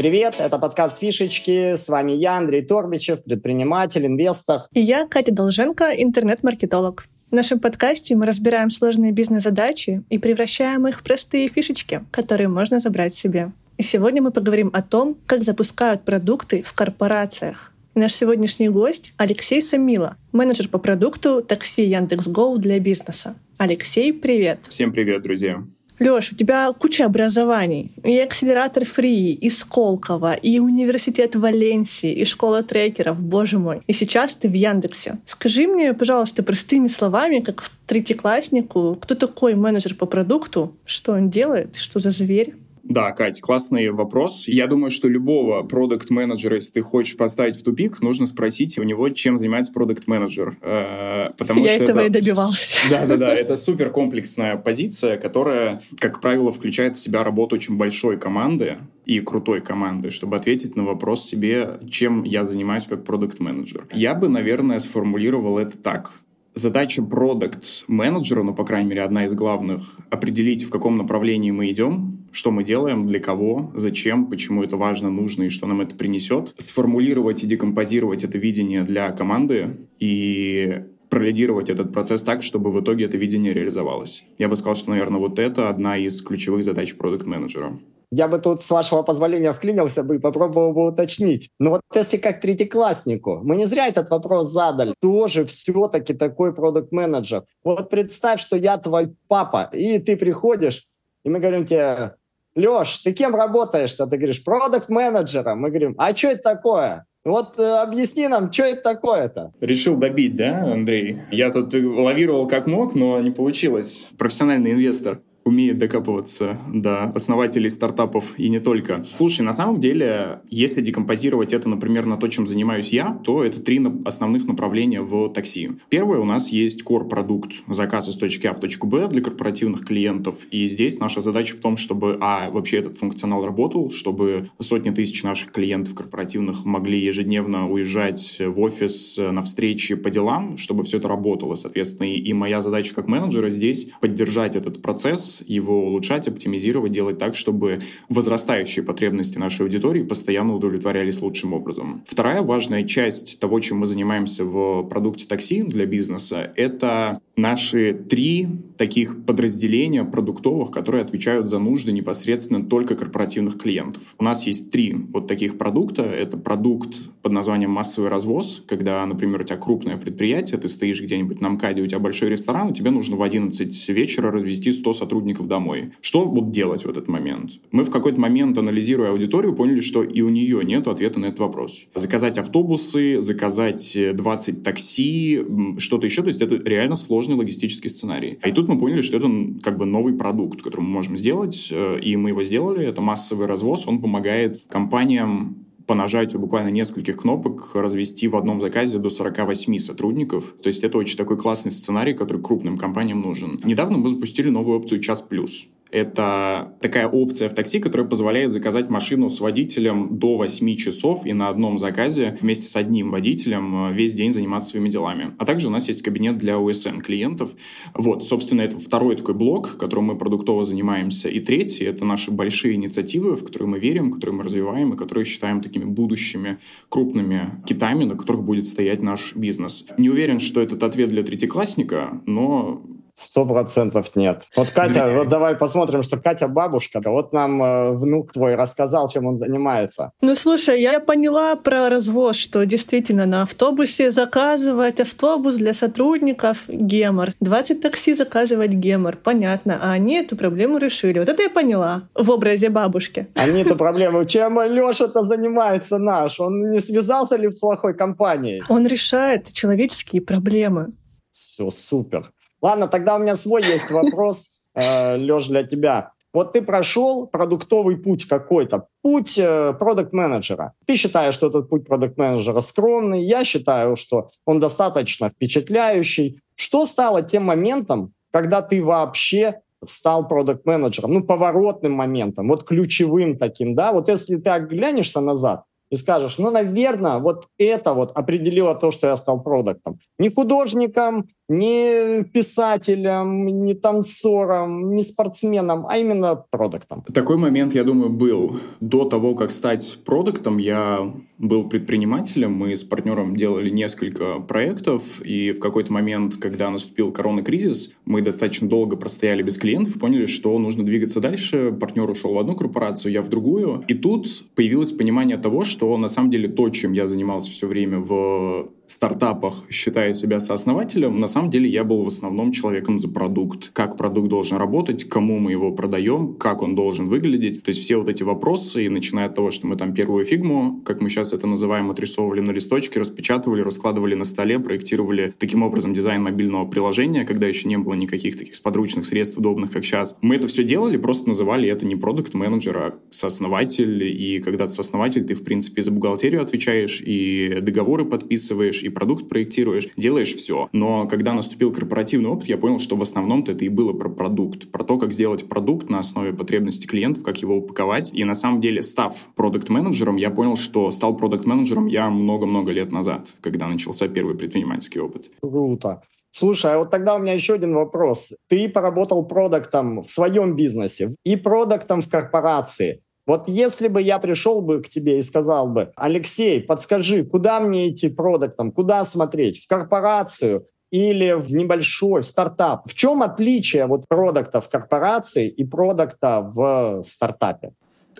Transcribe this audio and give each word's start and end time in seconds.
Привет, 0.00 0.36
это 0.38 0.58
подкаст 0.58 0.98
«Фишечки». 0.98 1.74
С 1.76 1.90
вами 1.90 2.12
я, 2.12 2.38
Андрей 2.38 2.62
Торбичев, 2.62 3.22
предприниматель, 3.22 4.06
инвестор. 4.06 4.62
И 4.72 4.80
я, 4.80 5.06
Катя 5.06 5.30
Долженко, 5.30 5.90
интернет-маркетолог. 5.90 7.04
В 7.30 7.34
нашем 7.34 7.60
подкасте 7.60 8.16
мы 8.16 8.24
разбираем 8.24 8.70
сложные 8.70 9.12
бизнес-задачи 9.12 10.02
и 10.08 10.16
превращаем 10.16 10.88
их 10.88 11.00
в 11.00 11.02
простые 11.02 11.48
фишечки, 11.48 12.00
которые 12.12 12.48
можно 12.48 12.78
забрать 12.78 13.14
себе. 13.14 13.52
И 13.76 13.82
сегодня 13.82 14.22
мы 14.22 14.30
поговорим 14.30 14.70
о 14.72 14.80
том, 14.80 15.18
как 15.26 15.42
запускают 15.42 16.02
продукты 16.02 16.62
в 16.62 16.72
корпорациях. 16.72 17.70
И 17.94 17.98
наш 17.98 18.14
сегодняшний 18.14 18.70
гость— 18.70 19.12
Алексей 19.18 19.60
Самила, 19.60 20.16
менеджер 20.32 20.68
по 20.68 20.78
продукту 20.78 21.42
такси 21.42 21.84
Яндекс.Гоу 21.84 22.56
для 22.56 22.80
бизнеса. 22.80 23.34
Алексей, 23.58 24.14
привет! 24.14 24.60
Всем 24.66 24.92
привет, 24.92 25.20
друзья! 25.20 25.62
Леш, 26.00 26.32
у 26.32 26.34
тебя 26.34 26.72
куча 26.72 27.04
образований. 27.04 27.92
И 28.02 28.18
акселератор 28.18 28.86
Фри, 28.86 29.34
и 29.34 29.50
Сколково, 29.50 30.32
и 30.32 30.58
университет 30.58 31.36
Валенсии, 31.36 32.10
и 32.10 32.24
школа 32.24 32.62
трекеров, 32.62 33.22
боже 33.22 33.58
мой. 33.58 33.82
И 33.86 33.92
сейчас 33.92 34.34
ты 34.34 34.48
в 34.48 34.54
Яндексе. 34.54 35.18
Скажи 35.26 35.66
мне, 35.66 35.92
пожалуйста, 35.92 36.42
простыми 36.42 36.86
словами, 36.86 37.40
как 37.40 37.60
в 37.60 37.70
третьекласснику, 37.86 38.96
кто 38.98 39.14
такой 39.14 39.54
менеджер 39.54 39.94
по 39.94 40.06
продукту, 40.06 40.74
что 40.86 41.12
он 41.12 41.28
делает, 41.28 41.76
что 41.76 42.00
за 42.00 42.10
зверь? 42.10 42.54
Да, 42.82 43.12
Кать, 43.12 43.40
классный 43.40 43.90
вопрос. 43.90 44.48
Я 44.48 44.66
думаю, 44.66 44.90
что 44.90 45.08
любого 45.08 45.62
продукт-менеджера, 45.62 46.56
если 46.56 46.74
ты 46.74 46.82
хочешь 46.82 47.16
поставить 47.16 47.56
в 47.56 47.62
тупик, 47.62 48.00
нужно 48.00 48.26
спросить 48.26 48.78
у 48.78 48.82
него, 48.82 49.08
чем 49.10 49.38
занимается 49.38 49.72
продукт-менеджер. 49.72 50.56
Э, 50.62 51.30
потому 51.36 51.64
Я 51.64 51.74
что 51.74 51.84
этого 51.84 51.98
это... 52.00 52.18
и 52.18 52.22
добивалась. 52.22 52.78
Да-да-да, 52.90 53.34
это 53.34 53.56
супер 53.56 53.90
комплексная 53.90 54.56
позиция, 54.56 55.18
которая, 55.18 55.80
как 55.98 56.20
правило, 56.20 56.52
включает 56.52 56.96
в 56.96 57.00
себя 57.00 57.24
работу 57.24 57.56
очень 57.56 57.76
большой 57.76 58.18
команды 58.18 58.78
и 59.04 59.20
крутой 59.20 59.60
команды, 59.60 60.10
чтобы 60.10 60.36
ответить 60.36 60.76
на 60.76 60.84
вопрос 60.84 61.24
себе, 61.24 61.78
чем 61.90 62.24
я 62.24 62.44
занимаюсь 62.44 62.84
как 62.84 63.04
продукт-менеджер. 63.04 63.86
Я 63.92 64.14
бы, 64.14 64.28
наверное, 64.28 64.78
сформулировал 64.78 65.58
это 65.58 65.76
так 65.76 66.12
задача 66.54 67.02
продукт-менеджера, 67.02 68.42
ну, 68.42 68.54
по 68.54 68.64
крайней 68.64 68.90
мере, 68.90 69.02
одна 69.02 69.24
из 69.24 69.34
главных, 69.34 69.96
определить, 70.10 70.64
в 70.64 70.70
каком 70.70 70.96
направлении 70.96 71.50
мы 71.50 71.70
идем, 71.70 72.19
что 72.32 72.50
мы 72.50 72.64
делаем, 72.64 73.06
для 73.08 73.20
кого, 73.20 73.70
зачем, 73.74 74.26
почему 74.26 74.62
это 74.62 74.76
важно, 74.76 75.10
нужно 75.10 75.44
и 75.44 75.48
что 75.48 75.66
нам 75.66 75.80
это 75.80 75.94
принесет, 75.94 76.54
сформулировать 76.58 77.44
и 77.44 77.46
декомпозировать 77.46 78.24
это 78.24 78.38
видение 78.38 78.82
для 78.82 79.10
команды 79.12 79.88
и 79.98 80.84
пролидировать 81.08 81.68
этот 81.68 81.92
процесс 81.92 82.22
так, 82.22 82.42
чтобы 82.42 82.70
в 82.70 82.80
итоге 82.80 83.04
это 83.04 83.16
видение 83.16 83.52
реализовалось. 83.52 84.24
Я 84.38 84.48
бы 84.48 84.56
сказал, 84.56 84.76
что, 84.76 84.90
наверное, 84.90 85.18
вот 85.18 85.38
это 85.38 85.68
одна 85.68 85.96
из 85.96 86.22
ключевых 86.22 86.62
задач 86.62 86.96
продукт-менеджера. 86.96 87.78
Я 88.12 88.26
бы 88.26 88.38
тут, 88.38 88.60
с 88.62 88.70
вашего 88.70 89.02
позволения, 89.02 89.52
вклинился 89.52 90.02
бы 90.02 90.16
и 90.16 90.18
попробовал 90.18 90.72
бы 90.72 90.86
уточнить. 90.88 91.50
Но 91.60 91.70
вот 91.70 91.80
если 91.94 92.16
как 92.16 92.40
третьекласснику, 92.40 93.40
мы 93.44 93.54
не 93.54 93.66
зря 93.66 93.86
этот 93.86 94.10
вопрос 94.10 94.50
задали, 94.50 94.94
тоже 95.00 95.44
все-таки 95.44 96.14
такой 96.14 96.52
продукт-менеджер. 96.52 97.44
Вот 97.62 97.88
представь, 97.88 98.40
что 98.40 98.56
я 98.56 98.78
твой 98.78 99.14
папа, 99.28 99.70
и 99.72 100.00
ты 100.00 100.16
приходишь, 100.16 100.86
и 101.24 101.28
мы 101.28 101.38
говорим 101.38 101.66
тебе, 101.66 102.16
Леш, 102.60 102.98
ты 102.98 103.12
кем 103.12 103.34
работаешь-то? 103.34 104.06
Ты 104.06 104.16
говоришь, 104.16 104.44
продукт-менеджером. 104.44 105.60
Мы 105.60 105.70
говорим, 105.70 105.94
а 105.98 106.14
что 106.16 106.28
это 106.28 106.42
такое? 106.42 107.06
Вот 107.24 107.58
э, 107.58 107.62
объясни 107.62 108.28
нам, 108.28 108.50
что 108.50 108.64
это 108.64 108.82
такое-то? 108.82 109.52
Решил 109.60 109.96
добить, 109.96 110.36
да, 110.36 110.72
Андрей? 110.72 111.18
Я 111.30 111.52
тут 111.52 111.74
лавировал 111.74 112.48
как 112.48 112.66
мог, 112.66 112.94
но 112.94 113.20
не 113.20 113.30
получилось. 113.30 114.08
Профессиональный 114.16 114.72
инвестор 114.72 115.20
умеет 115.44 115.78
докапываться 115.78 116.58
до 116.72 117.04
основателей 117.04 117.68
стартапов 117.68 118.38
и 118.38 118.48
не 118.48 118.60
только. 118.60 119.04
Слушай, 119.10 119.42
на 119.42 119.52
самом 119.52 119.80
деле, 119.80 120.40
если 120.48 120.82
декомпозировать 120.82 121.52
это, 121.52 121.68
например, 121.68 122.06
на 122.06 122.16
то, 122.16 122.28
чем 122.28 122.46
занимаюсь 122.46 122.92
я, 122.92 123.20
то 123.24 123.42
это 123.44 123.60
три 123.60 123.80
основных 124.04 124.46
направления 124.46 125.00
в 125.00 125.30
такси. 125.30 125.70
Первое, 125.88 126.18
у 126.18 126.24
нас 126.24 126.52
есть 126.52 126.82
core-продукт, 126.82 127.62
заказ 127.68 128.08
из 128.08 128.16
точки 128.16 128.46
А 128.46 128.52
в 128.52 128.60
точку 128.60 128.86
Б 128.86 129.08
для 129.08 129.22
корпоративных 129.22 129.86
клиентов. 129.86 130.36
И 130.50 130.66
здесь 130.68 130.98
наша 130.98 131.20
задача 131.20 131.56
в 131.56 131.60
том, 131.60 131.76
чтобы, 131.76 132.18
а, 132.20 132.50
вообще 132.50 132.78
этот 132.78 132.98
функционал 132.98 133.44
работал, 133.44 133.90
чтобы 133.90 134.48
сотни 134.60 134.90
тысяч 134.90 135.22
наших 135.22 135.52
клиентов 135.52 135.94
корпоративных 135.94 136.64
могли 136.64 136.98
ежедневно 136.98 137.70
уезжать 137.70 138.38
в 138.40 138.60
офис 138.60 139.18
на 139.18 139.42
встречи 139.42 139.94
по 139.94 140.10
делам, 140.10 140.58
чтобы 140.58 140.84
все 140.84 140.98
это 140.98 141.08
работало, 141.08 141.54
соответственно. 141.54 142.08
И 142.08 142.32
моя 142.32 142.60
задача 142.60 142.94
как 142.94 143.08
менеджера 143.08 143.50
здесь 143.50 143.88
поддержать 144.00 144.56
этот 144.56 144.82
процесс, 144.82 145.29
его 145.46 145.86
улучшать, 145.86 146.28
оптимизировать, 146.28 146.92
делать 146.92 147.18
так, 147.18 147.34
чтобы 147.34 147.78
возрастающие 148.08 148.84
потребности 148.84 149.38
нашей 149.38 149.62
аудитории 149.62 150.02
постоянно 150.02 150.54
удовлетворялись 150.54 151.20
лучшим 151.20 151.52
образом. 151.52 152.02
Вторая 152.06 152.42
важная 152.42 152.84
часть 152.84 153.38
того, 153.40 153.60
чем 153.60 153.78
мы 153.78 153.86
занимаемся 153.86 154.44
в 154.44 154.84
продукте 154.84 155.26
такси 155.26 155.62
для 155.62 155.86
бизнеса, 155.86 156.52
это 156.56 157.20
наши 157.40 157.94
три 157.94 158.48
таких 158.76 159.24
подразделения 159.24 160.04
продуктовых, 160.04 160.70
которые 160.70 161.02
отвечают 161.02 161.48
за 161.48 161.58
нужды 161.58 161.92
непосредственно 161.92 162.64
только 162.64 162.94
корпоративных 162.94 163.58
клиентов. 163.58 164.14
У 164.18 164.24
нас 164.24 164.46
есть 164.46 164.70
три 164.70 164.96
вот 165.12 165.26
таких 165.26 165.58
продукта. 165.58 166.02
Это 166.02 166.38
продукт 166.38 167.02
под 167.22 167.32
названием 167.32 167.70
массовый 167.70 168.08
развоз, 168.08 168.62
когда, 168.66 169.04
например, 169.04 169.40
у 169.40 169.44
тебя 169.44 169.58
крупное 169.58 169.98
предприятие, 169.98 170.58
ты 170.58 170.68
стоишь 170.68 171.02
где-нибудь 171.02 171.40
на 171.40 171.50
МКАДе, 171.50 171.82
у 171.82 171.86
тебя 171.86 171.98
большой 171.98 172.30
ресторан, 172.30 172.70
и 172.70 172.72
тебе 172.72 172.90
нужно 172.90 173.16
в 173.16 173.22
11 173.22 173.88
вечера 173.90 174.30
развести 174.30 174.72
100 174.72 174.92
сотрудников 174.94 175.46
домой. 175.46 175.92
Что 176.00 176.24
будут 176.24 176.50
делать 176.50 176.84
в 176.84 176.88
этот 176.88 177.08
момент? 177.08 177.60
Мы 177.72 177.84
в 177.84 177.90
какой-то 177.90 178.20
момент, 178.20 178.56
анализируя 178.56 179.10
аудиторию, 179.10 179.54
поняли, 179.54 179.80
что 179.80 180.02
и 180.02 180.22
у 180.22 180.30
нее 180.30 180.64
нет 180.64 180.88
ответа 180.88 181.20
на 181.20 181.26
этот 181.26 181.40
вопрос. 181.40 181.84
Заказать 181.94 182.38
автобусы, 182.38 183.20
заказать 183.20 183.98
20 184.14 184.62
такси, 184.62 185.40
что-то 185.78 186.06
еще, 186.06 186.22
то 186.22 186.28
есть 186.28 186.40
это 186.40 186.56
реально 186.56 186.96
сложный 187.30 187.36
логистический 187.36 187.90
сценарий. 187.90 188.38
И 188.44 188.52
тут 188.52 188.68
мы 188.68 188.78
поняли, 188.78 189.02
что 189.02 189.16
это 189.16 189.28
как 189.62 189.78
бы 189.78 189.86
новый 189.86 190.14
продукт, 190.14 190.62
который 190.62 190.80
мы 190.80 190.88
можем 190.88 191.16
сделать, 191.16 191.68
э, 191.70 191.98
и 192.00 192.16
мы 192.16 192.30
его 192.30 192.44
сделали. 192.44 192.86
Это 192.86 193.00
массовый 193.00 193.46
развоз, 193.46 193.86
он 193.88 194.00
помогает 194.00 194.62
компаниям 194.68 195.56
по 195.86 195.94
нажатию 195.94 196.40
буквально 196.40 196.70
нескольких 196.70 197.16
кнопок 197.16 197.74
развести 197.74 198.28
в 198.28 198.36
одном 198.36 198.60
заказе 198.60 198.98
до 198.98 199.08
48 199.08 199.78
сотрудников. 199.78 200.54
То 200.62 200.68
есть 200.68 200.84
это 200.84 200.98
очень 200.98 201.16
такой 201.16 201.36
классный 201.36 201.72
сценарий, 201.72 202.14
который 202.14 202.40
крупным 202.40 202.78
компаниям 202.78 203.20
нужен. 203.20 203.60
Недавно 203.64 203.98
мы 203.98 204.08
запустили 204.08 204.50
новую 204.50 204.78
опцию 204.78 205.00
«Час 205.00 205.22
плюс». 205.22 205.66
Это 205.90 206.74
такая 206.80 207.08
опция 207.08 207.48
в 207.48 207.54
такси, 207.54 207.80
которая 207.80 208.06
позволяет 208.06 208.52
заказать 208.52 208.90
машину 208.90 209.28
с 209.28 209.40
водителем 209.40 210.18
до 210.18 210.36
8 210.36 210.76
часов 210.76 211.26
и 211.26 211.32
на 211.32 211.48
одном 211.48 211.78
заказе 211.78 212.38
вместе 212.40 212.64
с 212.64 212.76
одним 212.76 213.10
водителем 213.10 213.90
э, 213.90 213.92
весь 213.92 214.14
день 214.14 214.32
заниматься 214.32 214.70
своими 214.70 214.88
делами. 214.88 215.32
А 215.38 215.44
также 215.44 215.68
у 215.68 215.70
нас 215.70 215.88
есть 215.88 216.02
кабинет 216.02 216.38
для 216.38 216.54
USN 216.54 217.00
клиентов. 217.00 217.54
Вот, 217.94 218.24
собственно, 218.24 218.62
это 218.62 218.78
второй 218.78 219.16
такой 219.16 219.34
блок, 219.34 219.76
которым 219.78 220.06
мы 220.06 220.18
продуктово 220.18 220.64
занимаемся. 220.64 221.28
И 221.28 221.40
третий— 221.40 221.84
это 221.86 222.04
наши 222.04 222.30
большие 222.30 222.74
инициативы, 222.74 223.34
в 223.34 223.44
которые 223.44 223.68
мы 223.68 223.78
верим, 223.78 224.12
которые 224.12 224.36
мы 224.36 224.44
развиваем 224.44 224.92
и 224.92 224.96
которые 224.96 225.24
считаем 225.24 225.60
такими 225.60 225.84
будущими 225.84 226.58
крупными 226.88 227.62
китами, 227.66 228.04
на 228.04 228.16
которых 228.16 228.44
будет 228.44 228.66
стоять 228.66 229.02
наш 229.02 229.34
бизнес. 229.34 229.84
Не 229.98 230.10
уверен, 230.10 230.40
что 230.40 230.60
этот 230.60 230.82
ответ 230.82 231.10
для 231.10 231.22
третьеклассника, 231.22 232.20
но 232.26 232.82
Сто 233.14 233.44
процентов 233.44 234.16
нет. 234.16 234.44
Вот 234.56 234.70
Катя, 234.70 235.12
вот 235.14 235.28
давай 235.28 235.54
посмотрим, 235.54 236.02
что 236.02 236.16
Катя 236.16 236.48
бабушка. 236.48 237.00
Вот 237.04 237.32
нам 237.32 237.62
э, 237.62 237.90
внук 237.92 238.32
твой 238.32 238.54
рассказал, 238.54 239.08
чем 239.08 239.26
он 239.26 239.36
занимается. 239.36 240.12
Ну, 240.20 240.34
слушай, 240.34 240.80
я 240.80 241.00
поняла 241.00 241.56
про 241.56 241.88
развоз, 241.88 242.36
что 242.36 242.64
действительно 242.64 243.26
на 243.26 243.42
автобусе 243.42 244.10
заказывать 244.10 245.00
автобус 245.00 245.56
для 245.56 245.72
сотрудников— 245.72 246.64
гемор. 246.68 247.34
20 247.40 247.80
такси 247.80 248.14
заказывать— 248.14 248.70
гемор. 248.72 249.16
Понятно. 249.16 249.78
А 249.82 249.92
они 249.92 250.16
эту 250.16 250.36
проблему 250.36 250.78
решили. 250.78 251.18
Вот 251.18 251.28
это 251.28 251.42
я 251.42 251.50
поняла 251.50 252.02
в 252.14 252.30
образе 252.30 252.68
бабушки. 252.68 253.26
Они 253.34 253.62
эту 253.62 253.76
проблему... 253.84 254.24
Чем 254.24 254.60
Леша-то 254.60 255.22
занимается 255.22 255.98
наш? 255.98 256.40
Он 256.40 256.70
не 256.70 256.80
связался 256.80 257.36
ли 257.36 257.50
с 257.50 257.58
плохой 257.58 257.94
компанией? 257.94 258.62
Он 258.68 258.86
решает 258.86 259.52
человеческие 259.52 260.22
проблемы. 260.22 260.88
Все, 261.30 261.70
супер. 261.70 262.32
Ладно, 262.62 262.88
тогда 262.88 263.16
у 263.16 263.18
меня 263.18 263.36
свой 263.36 263.64
есть 263.64 263.90
вопрос, 263.90 264.50
э, 264.74 265.16
Леш, 265.16 265.48
для 265.48 265.62
тебя. 265.64 266.12
Вот 266.32 266.52
ты 266.52 266.62
прошел 266.62 267.26
продуктовый 267.26 267.96
путь 267.96 268.26
какой-то, 268.28 268.86
путь 269.02 269.36
э, 269.36 269.72
продукт-менеджера. 269.72 270.74
Ты 270.86 270.94
считаешь, 270.94 271.34
что 271.34 271.48
этот 271.48 271.68
путь 271.68 271.86
продукт-менеджера 271.86 272.60
скромный, 272.60 273.24
я 273.24 273.44
считаю, 273.44 273.96
что 273.96 274.28
он 274.44 274.60
достаточно 274.60 275.28
впечатляющий. 275.28 276.40
Что 276.54 276.86
стало 276.86 277.22
тем 277.22 277.44
моментом, 277.44 278.12
когда 278.30 278.62
ты 278.62 278.82
вообще 278.82 279.60
стал 279.84 280.28
продукт-менеджером? 280.28 281.14
Ну, 281.14 281.24
поворотным 281.24 281.92
моментом, 281.92 282.48
вот 282.48 282.64
ключевым 282.64 283.36
таким, 283.36 283.74
да? 283.74 283.92
Вот 283.92 284.08
если 284.08 284.36
ты 284.36 284.50
оглянешься 284.50 285.20
назад, 285.20 285.64
и 285.90 285.96
скажешь, 285.96 286.38
ну, 286.38 286.50
наверное, 286.50 287.18
вот 287.18 287.48
это 287.58 287.94
вот 287.94 288.12
определило 288.16 288.74
то, 288.74 288.92
что 288.92 289.08
я 289.08 289.16
стал 289.16 289.42
продуктом. 289.42 289.98
Не 290.18 290.30
художником, 290.30 291.28
не 291.50 292.22
писателем, 292.22 293.44
не 293.64 293.74
танцором, 293.74 294.94
не 294.94 295.02
спортсменом, 295.02 295.84
а 295.88 295.98
именно 295.98 296.44
продуктом? 296.50 297.02
Такой 297.12 297.36
момент, 297.38 297.74
я 297.74 297.82
думаю, 297.82 298.10
был. 298.10 298.60
До 298.80 299.04
того, 299.04 299.34
как 299.34 299.50
стать 299.50 299.98
продуктом, 300.04 300.58
я 300.58 301.12
был 301.38 301.68
предпринимателем. 301.68 302.52
Мы 302.52 302.76
с 302.76 302.84
партнером 302.84 303.34
делали 303.34 303.68
несколько 303.68 304.40
проектов, 304.40 305.20
и 305.22 305.50
в 305.50 305.58
какой-то 305.58 305.92
момент, 305.92 306.36
когда 306.36 306.70
наступил 306.70 307.10
коронакризис, 307.12 307.90
мы 308.04 308.22
достаточно 308.22 308.68
долго 308.68 308.96
простояли 308.96 309.42
без 309.42 309.58
клиентов, 309.58 309.98
поняли, 309.98 310.26
что 310.26 310.56
нужно 310.58 310.84
двигаться 310.84 311.20
дальше. 311.20 311.72
Партнер 311.72 312.08
ушел 312.08 312.32
в 312.34 312.38
одну 312.38 312.54
корпорацию, 312.54 313.12
я 313.12 313.22
в 313.22 313.28
другую. 313.28 313.82
И 313.88 313.94
тут 313.94 314.26
появилось 314.54 314.92
понимание 314.92 315.36
того, 315.36 315.64
что 315.64 315.96
на 315.96 316.08
самом 316.08 316.30
деле 316.30 316.48
то, 316.48 316.70
чем 316.70 316.92
я 316.92 317.08
занимался 317.08 317.50
все 317.50 317.66
время 317.66 317.98
в 317.98 318.68
стартапах 318.90 319.64
считаю 319.70 320.14
себя 320.14 320.38
сооснователем, 320.38 321.18
на 321.18 321.26
самом 321.26 321.50
деле 321.50 321.68
я 321.68 321.84
был 321.84 322.04
в 322.04 322.08
основном 322.08 322.52
человеком 322.52 322.98
за 322.98 323.08
продукт. 323.08 323.70
Как 323.72 323.96
продукт 323.96 324.28
должен 324.28 324.58
работать, 324.58 325.04
кому 325.04 325.38
мы 325.38 325.52
его 325.52 325.72
продаем, 325.72 326.34
как 326.34 326.62
он 326.62 326.74
должен 326.74 327.04
выглядеть. 327.04 327.62
То 327.62 327.70
есть 327.70 327.80
все 327.80 327.96
вот 327.96 328.08
эти 328.08 328.22
вопросы, 328.22 328.86
и 328.86 328.88
начиная 328.88 329.26
от 329.26 329.34
того, 329.34 329.50
что 329.50 329.66
мы 329.66 329.76
там 329.76 329.94
первую 329.94 330.24
фигму, 330.24 330.80
как 330.84 331.00
мы 331.00 331.08
сейчас 331.08 331.32
это 331.32 331.46
называем, 331.46 331.90
отрисовывали 331.90 332.40
на 332.40 332.50
листочке, 332.50 333.00
распечатывали, 333.00 333.62
раскладывали 333.62 334.14
на 334.14 334.24
столе, 334.24 334.58
проектировали 334.58 335.32
таким 335.38 335.62
образом 335.62 335.94
дизайн 335.94 336.22
мобильного 336.22 336.66
приложения, 336.66 337.24
когда 337.24 337.46
еще 337.46 337.68
не 337.68 337.78
было 337.78 337.94
никаких 337.94 338.36
таких 338.36 338.60
подручных 338.62 339.06
средств 339.06 339.38
удобных, 339.38 339.70
как 339.70 339.84
сейчас. 339.84 340.16
Мы 340.20 340.36
это 340.36 340.46
все 340.46 340.64
делали, 340.64 340.96
просто 340.96 341.28
называли 341.28 341.68
это 341.68 341.86
не 341.86 341.96
продукт 341.96 342.34
менеджер 342.34 342.76
а 342.76 342.98
сооснователь. 343.10 344.04
И 344.04 344.40
когда 344.40 344.66
ты 344.66 344.72
сооснователь, 344.72 345.24
ты, 345.24 345.34
в 345.34 345.44
принципе, 345.44 345.82
за 345.82 345.90
бухгалтерию 345.90 346.42
отвечаешь, 346.42 347.02
и 347.04 347.58
договоры 347.60 348.04
подписываешь, 348.04 348.79
и 348.82 348.88
продукт 348.88 349.28
проектируешь, 349.28 349.88
делаешь 349.96 350.34
все. 350.34 350.68
Но 350.72 351.06
когда 351.06 351.32
наступил 351.32 351.72
корпоративный 351.72 352.30
опыт, 352.30 352.46
я 352.46 352.58
понял, 352.58 352.78
что 352.78 352.96
в 352.96 353.02
основном-то 353.02 353.52
это 353.52 353.64
и 353.64 353.68
было 353.68 353.92
про 353.92 354.08
продукт, 354.08 354.70
про 354.70 354.84
то, 354.84 354.98
как 354.98 355.12
сделать 355.12 355.48
продукт 355.48 355.88
на 355.90 355.98
основе 355.98 356.32
потребностей 356.32 356.86
клиентов, 356.86 357.24
как 357.24 357.38
его 357.38 357.56
упаковать. 357.56 358.12
И 358.14 358.24
на 358.24 358.34
самом 358.34 358.60
деле, 358.60 358.82
став 358.82 359.14
продукт-менеджером, 359.34 360.16
я 360.16 360.30
понял, 360.30 360.56
что 360.56 360.90
стал 360.90 361.16
продукт-менеджером 361.16 361.86
я 361.86 362.10
много-много 362.10 362.72
лет 362.72 362.92
назад, 362.92 363.34
когда 363.40 363.66
начался 363.66 364.08
первый 364.08 364.36
предпринимательский 364.36 365.00
опыт. 365.00 365.30
Круто. 365.40 366.02
Слушай, 366.30 366.74
а 366.74 366.78
вот 366.78 366.90
тогда 366.90 367.16
у 367.16 367.18
меня 367.18 367.32
еще 367.32 367.54
один 367.54 367.74
вопрос. 367.74 368.32
Ты 368.48 368.68
поработал 368.68 369.26
продуктом 369.26 370.02
в 370.02 370.08
своем 370.08 370.54
бизнесе 370.54 371.16
и 371.24 371.36
продуктом 371.36 372.00
в 372.00 372.08
корпорации. 372.08 373.02
Вот 373.30 373.44
если 373.46 373.86
бы 373.86 374.02
я 374.02 374.18
пришел 374.18 374.60
бы 374.60 374.82
к 374.82 374.88
тебе 374.88 375.20
и 375.20 375.22
сказал 375.22 375.68
бы, 375.68 375.92
Алексей, 375.94 376.60
подскажи, 376.60 377.24
куда 377.24 377.60
мне 377.60 377.88
идти 377.88 378.08
продуктом, 378.08 378.72
куда 378.72 379.04
смотреть, 379.04 379.62
в 379.62 379.68
корпорацию 379.68 380.66
или 380.90 381.34
в 381.34 381.54
небольшой 381.54 382.22
в 382.22 382.26
стартап? 382.26 382.88
В 382.90 382.94
чем 382.94 383.22
отличие 383.22 383.86
вот 383.86 384.08
продукта 384.08 384.60
в 384.60 384.68
корпорации 384.68 385.48
и 385.48 385.62
продукта 385.62 386.40
в 386.40 387.04
стартапе? 387.06 387.70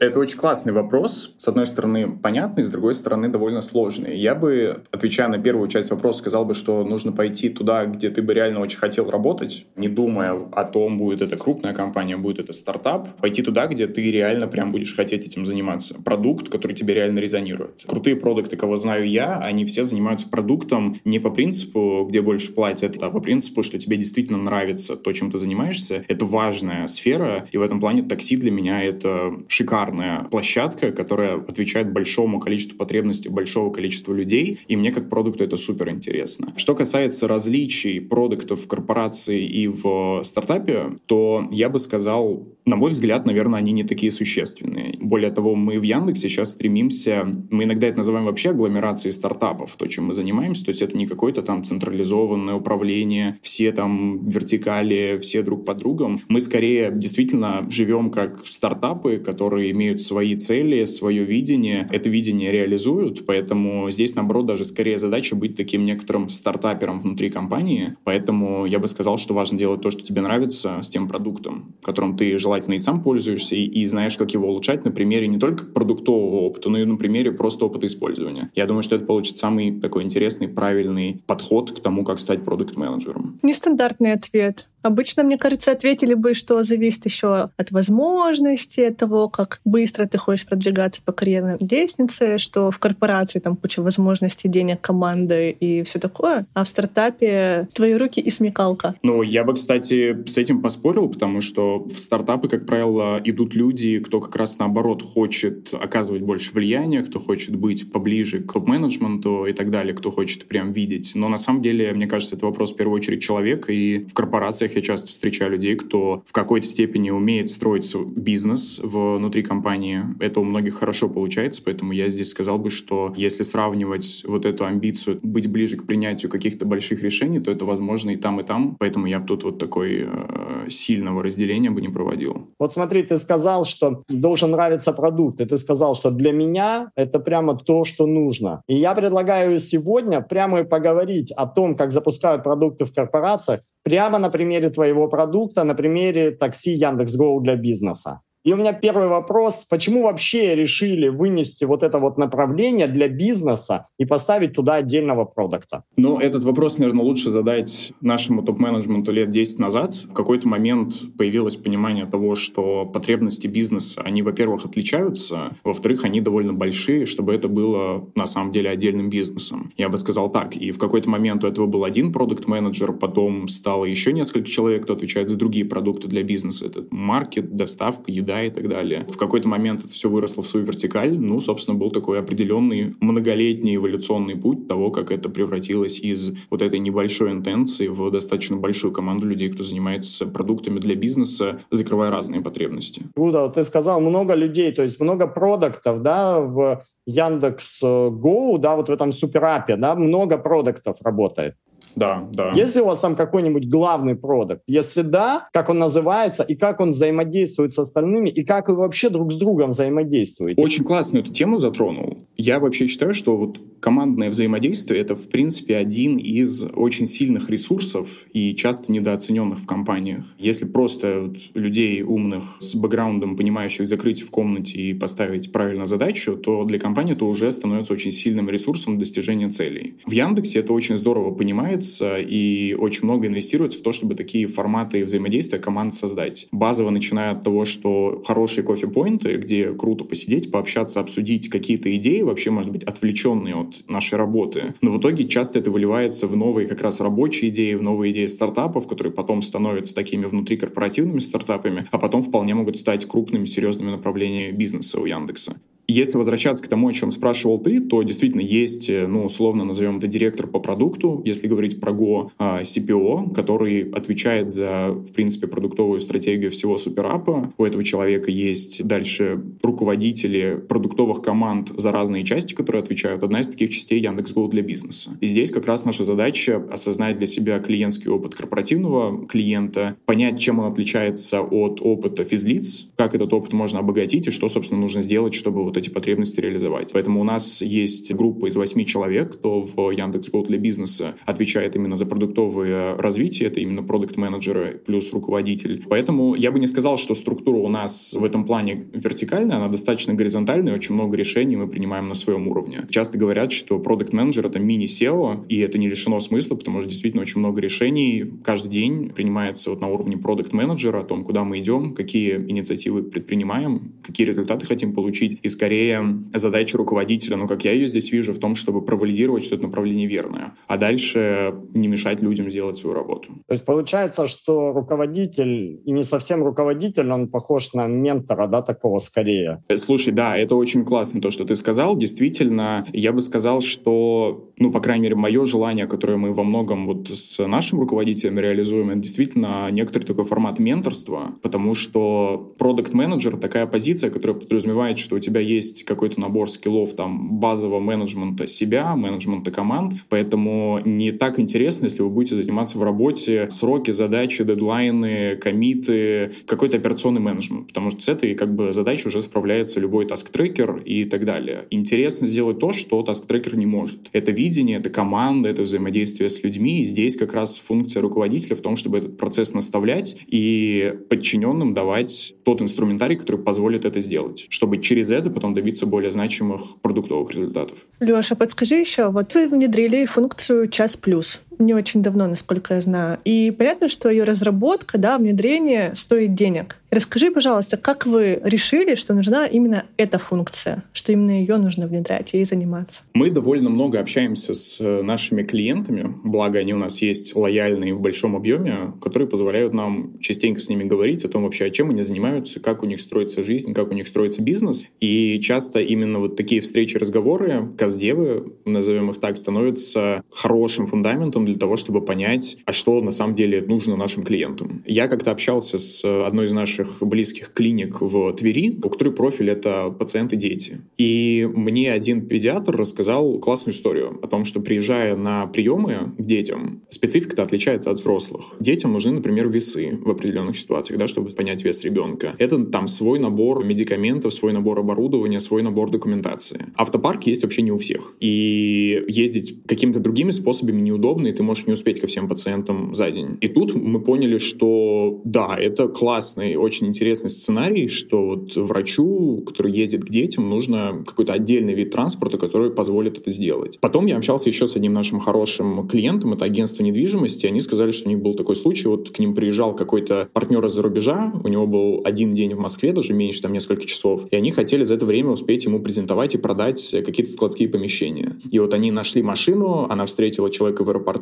Это 0.00 0.18
очень 0.18 0.38
классный 0.38 0.72
вопрос. 0.72 1.34
С 1.36 1.46
одной 1.46 1.66
стороны, 1.66 2.10
понятный, 2.10 2.64
с 2.64 2.70
другой 2.70 2.94
стороны, 2.94 3.28
довольно 3.28 3.60
сложный. 3.60 4.16
Я 4.16 4.34
бы, 4.34 4.82
отвечая 4.90 5.28
на 5.28 5.38
первую 5.38 5.68
часть 5.68 5.90
вопроса, 5.90 6.20
сказал 6.20 6.46
бы, 6.46 6.54
что 6.54 6.82
нужно 6.84 7.12
пойти 7.12 7.50
туда, 7.50 7.84
где 7.84 8.08
ты 8.08 8.22
бы 8.22 8.32
реально 8.32 8.60
очень 8.60 8.78
хотел 8.78 9.10
работать, 9.10 9.66
не 9.76 9.88
думая 9.88 10.32
о 10.52 10.64
том, 10.64 10.96
будет 10.96 11.20
это 11.20 11.36
крупная 11.36 11.74
компания, 11.74 12.16
будет 12.16 12.38
это 12.38 12.54
стартап. 12.54 13.14
Пойти 13.18 13.42
туда, 13.42 13.66
где 13.66 13.86
ты 13.86 14.10
реально 14.10 14.48
прям 14.48 14.72
будешь 14.72 14.96
хотеть 14.96 15.26
этим 15.26 15.44
заниматься. 15.44 15.96
Продукт, 16.02 16.48
который 16.48 16.72
тебе 16.72 16.94
реально 16.94 17.18
резонирует. 17.18 17.84
Крутые 17.86 18.16
продукты, 18.16 18.56
кого 18.56 18.76
знаю 18.76 19.06
я, 19.06 19.38
они 19.40 19.66
все 19.66 19.84
занимаются 19.84 20.30
продуктом 20.30 20.96
не 21.04 21.18
по 21.18 21.28
принципу, 21.28 22.06
где 22.08 22.22
больше 22.22 22.54
платят, 22.54 22.96
а 23.02 23.10
по 23.10 23.20
принципу, 23.20 23.62
что 23.62 23.78
тебе 23.78 23.98
действительно 23.98 24.38
нравится 24.38 24.96
то, 24.96 25.12
чем 25.12 25.30
ты 25.30 25.36
занимаешься. 25.36 26.06
Это 26.08 26.24
важная 26.24 26.86
сфера, 26.86 27.46
и 27.52 27.58
в 27.58 27.62
этом 27.62 27.80
плане 27.80 28.02
такси 28.02 28.38
для 28.38 28.50
меня 28.50 28.82
это 28.82 29.34
шикарно 29.46 29.89
шикарная 29.90 30.24
площадка, 30.24 30.92
которая 30.92 31.36
отвечает 31.36 31.92
большому 31.92 32.40
количеству 32.40 32.76
потребностей 32.76 33.28
большого 33.28 33.72
количества 33.72 34.14
людей, 34.14 34.58
и 34.68 34.76
мне 34.76 34.92
как 34.92 35.08
продукту 35.08 35.44
это 35.44 35.56
супер 35.56 35.90
интересно. 35.90 36.52
Что 36.56 36.74
касается 36.74 37.28
различий 37.28 38.00
продуктов 38.00 38.60
в 38.60 38.68
корпорации 38.68 39.44
и 39.44 39.66
в 39.66 40.22
стартапе, 40.22 40.90
то 41.06 41.46
я 41.50 41.68
бы 41.68 41.78
сказал, 41.78 42.46
на 42.66 42.76
мой 42.76 42.90
взгляд, 42.90 43.26
наверное, 43.26 43.58
они 43.58 43.72
не 43.72 43.84
такие 43.84 44.12
существенные. 44.12 44.96
Более 45.00 45.30
того, 45.30 45.54
мы 45.54 45.78
в 45.78 45.82
Яндексе 45.82 46.28
сейчас 46.28 46.52
стремимся, 46.52 47.26
мы 47.50 47.64
иногда 47.64 47.88
это 47.88 47.98
называем 47.98 48.26
вообще 48.26 48.50
агломерацией 48.50 49.12
стартапов, 49.12 49.76
то, 49.76 49.86
чем 49.86 50.06
мы 50.06 50.14
занимаемся, 50.14 50.64
то 50.64 50.70
есть 50.70 50.82
это 50.82 50.96
не 50.96 51.06
какое-то 51.06 51.42
там 51.42 51.64
централизованное 51.64 52.54
управление, 52.54 53.38
все 53.42 53.72
там 53.72 54.28
вертикали, 54.28 55.18
все 55.20 55.42
друг 55.42 55.64
под 55.64 55.78
другом. 55.78 56.20
Мы 56.28 56.40
скорее 56.40 56.90
действительно 56.92 57.66
живем 57.70 58.10
как 58.10 58.46
стартапы, 58.46 59.18
которые 59.18 59.72
имеют 59.80 60.02
свои 60.02 60.36
цели, 60.36 60.84
свое 60.84 61.24
видение, 61.24 61.88
это 61.90 62.10
видение 62.10 62.52
реализуют, 62.52 63.24
поэтому 63.24 63.90
здесь, 63.90 64.14
наоборот, 64.14 64.44
даже 64.44 64.66
скорее 64.66 64.98
задача 64.98 65.34
быть 65.34 65.56
таким 65.56 65.86
некоторым 65.86 66.28
стартапером 66.28 67.00
внутри 67.00 67.30
компании, 67.30 67.96
поэтому 68.04 68.66
я 68.66 68.78
бы 68.78 68.88
сказал, 68.88 69.16
что 69.16 69.32
важно 69.32 69.56
делать 69.56 69.80
то, 69.80 69.90
что 69.90 70.02
тебе 70.02 70.20
нравится 70.20 70.80
с 70.82 70.88
тем 70.90 71.08
продуктом, 71.08 71.74
которым 71.82 72.16
ты 72.16 72.38
желательно 72.38 72.74
и 72.74 72.78
сам 72.78 73.02
пользуешься, 73.02 73.56
и, 73.56 73.64
и 73.64 73.86
знаешь, 73.86 74.16
как 74.16 74.32
его 74.32 74.48
улучшать 74.48 74.84
на 74.84 74.90
примере 74.90 75.28
не 75.28 75.38
только 75.38 75.64
продуктового 75.64 76.40
опыта, 76.40 76.68
но 76.68 76.78
и 76.78 76.84
на 76.84 76.96
примере 76.96 77.32
просто 77.32 77.64
опыта 77.64 77.86
использования. 77.86 78.50
Я 78.54 78.66
думаю, 78.66 78.82
что 78.82 78.96
это 78.96 79.06
получит 79.06 79.38
самый 79.38 79.80
такой 79.80 80.04
интересный, 80.04 80.48
правильный 80.48 81.22
подход 81.26 81.72
к 81.72 81.80
тому, 81.80 82.04
как 82.04 82.20
стать 82.20 82.44
продукт-менеджером. 82.44 83.38
Нестандартный 83.42 84.12
ответ. 84.12 84.69
Обычно, 84.82 85.22
мне 85.22 85.38
кажется, 85.38 85.72
ответили 85.72 86.14
бы, 86.14 86.34
что 86.34 86.62
зависит 86.62 87.04
еще 87.04 87.50
от 87.56 87.70
возможности, 87.70 88.80
от 88.80 88.96
того, 88.96 89.28
как 89.28 89.60
быстро 89.64 90.06
ты 90.06 90.18
хочешь 90.18 90.46
продвигаться 90.46 91.02
по 91.04 91.12
карьерной 91.12 91.56
лестнице, 91.60 92.38
что 92.38 92.70
в 92.70 92.78
корпорации 92.78 93.38
там 93.38 93.56
куча 93.56 93.82
возможностей, 93.82 94.48
денег, 94.48 94.80
команды 94.80 95.50
и 95.50 95.82
все 95.82 95.98
такое, 95.98 96.46
а 96.54 96.64
в 96.64 96.68
стартапе 96.68 97.68
твои 97.74 97.94
руки 97.94 98.20
и 98.20 98.30
смекалка. 98.30 98.94
Ну, 99.02 99.22
я 99.22 99.44
бы, 99.44 99.54
кстати, 99.54 100.24
с 100.26 100.38
этим 100.38 100.62
поспорил, 100.62 101.08
потому 101.08 101.40
что 101.40 101.84
в 101.84 101.92
стартапы, 101.92 102.48
как 102.48 102.66
правило, 102.66 103.20
идут 103.24 103.54
люди, 103.54 103.98
кто 103.98 104.20
как 104.20 104.36
раз 104.36 104.58
наоборот 104.58 105.02
хочет 105.02 105.72
оказывать 105.74 106.22
больше 106.22 106.52
влияния, 106.52 107.02
кто 107.02 107.18
хочет 107.18 107.56
быть 107.56 107.90
поближе 107.92 108.40
к 108.40 108.52
топ-менеджменту 108.52 109.46
и 109.46 109.52
так 109.52 109.70
далее, 109.70 109.94
кто 109.94 110.10
хочет 110.10 110.46
прям 110.46 110.72
видеть. 110.72 111.12
Но 111.14 111.28
на 111.28 111.36
самом 111.36 111.62
деле, 111.62 111.92
мне 111.92 112.06
кажется, 112.06 112.36
это 112.36 112.46
вопрос 112.46 112.72
в 112.72 112.76
первую 112.76 112.96
очередь 112.96 113.22
человека, 113.22 113.72
и 113.72 114.04
в 114.04 114.14
корпорациях 114.14 114.69
презентациях 114.70 114.76
я 114.76 114.82
часто 114.82 115.08
встречаю 115.08 115.50
людей, 115.52 115.76
кто 115.76 116.22
в 116.24 116.32
какой-то 116.32 116.66
степени 116.66 117.10
умеет 117.10 117.50
строить 117.50 117.94
бизнес 118.16 118.80
внутри 118.82 119.42
компании. 119.42 120.02
Это 120.20 120.40
у 120.40 120.44
многих 120.44 120.74
хорошо 120.74 121.08
получается, 121.08 121.62
поэтому 121.64 121.92
я 121.92 122.08
здесь 122.08 122.30
сказал 122.30 122.58
бы, 122.58 122.70
что 122.70 123.12
если 123.16 123.44
сравнивать 123.44 124.24
вот 124.26 124.44
эту 124.44 124.64
амбицию 124.64 125.18
быть 125.22 125.50
ближе 125.50 125.76
к 125.76 125.86
принятию 125.86 126.30
каких-то 126.30 126.66
больших 126.66 127.02
решений, 127.02 127.40
то 127.40 127.50
это 127.50 127.64
возможно 127.64 128.10
и 128.10 128.16
там, 128.16 128.40
и 128.40 128.44
там. 128.44 128.76
Поэтому 128.78 129.06
я 129.06 129.18
бы 129.18 129.26
тут 129.26 129.44
вот 129.44 129.58
такой 129.58 130.06
э, 130.06 130.70
сильного 130.70 131.22
разделения 131.22 131.70
бы 131.70 131.80
не 131.80 131.88
проводил. 131.88 132.48
Вот 132.58 132.72
смотри, 132.72 133.02
ты 133.02 133.16
сказал, 133.16 133.64
что 133.64 134.02
должен 134.08 134.50
нравиться 134.50 134.92
продукт, 134.92 135.40
и 135.40 135.44
ты 135.44 135.56
сказал, 135.56 135.94
что 135.94 136.10
для 136.10 136.32
меня 136.32 136.90
это 136.96 137.18
прямо 137.18 137.56
то, 137.56 137.84
что 137.84 138.06
нужно. 138.06 138.62
И 138.68 138.76
я 138.76 138.94
предлагаю 138.94 139.58
сегодня 139.58 140.20
прямо 140.20 140.60
и 140.60 140.64
поговорить 140.64 141.32
о 141.32 141.46
том, 141.46 141.74
как 141.76 141.92
запускают 141.92 142.42
продукты 142.42 142.84
в 142.84 142.94
корпорациях, 142.94 143.60
прямо 143.82 144.18
на 144.18 144.30
примере 144.30 144.70
твоего 144.70 145.08
продукта, 145.08 145.64
на 145.64 145.74
примере 145.74 146.30
такси 146.30 146.70
Яндекс.Гоу 146.70 147.40
для 147.40 147.56
бизнеса. 147.56 148.20
И 148.42 148.54
у 148.54 148.56
меня 148.56 148.72
первый 148.72 149.08
вопрос, 149.08 149.66
почему 149.68 150.02
вообще 150.02 150.54
решили 150.54 151.08
вынести 151.08 151.64
вот 151.64 151.82
это 151.82 151.98
вот 151.98 152.16
направление 152.16 152.86
для 152.86 153.08
бизнеса 153.08 153.86
и 153.98 154.06
поставить 154.06 154.54
туда 154.54 154.76
отдельного 154.76 155.26
продукта? 155.26 155.84
Ну, 155.96 156.18
этот 156.18 156.44
вопрос, 156.44 156.78
наверное, 156.78 157.04
лучше 157.04 157.30
задать 157.30 157.92
нашему 158.00 158.42
топ-менеджменту 158.42 159.12
лет 159.12 159.28
10 159.28 159.58
назад. 159.58 159.94
В 159.94 160.14
какой-то 160.14 160.48
момент 160.48 160.94
появилось 161.18 161.56
понимание 161.56 162.06
того, 162.06 162.34
что 162.34 162.86
потребности 162.86 163.46
бизнеса, 163.46 164.00
они, 164.02 164.22
во-первых, 164.22 164.64
отличаются, 164.64 165.56
во-вторых, 165.62 166.04
они 166.04 166.22
довольно 166.22 166.54
большие, 166.54 167.04
чтобы 167.04 167.34
это 167.34 167.48
было 167.48 168.08
на 168.14 168.24
самом 168.24 168.52
деле 168.52 168.70
отдельным 168.70 169.10
бизнесом. 169.10 169.72
Я 169.76 169.90
бы 169.90 169.98
сказал 169.98 170.30
так. 170.30 170.56
И 170.56 170.70
в 170.70 170.78
какой-то 170.78 171.10
момент 171.10 171.44
у 171.44 171.46
этого 171.46 171.66
был 171.66 171.84
один 171.84 172.10
продукт-менеджер, 172.10 172.94
потом 172.94 173.48
стало 173.48 173.84
еще 173.84 174.14
несколько 174.14 174.48
человек, 174.48 174.84
кто 174.84 174.94
отвечает 174.94 175.28
за 175.28 175.36
другие 175.36 175.66
продукты 175.66 176.08
для 176.08 176.22
бизнеса. 176.22 176.66
Это 176.66 176.86
маркет, 176.90 177.54
доставка, 177.54 178.10
еда 178.10 178.29
еда 178.30 178.42
и 178.42 178.50
так 178.50 178.68
далее. 178.68 179.06
В 179.08 179.16
какой-то 179.16 179.48
момент 179.48 179.80
это 179.80 179.88
все 179.88 180.08
выросло 180.08 180.42
в 180.42 180.46
свою 180.46 180.66
вертикаль. 180.66 181.18
Ну, 181.18 181.40
собственно, 181.40 181.78
был 181.78 181.90
такой 181.90 182.18
определенный 182.18 182.94
многолетний 183.00 183.76
эволюционный 183.76 184.36
путь 184.36 184.68
того, 184.68 184.90
как 184.90 185.10
это 185.10 185.28
превратилось 185.28 186.00
из 186.00 186.32
вот 186.50 186.62
этой 186.62 186.78
небольшой 186.78 187.32
интенции 187.32 187.88
в 187.88 188.10
достаточно 188.10 188.56
большую 188.56 188.92
команду 188.92 189.26
людей, 189.26 189.50
кто 189.50 189.62
занимается 189.62 190.26
продуктами 190.26 190.78
для 190.78 190.94
бизнеса, 190.94 191.60
закрывая 191.70 192.10
разные 192.10 192.40
потребности. 192.40 193.02
Круто. 193.14 193.48
Ты 193.48 193.62
сказал 193.62 194.00
много 194.00 194.34
людей, 194.34 194.72
то 194.72 194.82
есть 194.82 195.00
много 195.00 195.26
продуктов, 195.26 196.02
да, 196.02 196.40
в 196.40 196.82
Яндекс 197.06 197.82
Go, 197.82 198.58
да, 198.58 198.76
вот 198.76 198.88
в 198.88 198.92
этом 198.92 199.12
суперапе, 199.12 199.76
да, 199.76 199.94
много 199.94 200.38
продуктов 200.38 200.96
работает. 201.02 201.54
Да, 201.96 202.28
да. 202.32 202.52
Есть 202.52 202.76
ли 202.76 202.82
у 202.82 202.86
вас 202.86 203.00
там 203.00 203.16
какой-нибудь 203.16 203.68
главный 203.68 204.14
продукт? 204.14 204.62
Если 204.66 205.02
да, 205.02 205.48
как 205.52 205.68
он 205.68 205.78
называется, 205.78 206.42
и 206.42 206.54
как 206.54 206.80
он 206.80 206.90
взаимодействует 206.90 207.72
с 207.72 207.78
остальными, 207.78 208.28
и 208.28 208.44
как 208.44 208.68
вы 208.68 208.76
вообще 208.76 209.10
друг 209.10 209.32
с 209.32 209.36
другом 209.36 209.70
взаимодействуете? 209.70 210.60
Очень 210.60 210.84
классную 210.84 211.24
эту 211.24 211.32
тему 211.32 211.58
затронул. 211.58 212.18
Я 212.36 212.60
вообще 212.60 212.86
считаю, 212.86 213.14
что 213.14 213.36
вот 213.36 213.58
командное 213.80 214.30
взаимодействие— 214.30 215.00
это, 215.02 215.14
в 215.14 215.28
принципе, 215.28 215.76
один 215.76 216.16
из 216.16 216.64
очень 216.74 217.06
сильных 217.06 217.50
ресурсов 217.50 218.08
и 218.32 218.54
часто 218.54 218.92
недооцененных 218.92 219.58
в 219.58 219.66
компаниях. 219.66 220.24
Если 220.38 220.66
просто 220.66 221.22
вот 221.22 221.36
людей 221.54 222.02
умных 222.02 222.42
с 222.58 222.74
бэкграундом, 222.74 223.36
понимающих 223.36 223.86
закрыть 223.86 224.22
в 224.22 224.30
комнате 224.30 224.80
и 224.80 224.94
поставить 224.94 225.52
правильно 225.52 225.84
задачу, 225.84 226.36
то 226.36 226.64
для 226.64 226.78
компании 226.78 227.14
это 227.14 227.24
уже 227.24 227.50
становится 227.50 227.92
очень 227.92 228.10
сильным 228.10 228.48
ресурсом 228.48 228.98
достижения 228.98 229.48
целей. 229.48 229.96
В 230.06 230.12
Яндексе 230.12 230.60
это 230.60 230.72
очень 230.72 230.96
здорово 230.96 231.34
понимается 231.80 232.18
и 232.18 232.74
очень 232.74 233.04
много 233.04 233.26
инвестируется 233.26 233.78
в 233.78 233.82
то, 233.82 233.92
чтобы 233.92 234.14
такие 234.14 234.46
форматы 234.46 235.04
взаимодействия 235.04 235.58
команд 235.58 235.94
создать. 235.94 236.46
Базово 236.52 236.90
начиная 236.90 237.32
от 237.32 237.42
того, 237.42 237.64
что 237.64 238.20
хорошие 238.26 238.64
кофе-поинты, 238.64 239.36
где 239.36 239.72
круто 239.72 240.04
посидеть, 240.04 240.50
пообщаться, 240.50 241.00
обсудить 241.00 241.48
какие-то 241.48 241.94
идеи, 241.96 242.22
вообще, 242.22 242.50
может 242.50 242.70
быть, 242.70 242.84
отвлеченные 242.84 243.54
от 243.54 243.88
нашей 243.88 244.18
работы. 244.18 244.74
Но 244.82 244.90
в 244.90 244.98
итоге 244.98 245.26
часто 245.26 245.58
это 245.58 245.70
выливается 245.70 246.26
в 246.28 246.36
новые 246.36 246.68
как 246.68 246.82
раз 246.82 247.00
рабочие 247.00 247.50
идеи, 247.50 247.74
в 247.74 247.82
новые 247.82 248.12
идеи 248.12 248.26
стартапов, 248.26 248.86
которые 248.86 249.12
потом 249.12 249.42
становятся 249.42 249.94
такими 249.94 250.26
внутрикорпоративными 250.26 251.18
стартапами, 251.18 251.86
а 251.90 251.98
потом 251.98 252.22
вполне 252.22 252.54
могут 252.54 252.76
стать 252.76 253.06
крупными, 253.06 253.46
серьезными 253.46 253.90
направлениями 253.90 254.52
бизнеса 254.52 255.00
у 255.00 255.06
Яндекса. 255.06 255.56
Если 255.92 256.18
возвращаться 256.18 256.62
к 256.62 256.68
тому, 256.68 256.86
о 256.86 256.92
чем 256.92 257.10
спрашивал 257.10 257.58
ты, 257.58 257.80
то 257.80 258.04
действительно 258.04 258.42
есть, 258.42 258.88
ну, 258.88 259.24
условно 259.24 259.64
назовем 259.64 259.98
это 259.98 260.06
директор 260.06 260.46
по 260.46 260.60
продукту, 260.60 261.20
если 261.24 261.48
говорить 261.48 261.69
про 261.78 261.92
Go, 261.92 262.30
а, 262.38 262.62
CPO, 262.62 263.34
который 263.34 263.90
отвечает 263.90 264.50
за, 264.50 264.88
в 264.88 265.12
принципе, 265.12 265.46
продуктовую 265.46 266.00
стратегию 266.00 266.50
всего 266.50 266.76
суперапа. 266.76 267.52
У 267.58 267.64
этого 267.64 267.84
человека 267.84 268.30
есть 268.30 268.82
дальше 268.84 269.42
руководители 269.62 270.60
продуктовых 270.68 271.22
команд 271.22 271.70
за 271.76 271.92
разные 271.92 272.24
части, 272.24 272.54
которые 272.54 272.82
отвечают. 272.82 273.22
Одна 273.22 273.40
из 273.40 273.48
таких 273.48 273.70
частей 273.70 274.00
Яндекс.Го 274.00 274.48
для 274.48 274.62
бизнеса. 274.62 275.16
И 275.20 275.26
здесь 275.26 275.50
как 275.50 275.66
раз 275.66 275.84
наша 275.84 276.04
задача 276.04 276.64
осознать 276.72 277.18
для 277.18 277.26
себя 277.26 277.58
клиентский 277.58 278.10
опыт 278.10 278.34
корпоративного 278.34 279.26
клиента, 279.26 279.96
понять, 280.06 280.40
чем 280.40 280.58
он 280.58 280.72
отличается 280.72 281.40
от 281.40 281.80
опыта 281.82 282.24
физлиц, 282.24 282.86
как 282.96 283.14
этот 283.14 283.32
опыт 283.32 283.52
можно 283.52 283.80
обогатить 283.80 284.26
и 284.28 284.30
что, 284.30 284.48
собственно, 284.48 284.80
нужно 284.80 285.00
сделать, 285.00 285.34
чтобы 285.34 285.62
вот 285.62 285.76
эти 285.76 285.90
потребности 285.90 286.40
реализовать. 286.40 286.92
Поэтому 286.92 287.20
у 287.20 287.24
нас 287.24 287.62
есть 287.62 288.12
группа 288.14 288.46
из 288.46 288.56
восьми 288.56 288.86
человек, 288.86 289.32
кто 289.34 289.60
в 289.60 289.90
Яндекс.Го 289.90 290.42
для 290.42 290.58
бизнеса 290.58 291.14
отвечает 291.26 291.59
именно 291.66 291.96
за 291.96 292.06
продуктовое 292.06 292.96
развитие, 292.96 293.48
это 293.48 293.60
именно 293.60 293.82
продукт-менеджеры 293.82 294.80
плюс 294.84 295.12
руководитель. 295.12 295.84
Поэтому 295.88 296.34
я 296.34 296.50
бы 296.50 296.58
не 296.58 296.66
сказал, 296.66 296.96
что 296.96 297.14
структура 297.14 297.56
у 297.56 297.68
нас 297.68 298.14
в 298.14 298.24
этом 298.24 298.44
плане 298.44 298.86
вертикальная, 298.92 299.56
она 299.56 299.68
достаточно 299.68 300.14
горизонтальная, 300.14 300.74
очень 300.74 300.94
много 300.94 301.16
решений 301.16 301.56
мы 301.56 301.68
принимаем 301.68 302.08
на 302.08 302.14
своем 302.14 302.48
уровне. 302.48 302.86
Часто 302.88 303.18
говорят, 303.18 303.52
что 303.52 303.78
продукт-менеджер— 303.78 304.46
это 304.46 304.58
мини-SEO, 304.58 305.46
и 305.48 305.58
это 305.58 305.78
не 305.78 305.88
лишено 305.88 306.20
смысла, 306.20 306.54
потому 306.54 306.80
что 306.80 306.88
действительно 306.88 307.22
очень 307.22 307.40
много 307.40 307.60
решений 307.60 308.24
каждый 308.44 308.68
день 308.68 309.10
принимается 309.10 309.70
вот 309.70 309.80
на 309.80 309.88
уровне 309.88 310.16
продукт-менеджера 310.16 311.00
о 311.00 311.04
том, 311.04 311.24
куда 311.24 311.44
мы 311.44 311.58
идем, 311.58 311.94
какие 311.94 312.36
инициативы 312.36 313.02
предпринимаем, 313.02 313.92
какие 314.02 314.26
результаты 314.26 314.66
хотим 314.66 314.92
получить, 314.92 315.38
и 315.42 315.48
скорее 315.48 316.04
задача 316.34 316.78
руководителя, 316.78 317.36
ну, 317.36 317.46
как 317.46 317.64
я 317.64 317.72
ее 317.72 317.86
здесь 317.86 318.12
вижу, 318.12 318.32
в 318.32 318.38
том, 318.38 318.54
чтобы 318.54 318.82
провалидировать, 318.82 319.44
что 319.44 319.56
это 319.56 319.64
направление 319.64 320.06
верное, 320.06 320.54
а 320.66 320.76
дальше 320.76 321.49
не 321.74 321.88
мешать 321.88 322.20
людям 322.20 322.50
сделать 322.50 322.76
свою 322.76 322.94
работу. 322.94 323.28
То 323.46 323.52
есть 323.52 323.64
получается, 323.64 324.26
что 324.26 324.72
руководитель, 324.72 325.80
и 325.84 325.92
не 325.92 326.02
совсем 326.02 326.42
руководитель, 326.42 327.10
он 327.10 327.28
похож 327.28 327.72
на 327.72 327.86
ментора, 327.86 328.46
да, 328.46 328.62
такого 328.62 328.98
скорее? 328.98 329.62
Э, 329.68 329.76
слушай, 329.76 330.12
да, 330.12 330.36
это 330.36 330.56
очень 330.56 330.84
классно, 330.84 331.20
то, 331.20 331.30
что 331.30 331.44
ты 331.44 331.54
сказал. 331.54 331.96
Действительно, 331.96 332.84
я 332.92 333.12
бы 333.12 333.20
сказал, 333.20 333.60
что, 333.60 334.50
ну, 334.58 334.70
по 334.70 334.80
крайней 334.80 335.04
мере, 335.04 335.16
мое 335.16 335.46
желание, 335.46 335.86
которое 335.86 336.16
мы 336.16 336.32
во 336.32 336.44
многом 336.44 336.86
вот 336.86 337.08
с 337.08 337.44
нашим 337.46 337.80
руководителем 337.80 338.38
реализуем, 338.38 338.90
это 338.90 339.00
действительно 339.00 339.70
некоторый 339.70 340.04
такой 340.04 340.24
формат 340.24 340.58
менторства, 340.58 341.32
потому 341.42 341.74
что 341.74 342.52
продукт-менеджер— 342.58 343.36
такая 343.38 343.66
позиция, 343.66 344.10
которая 344.10 344.38
подразумевает, 344.38 344.98
что 344.98 345.16
у 345.16 345.18
тебя 345.18 345.40
есть 345.40 345.60
есть 345.60 345.84
какой-то 345.84 346.20
набор 346.20 346.50
скиллов 346.50 346.94
там 346.94 347.38
базового 347.38 347.80
менеджмента 347.80 348.46
себя, 348.46 348.96
менеджмента 348.96 349.50
команд, 349.50 349.94
поэтому 350.08 350.80
не 350.84 351.12
так 351.12 351.38
интересно, 351.40 351.86
если 351.86 352.02
вы 352.02 352.10
будете 352.10 352.36
заниматься 352.36 352.78
в 352.78 352.82
работе 352.82 353.48
сроки, 353.50 353.90
задачи, 353.90 354.44
дедлайны, 354.44 355.36
коммиты, 355.36 356.32
какой-то 356.46 356.76
операционный 356.76 357.20
менеджмент, 357.20 357.68
потому 357.68 357.90
что 357.90 358.00
с 358.00 358.08
этой 358.08 358.34
как 358.34 358.54
бы 358.54 358.72
задачей 358.72 359.08
уже 359.08 359.20
справляется 359.20 359.80
любой 359.80 360.06
таск-трекер 360.06 360.82
и 360.84 361.04
так 361.04 361.24
далее. 361.24 361.66
Интересно 361.70 362.26
сделать 362.26 362.58
то, 362.58 362.72
что 362.72 363.02
таск-трекер 363.02 363.56
не 363.56 363.66
может. 363.66 364.08
Это 364.12 364.32
видение, 364.32 364.78
это 364.78 364.90
команда, 364.90 365.48
это 365.48 365.62
взаимодействие 365.62 366.28
с 366.28 366.42
людьми, 366.42 366.80
и 366.80 366.84
здесь 366.84 367.16
как 367.16 367.32
раз 367.32 367.60
функция 367.60 368.00
руководителя 368.00 368.56
в 368.56 368.60
том, 368.60 368.76
чтобы 368.76 368.98
этот 368.98 369.16
процесс 369.16 369.54
наставлять 369.54 370.16
и 370.26 370.94
подчиненным 371.08 371.74
давать 371.74 372.34
тот 372.44 372.62
инструментарий, 372.62 373.16
который 373.16 373.40
позволит 373.40 373.84
это 373.84 374.00
сделать, 374.00 374.46
чтобы 374.48 374.78
через 374.78 375.10
это 375.10 375.30
потом 375.30 375.54
добиться 375.54 375.86
более 375.86 376.12
значимых 376.12 376.80
продуктовых 376.82 377.32
результатов. 377.32 377.86
Леша, 378.00 378.34
подскажи 378.34 378.76
еще, 378.76 379.10
вот 379.10 379.34
вы 379.34 379.48
внедрили 379.48 380.04
функцию 380.04 380.68
«Час 380.68 380.96
плюс» 380.96 381.29
Adios. 381.30 381.49
Не 381.58 381.74
очень 381.74 382.02
давно, 382.02 382.26
насколько 382.26 382.74
я 382.74 382.80
знаю. 382.80 383.18
И 383.24 383.50
понятно, 383.50 383.88
что 383.88 384.08
ее 384.08 384.24
разработка, 384.24 384.98
да, 384.98 385.18
внедрение 385.18 385.94
стоит 385.94 386.34
денег. 386.34 386.76
Расскажи, 386.90 387.30
пожалуйста, 387.30 387.76
как 387.76 388.04
вы 388.04 388.40
решили, 388.42 388.96
что 388.96 389.14
нужна 389.14 389.46
именно 389.46 389.86
эта 389.96 390.18
функция, 390.18 390.82
что 390.92 391.12
именно 391.12 391.30
ее 391.30 391.56
нужно 391.56 391.86
внедрять 391.86 392.34
и 392.34 392.42
заниматься? 392.44 393.02
Мы 393.14 393.30
довольно 393.30 393.70
много 393.70 394.00
общаемся 394.00 394.54
с 394.54 394.80
э, 394.80 395.02
нашими 395.02 395.44
клиентами, 395.44 396.12
благо 396.24 396.58
они 396.58 396.74
у 396.74 396.78
нас 396.78 397.00
есть 397.00 397.36
лояльные 397.36 397.94
в 397.94 398.00
большом 398.00 398.34
объеме, 398.34 398.92
которые 399.00 399.28
позволяют 399.28 399.72
нам 399.72 400.18
частенько 400.18 400.58
с 400.58 400.68
ними 400.68 400.82
говорить 400.82 401.24
о 401.24 401.28
том 401.28 401.44
вообще, 401.44 401.66
о 401.66 401.70
чем 401.70 401.90
они 401.90 402.02
занимаются, 402.02 402.58
как 402.58 402.82
у 402.82 402.86
них 402.86 403.00
строится 403.00 403.44
жизнь, 403.44 403.72
как 403.72 403.92
у 403.92 403.94
них 403.94 404.08
строится 404.08 404.42
бизнес. 404.42 404.84
И 404.98 405.38
часто 405.38 405.78
именно 405.78 406.18
вот 406.18 406.34
такие 406.34 406.60
встречи, 406.60 406.96
разговоры, 406.96 407.68
каздевы, 407.78 408.52
назовем 408.64 409.10
их 409.10 409.20
так, 409.20 409.36
становятся 409.36 410.24
хорошим 410.32 410.86
фундаментом 410.86 411.44
для 411.50 411.58
того, 411.58 411.76
чтобы 411.76 412.00
понять, 412.04 412.58
а 412.64 412.72
что 412.72 413.00
на 413.00 413.10
самом 413.10 413.36
деле 413.36 413.62
нужно 413.62 413.96
нашим 413.96 414.22
клиентам. 414.22 414.82
Я 414.86 415.08
как-то 415.08 415.30
общался 415.30 415.78
с 415.78 416.04
э, 416.04 416.22
одной 416.24 416.46
из 416.46 416.52
наших 416.52 416.98
близких 417.00 417.52
клиник 417.52 418.00
в 418.00 418.32
Твери, 418.32 418.78
у 418.82 418.88
которой 418.88 419.12
профиль— 419.12 419.50
это 419.50 419.90
пациенты-дети. 419.90 420.80
И 420.96 421.48
мне 421.54 421.92
один 421.92 422.26
педиатр 422.26 422.76
рассказал 422.76 423.38
классную 423.38 423.74
историю 423.74 424.18
о 424.22 424.26
том, 424.26 424.44
что 424.44 424.60
приезжая 424.60 425.16
на 425.16 425.46
приемы 425.46 426.12
к 426.18 426.22
детям, 426.22 426.82
специфика 426.88 427.42
отличается 427.42 427.90
от 427.90 427.98
взрослых. 427.98 428.54
Детям 428.60 428.92
нужны, 428.92 429.12
например, 429.12 429.48
весы 429.48 429.98
в 430.00 430.10
определенных 430.10 430.58
ситуациях, 430.58 430.98
да, 430.98 431.08
чтобы 431.08 431.30
понять 431.30 431.64
вес 431.64 431.84
ребенка. 431.84 432.34
Это 432.38 432.64
там 432.64 432.86
свой 432.86 433.18
набор 433.18 433.64
медикаментов, 433.64 434.32
свой 434.32 434.52
набор 434.52 434.78
оборудования, 434.78 435.40
свой 435.40 435.62
набор 435.62 435.90
документации. 435.90 436.66
Автопарк 436.76 437.24
есть 437.26 437.42
вообще 437.42 437.62
не 437.62 437.72
у 437.72 437.76
всех. 437.76 438.14
И 438.20 439.02
ездить 439.08 439.56
какими-то 439.66 440.00
другими 440.00 440.30
способами 440.30 440.80
неудобно, 440.80 441.29
и 441.30 441.32
ты 441.32 441.42
можешь 441.42 441.66
не 441.66 441.72
успеть 441.72 442.00
ко 442.00 442.06
всем 442.06 442.28
пациентам 442.28 442.94
за 442.94 443.10
день. 443.10 443.38
И 443.40 443.48
тут 443.48 443.74
мы 443.74 444.02
поняли, 444.02 444.38
что 444.38 445.20
да, 445.24 445.56
это 445.58 445.88
классный, 445.88 446.56
очень 446.56 446.86
интересный 446.86 447.30
сценарий, 447.30 447.88
что 447.88 448.26
вот 448.26 448.56
врачу, 448.56 449.42
который 449.46 449.72
ездит 449.72 450.04
к 450.04 450.10
детям, 450.10 450.48
нужно 450.48 451.02
какой-то 451.06 451.32
отдельный 451.32 451.74
вид 451.74 451.90
транспорта, 451.90 452.38
который 452.38 452.70
позволит 452.70 453.18
это 453.18 453.30
сделать. 453.30 453.78
Потом 453.80 454.06
я 454.06 454.16
общался 454.16 454.48
еще 454.48 454.66
с 454.66 454.76
одним 454.76 454.92
нашим 454.92 455.18
хорошим 455.18 455.86
клиентом, 455.88 456.32
это 456.32 456.44
агентство 456.44 456.82
недвижимости, 456.82 457.46
они 457.46 457.60
сказали, 457.60 457.90
что 457.90 458.08
у 458.08 458.12
них 458.12 458.20
был 458.20 458.34
такой 458.34 458.56
случай, 458.56 458.88
вот 458.88 459.10
к 459.10 459.18
ним 459.18 459.34
приезжал 459.34 459.74
какой-то 459.74 460.28
партнер 460.32 460.64
из-за 460.66 460.82
рубежа, 460.82 461.32
у 461.42 461.48
него 461.48 461.66
был 461.66 462.02
один 462.04 462.32
день 462.32 462.54
в 462.54 462.58
Москве, 462.58 462.92
даже 462.92 463.12
меньше, 463.12 463.42
там 463.42 463.52
несколько 463.52 463.86
часов, 463.86 464.26
и 464.30 464.36
они 464.36 464.50
хотели 464.50 464.84
за 464.84 464.94
это 464.94 465.06
время 465.06 465.30
успеть 465.30 465.64
ему 465.64 465.80
презентовать 465.80 466.34
и 466.34 466.38
продать 466.38 466.90
какие-то 466.90 467.30
складские 467.32 467.68
помещения. 467.68 468.32
И 468.50 468.58
вот 468.58 468.74
они 468.74 468.90
нашли 468.90 469.22
машину, 469.22 469.86
она 469.88 470.06
встретила 470.06 470.50
человека 470.50 470.84
в 470.84 470.90
аэропорту, 470.90 471.19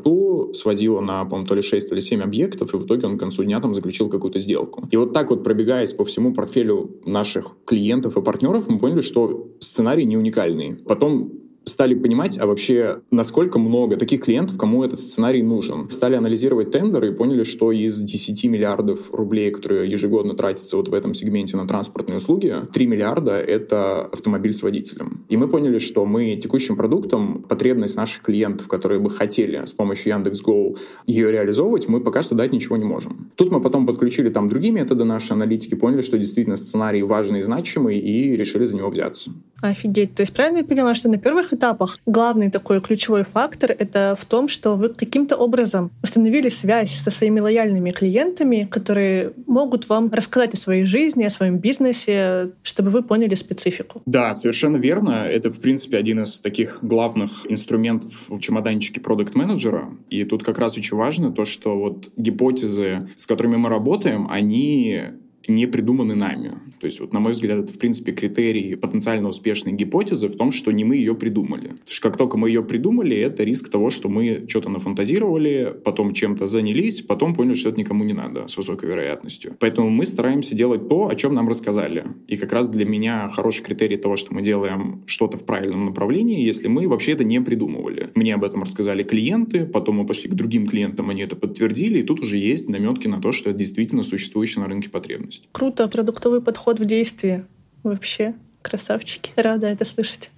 свозила 0.55 1.01
на, 1.01 1.25
по-моему, 1.25 1.47
то 1.47 1.55
ли 1.55 1.63
6, 1.63 1.89
то 1.89 1.95
ли 1.95 2.01
7 2.01 2.23
объектов, 2.23 2.75
и 2.75 2.77
в 2.77 2.85
итоге 2.85 3.07
он 3.07 3.17
к 3.17 3.21
концу 3.21 3.45
дня 3.45 3.61
там 3.61 3.75
заключил 3.75 4.09
какую-то 4.09 4.41
сделку. 4.41 4.85
И 4.91 4.97
вот 4.97 5.13
так 5.13 5.31
вот, 5.31 5.45
пробегаясь 5.45 5.93
по 5.93 6.05
всему 6.05 6.35
портфелю 6.35 6.91
наших 7.05 7.57
клиентов 7.65 8.17
и 8.17 8.23
партнеров, 8.23 8.69
мы 8.69 8.79
поняли, 8.79 9.01
что 9.01 9.49
сценарий 9.61 10.05
не 10.05 10.17
уникальный. 10.17 10.77
Потом 10.87 11.48
стали 11.69 11.95
понимать, 11.95 12.39
а 12.41 12.47
вообще, 12.47 13.01
насколько 13.11 13.59
много 13.59 13.97
таких 13.97 14.23
клиентов, 14.23 14.59
кому 14.59 14.85
этот 14.85 14.99
сценарий 14.99 15.43
нужен. 15.43 15.91
Стали 15.91 16.15
анализировать 16.17 16.71
тендеры 16.71 17.11
и 17.11 17.15
поняли, 17.15 17.45
что 17.45 17.73
из 17.73 18.01
10 18.01 18.45
миллиардов 18.45 19.13
рублей, 19.13 19.51
которые 19.51 19.91
ежегодно 19.91 20.35
тратятся 20.35 20.77
вот 20.77 20.89
в 20.89 20.95
этом 20.95 21.15
сегменте 21.15 21.57
на 21.57 21.67
транспортные 21.67 22.17
услуги, 22.17 22.55
3 22.73 22.87
миллиарда— 22.87 23.33
это 23.33 24.03
автомобиль 24.03 24.53
с 24.53 24.63
водителем. 24.63 25.25
И 25.29 25.37
мы 25.37 25.49
поняли, 25.49 25.79
что 25.79 26.05
мы 26.05 26.37
текущим 26.37 26.77
продуктом 26.77 27.43
потребность 27.43 27.97
наших 27.97 28.23
клиентов, 28.23 28.69
которые 28.69 29.01
бы 29.01 29.11
хотели 29.11 29.65
с 29.65 29.73
помощью 29.73 30.15
Яндекс.Го 30.15 30.77
ее 31.07 31.33
реализовывать, 31.33 31.89
мы 31.89 32.01
пока 32.01 32.23
что 32.23 32.35
дать 32.35 32.53
ничего 32.53 32.77
не 32.77 32.85
можем. 32.85 33.31
Тут 33.37 33.51
мы 33.53 33.61
потом 33.61 33.87
подключили 33.87 34.29
там 34.31 34.49
другие 34.49 34.73
методы 34.73 35.05
нашей 35.05 35.33
аналитики, 35.33 35.75
поняли, 35.75 36.03
что 36.03 36.19
действительно 36.19 36.57
сценарий 36.57 37.03
важный 37.03 37.41
и 37.41 37.43
значимый, 37.43 37.99
и 37.99 38.37
решили 38.37 38.65
за 38.65 38.77
него 38.77 38.91
взяться. 38.91 39.33
Офигеть. 39.61 40.15
То 40.15 40.23
есть 40.23 40.33
правильно 40.33 40.59
я 40.59 40.65
поняла, 40.65 40.95
что 40.95 41.09
на 41.09 41.19
первых 41.19 41.53
этапах 41.59 41.99
главный 42.07 42.51
такой 42.51 42.81
ключевой 42.81 43.25
фактор— 43.25 43.75
это 43.79 44.17
в 44.19 44.25
том, 44.25 44.49
что 44.49 44.77
вы 44.77 44.89
каким-то 44.89 45.37
образом 45.37 45.91
установили 46.03 46.49
связь 46.49 46.93
со 46.99 47.11
своими 47.11 47.41
лояльными 47.41 47.91
клиентами, 47.91 48.67
которые 48.71 49.33
могут 49.47 49.89
вам 49.89 50.11
рассказать 50.13 50.55
о 50.55 50.57
своей 50.57 50.85
жизни, 50.85 51.25
о 51.25 51.31
своем 51.31 51.59
бизнесе, 51.59 52.51
чтобы 52.63 52.91
вы 52.91 53.03
поняли 53.03 53.35
специфику. 53.35 54.01
Да, 54.07 54.33
совершенно 54.35 54.77
верно. 54.77 55.27
Это, 55.27 55.51
в 55.51 55.61
принципе, 55.61 55.99
один 55.99 56.23
из 56.23 56.41
таких 56.41 56.79
главных 56.83 57.51
инструментов 57.51 58.29
в 58.29 58.39
чемоданчике 58.41 59.01
продукт-менеджера. 59.01 59.91
И 60.09 60.25
тут 60.25 60.45
как 60.45 60.59
раз 60.59 60.79
очень 60.79 60.97
важно 60.97 61.33
то, 61.33 61.45
что 61.45 61.77
вот 61.77 62.11
гипотезы, 62.17 63.09
с 63.17 63.27
которыми 63.27 63.57
мы 63.57 63.69
работаем, 63.69 64.29
они 64.31 65.03
не 65.49 65.67
придуманы 65.67 66.15
нами. 66.15 66.53
То 66.81 66.87
есть, 66.87 67.01
вот, 67.01 67.13
на 67.13 67.21
мой 67.21 67.33
взгляд, 67.33 67.59
это, 67.59 67.73
в 67.73 67.79
принципе, 67.79 68.13
критерий 68.13 68.77
потенциально 68.77 69.29
успешной 69.29 69.73
гипотезы 69.73 70.29
в 70.29 70.37
том, 70.37 70.53
что 70.53 70.71
не 70.71 70.85
мы 70.85 70.97
ее 70.97 71.15
придумали. 71.15 71.69
Потому 71.69 71.87
что 71.87 72.09
как 72.09 72.17
только 72.17 72.37
мы 72.37 72.49
ее 72.49 72.63
придумали, 72.63 73.17
это 73.17 73.43
риск 73.45 73.69
того, 73.69 73.91
что 73.91 74.09
мы 74.09 74.45
что-то 74.49 74.69
нафантазировали, 74.69 75.75
потом 75.85 76.13
чем-то 76.13 76.47
занялись, 76.47 77.03
потом 77.03 77.35
поняли, 77.35 77.55
что 77.55 77.71
это 77.71 77.79
никому 77.79 78.05
не 78.05 78.13
надо 78.13 78.47
с 78.47 78.57
высокой 78.57 78.89
вероятностью. 78.89 79.57
Поэтому 79.59 79.91
мы 79.91 80.07
стараемся 80.07 80.55
делать 80.55 80.89
то, 80.89 81.09
о 81.09 81.15
чем 81.15 81.35
нам 81.35 81.49
рассказали. 81.49 82.05
И 82.29 82.37
как 82.37 82.53
раз 82.53 82.69
для 82.69 82.85
меня 82.85 83.29
хороший 83.29 83.65
критерий 83.65 83.97
того, 83.97 84.17
что 84.17 84.35
мы 84.35 84.43
делаем 84.43 85.03
что-то 85.07 85.37
в 85.37 85.45
правильном 85.45 85.87
направлении, 85.87 86.45
если 86.45 86.69
мы 86.69 86.87
вообще 86.89 87.13
это 87.13 87.25
не 87.25 87.41
придумывали. 87.41 88.11
Мне 88.15 88.35
об 88.35 88.45
этом 88.45 88.63
рассказали 88.63 89.03
клиенты, 89.03 89.65
потом 89.67 89.97
мы 89.97 90.07
пошли 90.07 90.31
к 90.31 90.35
другим 90.35 90.67
клиентам, 90.67 91.11
они 91.11 91.23
это 91.23 91.37
подтвердили, 91.37 92.01
и 92.01 92.03
тут 92.03 92.21
уже 92.21 92.37
есть 92.37 92.69
наметки 92.69 93.09
на 93.09 93.21
то, 93.21 93.33
что 93.33 93.51
это 93.51 93.59
действительно 93.59 94.03
существующая 94.03 94.61
на 94.61 94.67
рынке 94.67 94.91
потребность. 94.91 95.38
Круто, 95.53 95.89
продуктовый 95.89 96.41
подход 96.41 96.81
в 96.81 96.85
действие. 96.85 97.47
Вообще, 97.83 98.35
красавчики. 98.63 99.33
Рада 99.37 99.69
это 99.69 99.85
слышать. 99.85 100.31